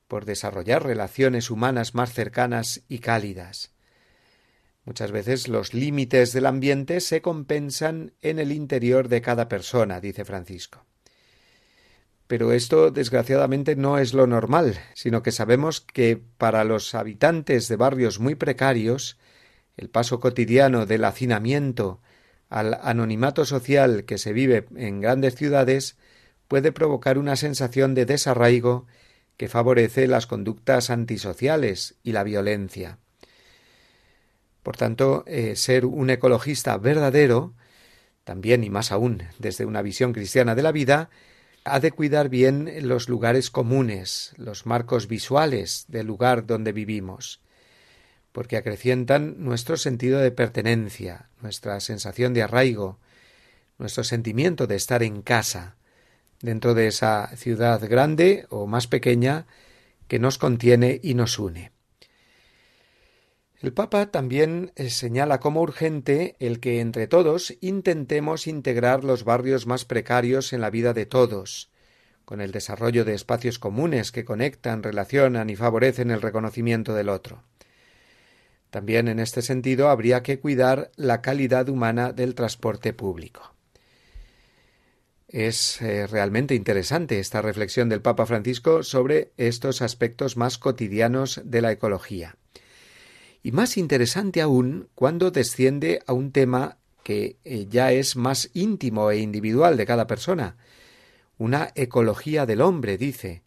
por 0.08 0.26
desarrollar 0.26 0.84
relaciones 0.84 1.52
humanas 1.52 1.94
más 1.94 2.12
cercanas 2.12 2.82
y 2.90 2.98
cálidas. 2.98 3.72
Muchas 4.86 5.12
veces 5.12 5.48
los 5.48 5.76
límites 5.76 6.34
del 6.34 6.48
ambiente 6.48 7.00
se 7.00 7.22
compensan 7.22 8.14
en 8.24 8.40
el 8.40 8.52
interior 8.52 9.08
de 9.08 9.22
cada 9.22 9.48
persona, 9.48 10.02
dice 10.02 10.26
Francisco. 10.26 10.84
Pero 12.26 12.54
esto, 12.54 12.90
desgraciadamente, 12.90 13.76
no 13.76 14.00
es 14.00 14.16
lo 14.16 14.26
normal, 14.26 14.80
sino 14.96 15.22
que 15.22 15.32
sabemos 15.32 15.80
que 15.80 16.20
para 16.40 16.64
los 16.64 16.96
habitantes 16.96 17.68
de 17.68 17.76
barrios 17.76 18.20
muy 18.20 18.34
precarios, 18.34 19.20
el 19.78 19.90
paso 19.90 20.20
cotidiano 20.20 20.88
del 20.88 21.04
hacinamiento 21.04 22.02
al 22.52 22.78
anonimato 22.84 23.46
social 23.46 24.04
que 24.04 24.18
se 24.18 24.34
vive 24.34 24.68
en 24.76 25.00
grandes 25.00 25.36
ciudades 25.36 25.98
puede 26.50 26.74
provocar 26.74 27.18
una 27.18 27.38
sensación 27.38 27.96
de 27.96 28.06
desarraigo 28.06 28.86
que 29.38 29.48
favorece 29.48 30.06
las 30.06 30.28
conductas 30.28 30.90
antisociales 30.90 31.96
y 32.04 32.12
la 32.12 32.24
violencia. 32.24 33.00
Por 34.64 34.76
tanto, 34.76 35.24
eh, 35.28 35.56
ser 35.56 35.86
un 35.86 36.10
ecologista 36.10 36.78
verdadero, 36.78 37.54
también 38.26 38.66
y 38.66 38.70
más 38.70 38.92
aún 38.92 39.24
desde 39.40 39.66
una 39.66 39.82
visión 39.82 40.12
cristiana 40.12 40.54
de 40.54 40.62
la 40.62 40.74
vida, 40.74 41.10
ha 41.64 41.80
de 41.80 41.92
cuidar 41.92 42.28
bien 42.28 42.70
los 42.82 43.08
lugares 43.08 43.50
comunes, 43.50 44.34
los 44.36 44.66
marcos 44.66 45.08
visuales 45.08 45.86
del 45.88 46.06
lugar 46.06 46.46
donde 46.46 46.74
vivimos, 46.74 47.40
porque 48.32 48.58
acrecientan 48.58 49.44
nuestro 49.44 49.78
sentido 49.78 50.20
de 50.20 50.32
pertenencia, 50.32 51.30
nuestra 51.42 51.80
sensación 51.80 52.34
de 52.34 52.44
arraigo, 52.44 53.00
nuestro 53.78 54.04
sentimiento 54.04 54.68
de 54.68 54.76
estar 54.76 55.04
en 55.04 55.22
casa, 55.22 55.76
dentro 56.42 56.74
de 56.74 56.88
esa 56.88 57.36
ciudad 57.36 57.82
grande 57.88 58.46
o 58.50 58.68
más 58.68 58.88
pequeña 58.88 59.48
que 60.08 60.20
nos 60.20 60.38
contiene 60.38 61.00
y 61.04 61.14
nos 61.14 61.40
une. 61.40 61.72
El 63.62 63.74
Papa 63.74 64.10
también 64.10 64.72
eh, 64.76 64.90
señala 64.90 65.40
como 65.40 65.62
urgente 65.62 66.36
el 66.40 66.60
que 66.60 66.80
entre 66.80 67.08
todos 67.08 67.56
intentemos 67.62 68.48
integrar 68.48 69.04
los 69.04 69.24
barrios 69.24 69.68
más 69.68 69.86
precarios 69.86 70.52
en 70.52 70.62
la 70.62 70.72
vida 70.72 70.94
de 70.94 71.06
todos, 71.06 71.70
con 72.26 72.42
el 72.42 72.52
desarrollo 72.52 73.06
de 73.06 73.14
espacios 73.14 73.60
comunes 73.60 74.12
que 74.12 74.26
conectan, 74.26 74.82
relacionan 74.82 75.50
y 75.52 75.56
favorecen 75.56 76.10
el 76.10 76.22
reconocimiento 76.22 76.96
del 76.96 77.10
otro. 77.10 77.44
También 78.72 79.08
en 79.08 79.20
este 79.20 79.44
sentido 79.44 79.90
habría 79.90 80.24
que 80.24 80.40
cuidar 80.40 80.92
la 80.96 81.22
calidad 81.22 81.70
humana 81.70 82.12
del 82.14 82.34
transporte 82.34 82.94
público. 82.94 83.54
Es 85.28 85.80
eh, 85.82 86.08
realmente 86.08 86.56
interesante 86.56 87.20
esta 87.20 87.42
reflexión 87.42 87.88
del 87.88 88.02
Papa 88.02 88.26
Francisco 88.26 88.82
sobre 88.82 89.32
estos 89.38 89.82
aspectos 89.82 90.36
más 90.36 90.58
cotidianos 90.58 91.42
de 91.46 91.62
la 91.62 91.72
ecología 91.72 92.36
y 93.44 93.52
más 93.52 93.78
interesante 93.78 94.42
aún 94.42 94.90
cuando 94.96 95.32
desciende 95.32 96.02
a 96.06 96.14
un 96.14 96.32
tema 96.32 96.78
que 97.04 97.38
eh, 97.44 97.68
ya 97.70 97.92
es 97.92 98.16
más 98.16 98.50
íntimo 98.54 99.10
e 99.10 99.18
individual 99.18 99.78
de 99.78 99.86
cada 99.86 100.08
persona, 100.08 100.58
una 101.38 101.72
ecología 101.76 102.46
del 102.46 102.62
hombre, 102.62 102.98
dice, 102.98 103.42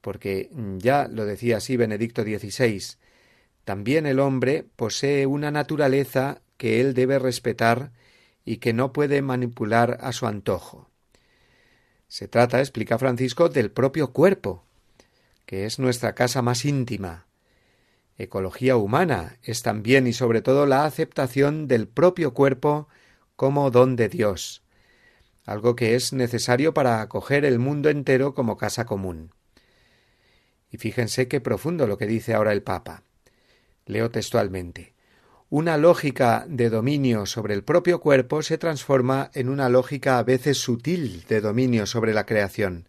porque 0.00 0.50
mm, 0.52 0.78
ya 0.78 1.06
lo 1.06 1.24
decía 1.24 1.58
así 1.58 1.76
Benedicto 1.76 2.22
XVI, 2.22 2.82
también 3.68 4.06
el 4.06 4.18
hombre 4.18 4.64
posee 4.76 5.26
una 5.26 5.50
naturaleza 5.50 6.40
que 6.56 6.80
él 6.80 6.94
debe 6.94 7.18
respetar 7.18 7.92
y 8.42 8.56
que 8.56 8.72
no 8.72 8.94
puede 8.94 9.20
manipular 9.20 9.98
a 10.00 10.12
su 10.14 10.26
antojo. 10.26 10.88
Se 12.06 12.28
trata, 12.28 12.60
explica 12.60 12.96
Francisco, 12.96 13.50
del 13.50 13.70
propio 13.70 14.14
cuerpo, 14.14 14.64
que 15.44 15.66
es 15.66 15.78
nuestra 15.78 16.14
casa 16.14 16.40
más 16.40 16.64
íntima, 16.64 17.26
Ecología 18.16 18.78
humana 18.78 19.36
es 19.42 19.62
también 19.62 20.06
y 20.06 20.14
sobre 20.14 20.40
todo 20.40 20.64
la 20.64 20.86
aceptación 20.86 21.68
del 21.68 21.88
propio 21.88 22.32
cuerpo 22.32 22.88
como 23.36 23.70
don 23.70 23.96
de 23.96 24.08
Dios, 24.08 24.62
algo 25.44 25.76
que 25.76 25.94
es 25.94 26.14
necesario 26.14 26.72
para 26.72 27.02
acoger 27.02 27.44
el 27.44 27.58
mundo 27.58 27.90
entero 27.90 28.32
como 28.32 28.56
casa 28.56 28.86
común. 28.86 29.34
Y 30.70 30.78
fíjense 30.78 31.28
qué 31.28 31.42
profundo 31.42 31.86
lo 31.86 31.98
que 31.98 32.06
dice 32.06 32.32
ahora 32.32 32.52
el 32.52 32.62
Papa. 32.62 33.02
Leo 33.88 34.10
textualmente. 34.10 34.94
Una 35.50 35.76
lógica 35.76 36.46
de 36.48 36.70
dominio 36.70 37.26
sobre 37.26 37.54
el 37.54 37.64
propio 37.64 38.00
cuerpo 38.00 38.42
se 38.42 38.58
transforma 38.58 39.30
en 39.34 39.48
una 39.48 39.68
lógica 39.68 40.18
a 40.18 40.22
veces 40.22 40.58
sutil 40.58 41.24
de 41.28 41.40
dominio 41.40 41.86
sobre 41.86 42.14
la 42.14 42.26
creación. 42.26 42.88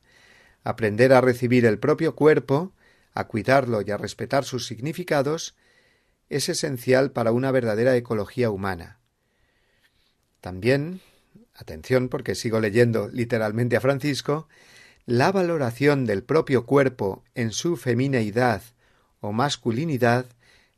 Aprender 0.64 1.14
a 1.14 1.22
recibir 1.22 1.66
el 1.66 1.80
propio 1.80 2.16
cuerpo 2.16 2.74
a 3.14 3.28
cuidarlo 3.28 3.82
y 3.82 3.92
a 3.92 3.98
respetar 3.98 4.46
sus 4.46 4.66
significados, 4.66 5.56
es 6.30 6.50
esencial 6.50 7.12
para 7.12 7.32
una 7.32 7.52
verdadera 7.52 7.96
ecología 7.96 8.50
humana. 8.50 9.00
También, 10.42 11.02
atención 11.56 12.08
porque 12.08 12.36
sigo 12.36 12.60
leyendo 12.60 13.10
literalmente 13.10 13.76
a 13.76 13.82
Francisco, 13.82 14.48
la 15.06 15.32
valoración 15.32 16.06
del 16.06 16.24
propio 16.24 16.66
cuerpo 16.66 17.24
en 17.36 17.52
su 17.52 17.78
femineidad 17.78 18.62
o 19.22 19.34
masculinidad 19.34 20.28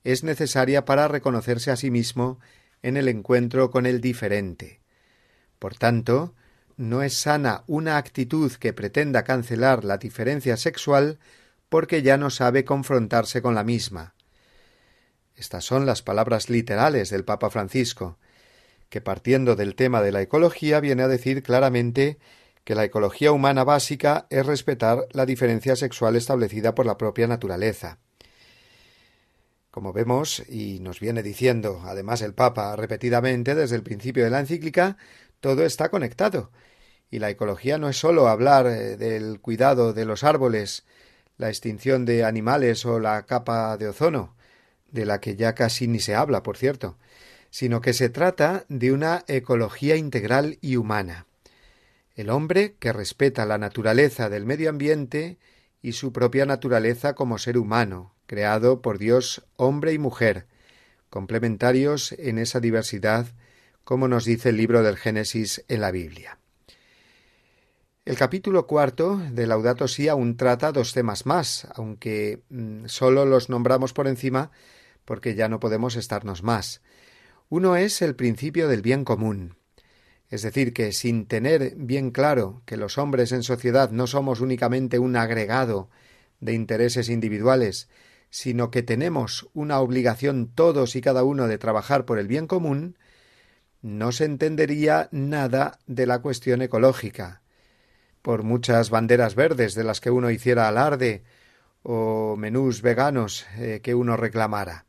es 0.04 0.24
necesaria 0.24 0.86
para 0.86 1.08
reconocerse 1.08 1.72
a 1.72 1.76
sí 1.76 1.92
mismo 1.92 2.40
en 2.82 2.98
el 2.98 3.08
encuentro 3.08 3.70
con 3.70 3.86
el 3.86 4.02
diferente. 4.02 4.82
Por 5.60 5.76
tanto, 5.76 6.34
no 6.78 7.04
es 7.04 7.14
sana 7.14 7.64
una 7.68 7.98
actitud 7.98 8.52
que 8.54 8.74
pretenda 8.74 9.24
cancelar 9.24 9.84
la 9.84 9.98
diferencia 9.98 10.58
sexual 10.58 11.20
porque 11.70 12.02
ya 12.02 12.18
no 12.18 12.30
sabe 12.30 12.66
confrontarse 12.66 13.42
con 13.42 13.56
la 13.56 13.64
misma. 13.64 14.16
Estas 15.36 15.64
son 15.64 15.86
las 15.86 16.02
palabras 16.02 16.50
literales 16.50 17.10
del 17.10 17.24
Papa 17.24 17.50
Francisco, 17.50 18.18
que 18.90 19.02
partiendo 19.02 19.56
del 19.56 19.76
tema 19.76 20.02
de 20.02 20.12
la 20.12 20.22
ecología 20.22 20.80
viene 20.80 21.04
a 21.04 21.08
decir 21.08 21.44
claramente 21.44 22.20
que 22.64 22.76
la 22.76 22.84
ecología 22.84 23.32
humana 23.32 23.64
básica 23.64 24.28
es 24.30 24.46
respetar 24.46 25.08
la 25.12 25.26
diferencia 25.26 25.76
sexual 25.76 26.16
establecida 26.16 26.76
por 26.76 26.86
la 26.86 26.98
propia 26.98 27.28
naturaleza. 27.28 28.00
Como 29.72 29.94
vemos, 29.94 30.44
y 30.50 30.80
nos 30.82 31.00
viene 31.00 31.24
diciendo 31.24 31.82
además 31.86 32.22
el 32.22 32.34
Papa 32.34 32.76
repetidamente 32.76 33.56
desde 33.56 33.78
el 33.78 33.84
principio 33.84 34.26
de 34.26 34.30
la 34.30 34.42
encíclica, 34.42 34.98
todo 35.40 35.66
está 35.66 35.90
conectado. 35.90 36.52
Y 37.10 37.20
la 37.20 37.30
ecología 37.30 37.78
no 37.78 37.88
es 37.88 37.98
sólo 37.98 38.28
hablar 38.28 38.68
eh, 38.68 38.98
del 38.98 39.40
cuidado 39.40 39.94
de 39.94 40.04
los 40.04 40.26
árboles, 40.26 40.84
la 41.38 41.48
extinción 41.48 42.04
de 42.04 42.26
animales 42.26 42.86
o 42.86 43.00
la 43.00 43.26
capa 43.26 43.78
de 43.78 43.88
ozono, 43.88 44.36
de 44.92 45.06
la 45.06 45.22
que 45.22 45.38
ya 45.38 45.56
casi 45.56 45.88
ni 45.88 46.00
se 46.00 46.16
habla, 46.16 46.44
por 46.44 46.58
cierto, 46.58 46.98
sino 47.50 47.80
que 47.80 47.94
se 47.94 48.10
trata 48.10 48.66
de 48.68 48.92
una 48.92 49.24
ecología 49.28 49.96
integral 49.96 50.58
y 50.60 50.76
humana. 50.76 51.28
El 52.16 52.30
hombre 52.30 52.76
que 52.78 52.92
respeta 52.92 53.46
la 53.46 53.58
naturaleza 53.58 54.30
del 54.30 54.46
medio 54.46 54.70
ambiente 54.70 55.38
y 55.82 55.94
su 55.94 56.12
propia 56.12 56.46
naturaleza 56.46 57.16
como 57.16 57.38
ser 57.38 57.58
humano, 57.58 58.14
creado 58.32 58.82
por 58.82 58.98
Dios 58.98 59.44
hombre 59.58 59.92
y 59.92 59.98
mujer, 59.98 60.46
complementarios 61.10 62.14
en 62.14 62.38
esa 62.38 62.62
diversidad, 62.62 63.28
como 63.84 64.08
nos 64.08 64.24
dice 64.24 64.48
el 64.50 64.56
libro 64.56 64.84
del 64.84 64.96
Génesis 64.96 65.66
en 65.68 65.82
la 65.82 65.92
Biblia. 65.92 66.40
El 68.06 68.16
capítulo 68.16 68.68
cuarto 68.68 69.18
de 69.18 69.48
Laudato 69.48 69.90
Si 69.90 70.08
aún 70.08 70.38
trata 70.38 70.72
dos 70.72 70.94
temas 70.94 71.26
más, 71.26 71.68
aunque 71.76 72.40
mm, 72.48 72.86
solo 72.86 73.26
los 73.26 73.50
nombramos 73.50 73.92
por 73.92 74.08
encima 74.08 74.52
porque 75.04 75.36
ya 75.36 75.50
no 75.50 75.60
podemos 75.60 75.98
estarnos 75.98 76.42
más. 76.42 76.82
Uno 77.50 77.76
es 77.76 78.02
el 78.02 78.16
principio 78.16 78.70
del 78.70 78.82
bien 78.82 79.04
común, 79.04 79.58
es 80.30 80.42
decir, 80.42 80.72
que 80.72 80.94
sin 80.94 81.26
tener 81.26 81.76
bien 81.76 82.12
claro 82.12 82.62
que 82.66 82.78
los 82.78 82.98
hombres 82.98 83.34
en 83.34 83.44
sociedad 83.44 83.92
no 83.92 84.08
somos 84.08 84.40
únicamente 84.40 85.00
un 85.00 85.18
agregado 85.18 85.90
de 86.40 86.54
intereses 86.54 87.10
individuales, 87.10 87.90
sino 88.32 88.72
que 88.72 88.82
tenemos 88.82 89.50
una 89.54 89.80
obligación 89.80 90.48
todos 90.48 90.96
y 90.96 91.02
cada 91.02 91.24
uno 91.24 91.48
de 91.48 91.58
trabajar 91.58 92.06
por 92.06 92.18
el 92.18 92.28
bien 92.28 92.48
común, 92.48 92.98
no 93.82 94.12
se 94.12 94.26
entendería 94.26 95.10
nada 95.12 95.80
de 95.86 96.08
la 96.08 96.20
cuestión 96.20 96.62
ecológica, 96.62 97.42
por 98.22 98.44
muchas 98.44 98.90
banderas 98.90 99.36
verdes 99.36 99.76
de 99.76 99.84
las 99.84 100.00
que 100.00 100.12
uno 100.12 100.32
hiciera 100.32 100.68
alarde 100.68 101.24
o 101.84 102.36
menús 102.38 102.82
veganos 102.82 103.46
eh, 103.58 103.82
que 103.84 103.96
uno 103.96 104.16
reclamara. 104.16 104.86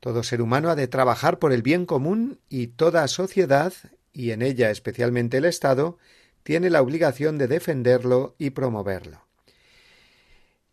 Todo 0.00 0.22
ser 0.22 0.42
humano 0.42 0.68
ha 0.70 0.74
de 0.74 0.88
trabajar 0.88 1.38
por 1.38 1.52
el 1.52 1.62
bien 1.62 1.86
común 1.86 2.40
y 2.48 2.68
toda 2.68 3.06
sociedad, 3.06 3.72
y 4.12 4.32
en 4.32 4.42
ella 4.42 4.70
especialmente 4.70 5.36
el 5.36 5.44
Estado, 5.44 5.98
tiene 6.42 6.70
la 6.70 6.82
obligación 6.82 7.38
de 7.38 7.48
defenderlo 7.48 8.34
y 8.38 8.50
promoverlo. 8.50 9.25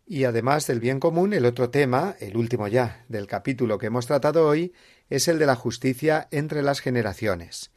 Y 0.06 0.24
además 0.24 0.66
del 0.66 0.80
bien 0.80 1.00
común, 1.00 1.32
el 1.32 1.46
otro 1.46 1.70
tema, 1.70 2.16
el 2.20 2.36
último 2.36 2.68
ya 2.68 3.04
del 3.08 3.26
capítulo 3.26 3.78
que 3.78 3.86
hemos 3.86 4.06
tratado 4.06 4.46
hoy, 4.46 4.74
es 5.08 5.28
el 5.28 5.38
de 5.38 5.46
la 5.46 5.56
justicia 5.56 6.28
entre 6.30 6.62
las 6.62 6.80
generaciones. 6.80 7.70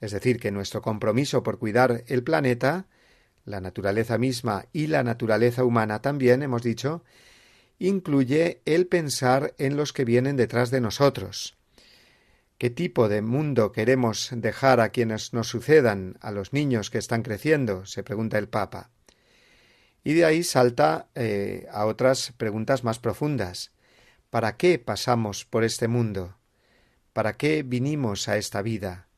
Es 0.00 0.12
decir, 0.12 0.40
que 0.40 0.50
nuestro 0.50 0.80
compromiso 0.80 1.42
por 1.42 1.58
cuidar 1.58 2.04
el 2.06 2.22
planeta 2.22 2.86
la 3.44 3.60
naturaleza 3.60 4.18
misma 4.18 4.66
y 4.72 4.86
la 4.86 5.02
naturaleza 5.02 5.64
humana 5.64 6.00
también, 6.00 6.42
hemos 6.42 6.62
dicho, 6.62 7.04
incluye 7.78 8.60
el 8.64 8.86
pensar 8.86 9.54
en 9.58 9.76
los 9.76 9.92
que 9.92 10.04
vienen 10.04 10.36
detrás 10.36 10.70
de 10.70 10.80
nosotros, 10.80 11.56
¿Qué 12.60 12.68
tipo 12.68 13.08
de 13.08 13.22
mundo 13.22 13.72
queremos 13.72 14.28
dejar 14.34 14.80
a 14.80 14.90
quienes 14.90 15.32
nos 15.32 15.48
sucedan, 15.48 16.18
a 16.20 16.30
los 16.30 16.52
niños 16.52 16.90
que 16.90 16.98
están 16.98 17.22
creciendo? 17.22 17.86
se 17.86 18.02
pregunta 18.02 18.36
el 18.36 18.50
Papa. 18.50 18.90
Y 20.02 20.14
de 20.14 20.24
ahí 20.24 20.42
salta 20.42 21.08
eh, 21.14 21.66
a 21.72 21.86
otras 21.86 22.32
preguntas 22.36 22.84
más 22.84 22.98
profundas. 22.98 23.72
¿Para 24.30 24.56
qué 24.56 24.78
pasamos 24.78 25.44
por 25.44 25.64
este 25.64 25.88
mundo? 25.88 26.36
¿Para 27.12 27.36
qué 27.36 27.62
vinimos 27.62 28.28
a 28.28 28.36
esta 28.36 28.62
vida? 28.62 29.08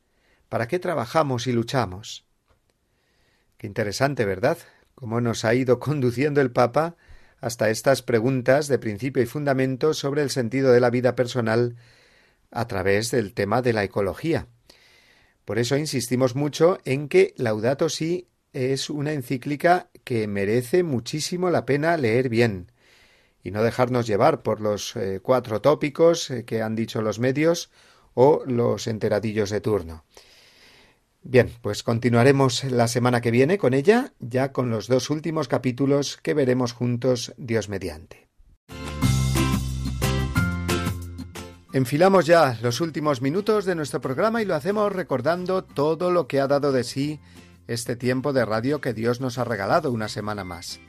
¿Para 0.49 0.67
qué 0.67 0.79
trabajamos 0.79 1.47
y 1.47 1.51
luchamos? 1.51 2.25
Qué 3.57 3.67
interesante, 3.67 4.25
¿verdad? 4.25 4.57
Cómo 4.95 5.21
nos 5.21 5.45
ha 5.45 5.53
ido 5.53 5.79
conduciendo 5.79 6.41
el 6.41 6.51
Papa 6.51 6.95
hasta 7.39 7.69
estas 7.69 8.01
preguntas 8.01 8.67
de 8.67 8.79
principio 8.79 9.21
y 9.21 9.25
fundamento 9.25 9.93
sobre 9.93 10.21
el 10.21 10.29
sentido 10.29 10.71
de 10.71 10.79
la 10.79 10.89
vida 10.89 11.15
personal 11.15 11.75
a 12.51 12.67
través 12.67 13.11
del 13.11 13.33
tema 13.33 13.61
de 13.61 13.73
la 13.73 13.83
ecología. 13.83 14.47
Por 15.45 15.59
eso 15.59 15.75
insistimos 15.75 16.35
mucho 16.35 16.79
en 16.85 17.09
que 17.09 17.33
Laudato 17.37 17.89
Si 17.89 18.29
es 18.53 18.89
una 18.89 19.11
encíclica 19.11 19.89
que 20.03 20.27
merece 20.27 20.83
muchísimo 20.83 21.49
la 21.49 21.65
pena 21.65 21.97
leer 21.97 22.29
bien 22.29 22.71
y 23.43 23.51
no 23.51 23.63
dejarnos 23.63 24.07
llevar 24.07 24.41
por 24.41 24.61
los 24.61 24.95
eh, 24.95 25.19
cuatro 25.21 25.61
tópicos 25.61 26.29
eh, 26.31 26.45
que 26.45 26.61
han 26.61 26.75
dicho 26.75 27.01
los 27.01 27.19
medios 27.19 27.69
o 28.13 28.43
los 28.45 28.87
enteradillos 28.87 29.49
de 29.49 29.61
turno. 29.61 30.05
Bien, 31.21 31.49
pues 31.61 31.83
continuaremos 31.83 32.63
la 32.65 32.87
semana 32.87 33.21
que 33.21 33.31
viene 33.31 33.57
con 33.57 33.73
ella, 33.73 34.13
ya 34.19 34.51
con 34.51 34.69
los 34.69 34.87
dos 34.87 35.09
últimos 35.09 35.47
capítulos 35.47 36.17
que 36.21 36.33
veremos 36.33 36.73
juntos 36.73 37.33
Dios 37.37 37.69
mediante. 37.69 38.27
Enfilamos 41.71 42.27
ya 42.27 42.59
los 42.61 42.81
últimos 42.81 43.21
minutos 43.21 43.65
de 43.65 43.73
nuestro 43.73 43.99
programa 43.99 44.41
y 44.41 44.45
lo 44.45 44.53
hacemos 44.53 44.93
recordando 44.93 45.63
todo 45.63 46.11
lo 46.11 46.27
que 46.27 46.39
ha 46.39 46.47
dado 46.47 46.71
de 46.71 46.83
sí 46.83 47.19
este 47.67 47.95
tiempo 47.95 48.33
de 48.33 48.45
radio 48.45 48.81
que 48.81 48.93
Dios 48.93 49.21
nos 49.21 49.37
ha 49.37 49.43
regalado 49.43 49.91
una 49.91 50.09
semana 50.09 50.43
más. 50.43 50.79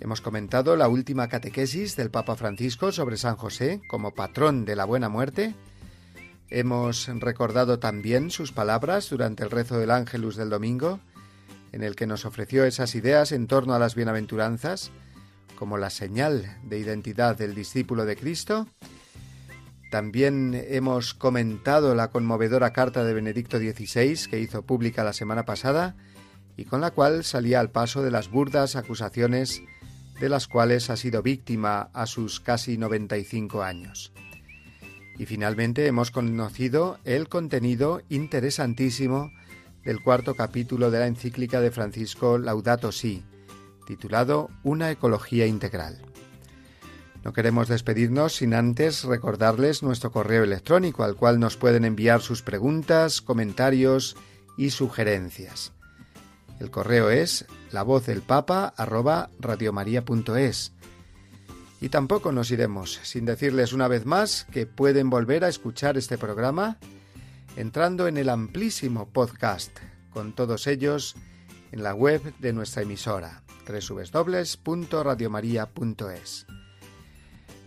Hemos 0.00 0.20
comentado 0.20 0.76
la 0.76 0.88
última 0.88 1.28
catequesis 1.28 1.96
del 1.96 2.10
Papa 2.10 2.36
Francisco 2.36 2.92
sobre 2.92 3.16
San 3.16 3.36
José 3.36 3.80
como 3.88 4.14
patrón 4.14 4.64
de 4.64 4.76
la 4.76 4.84
buena 4.84 5.08
muerte, 5.08 5.54
Hemos 6.48 7.08
recordado 7.08 7.80
también 7.80 8.30
sus 8.30 8.52
palabras 8.52 9.10
durante 9.10 9.42
el 9.42 9.50
rezo 9.50 9.78
del 9.78 9.90
Ángelus 9.90 10.36
del 10.36 10.48
domingo, 10.48 11.00
en 11.72 11.82
el 11.82 11.96
que 11.96 12.06
nos 12.06 12.24
ofreció 12.24 12.64
esas 12.64 12.94
ideas 12.94 13.32
en 13.32 13.48
torno 13.48 13.74
a 13.74 13.80
las 13.80 13.96
bienaventuranzas, 13.96 14.92
como 15.58 15.76
la 15.76 15.90
señal 15.90 16.56
de 16.62 16.78
identidad 16.78 17.36
del 17.36 17.54
discípulo 17.54 18.04
de 18.04 18.16
Cristo. 18.16 18.68
También 19.96 20.52
hemos 20.68 21.14
comentado 21.14 21.94
la 21.94 22.10
conmovedora 22.10 22.74
carta 22.74 23.02
de 23.02 23.14
Benedicto 23.14 23.56
XVI 23.56 24.28
que 24.28 24.38
hizo 24.38 24.60
pública 24.60 25.04
la 25.04 25.14
semana 25.14 25.46
pasada 25.46 25.96
y 26.54 26.66
con 26.66 26.82
la 26.82 26.90
cual 26.90 27.24
salía 27.24 27.60
al 27.60 27.70
paso 27.70 28.02
de 28.02 28.10
las 28.10 28.30
burdas 28.30 28.76
acusaciones 28.76 29.62
de 30.20 30.28
las 30.28 30.48
cuales 30.48 30.90
ha 30.90 30.98
sido 30.98 31.22
víctima 31.22 31.88
a 31.94 32.04
sus 32.04 32.40
casi 32.40 32.76
95 32.76 33.62
años. 33.62 34.12
Y 35.18 35.24
finalmente 35.24 35.86
hemos 35.86 36.10
conocido 36.10 36.98
el 37.04 37.30
contenido 37.30 38.02
interesantísimo 38.10 39.30
del 39.82 40.02
cuarto 40.02 40.34
capítulo 40.34 40.90
de 40.90 40.98
la 40.98 41.06
encíclica 41.06 41.62
de 41.62 41.70
Francisco 41.70 42.36
Laudato 42.36 42.92
Si, 42.92 43.24
titulado 43.86 44.50
Una 44.62 44.90
ecología 44.90 45.46
integral. 45.46 46.02
No 47.26 47.32
queremos 47.32 47.66
despedirnos 47.66 48.36
sin 48.36 48.54
antes 48.54 49.02
recordarles 49.02 49.82
nuestro 49.82 50.12
correo 50.12 50.44
electrónico 50.44 51.02
al 51.02 51.16
cual 51.16 51.40
nos 51.40 51.56
pueden 51.56 51.84
enviar 51.84 52.22
sus 52.22 52.42
preguntas, 52.42 53.20
comentarios 53.20 54.16
y 54.56 54.70
sugerencias. 54.70 55.72
El 56.60 56.70
correo 56.70 57.10
es 57.10 57.46
la 57.72 57.82
voz 57.82 58.06
del 58.06 58.22
papa 58.22 58.72
y 61.80 61.88
tampoco 61.88 62.30
nos 62.30 62.52
iremos 62.52 63.00
sin 63.02 63.24
decirles 63.24 63.72
una 63.72 63.88
vez 63.88 64.06
más 64.06 64.46
que 64.52 64.66
pueden 64.66 65.10
volver 65.10 65.42
a 65.42 65.48
escuchar 65.48 65.98
este 65.98 66.18
programa 66.18 66.78
entrando 67.56 68.06
en 68.06 68.18
el 68.18 68.28
amplísimo 68.28 69.08
podcast 69.08 69.76
con 70.10 70.32
todos 70.32 70.68
ellos 70.68 71.16
en 71.72 71.82
la 71.82 71.92
web 71.92 72.22
de 72.38 72.52
nuestra 72.52 72.82
emisora 72.82 73.42
www.radiomaria.es. 73.66 76.46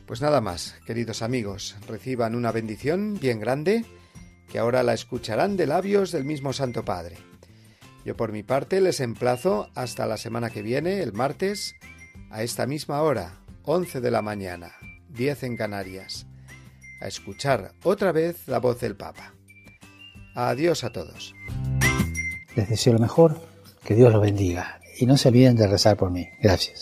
Pues 0.09 0.21
nada 0.21 0.41
más, 0.41 0.73
queridos 0.87 1.21
amigos, 1.21 1.75
reciban 1.87 2.33
una 2.33 2.51
bendición 2.51 3.19
bien 3.21 3.39
grande 3.39 3.85
que 4.51 4.57
ahora 4.57 4.81
la 4.81 4.95
escucharán 4.95 5.55
de 5.55 5.67
labios 5.67 6.11
del 6.11 6.25
mismo 6.25 6.51
Santo 6.51 6.83
Padre. 6.83 7.17
Yo 8.03 8.17
por 8.17 8.31
mi 8.31 8.41
parte 8.41 8.81
les 8.81 9.01
emplazo 9.01 9.69
hasta 9.75 10.07
la 10.07 10.17
semana 10.17 10.49
que 10.49 10.63
viene, 10.63 11.03
el 11.03 11.13
martes, 11.13 11.75
a 12.31 12.41
esta 12.41 12.65
misma 12.65 13.03
hora, 13.03 13.41
11 13.65 14.01
de 14.01 14.09
la 14.09 14.23
mañana, 14.23 14.71
10 15.09 15.43
en 15.43 15.55
Canarias, 15.55 16.25
a 17.01 17.07
escuchar 17.07 17.73
otra 17.83 18.11
vez 18.11 18.47
la 18.47 18.57
voz 18.57 18.79
del 18.79 18.95
Papa. 18.95 19.35
Adiós 20.33 20.83
a 20.83 20.91
todos. 20.91 21.35
Les 22.55 22.67
deseo 22.67 22.93
lo 22.93 22.99
mejor, 22.99 23.39
que 23.83 23.93
Dios 23.93 24.11
los 24.11 24.23
bendiga 24.23 24.81
y 24.97 25.05
no 25.05 25.17
se 25.17 25.29
olviden 25.29 25.55
de 25.55 25.67
rezar 25.67 25.97
por 25.97 26.09
mí. 26.09 26.27
Gracias. 26.41 26.81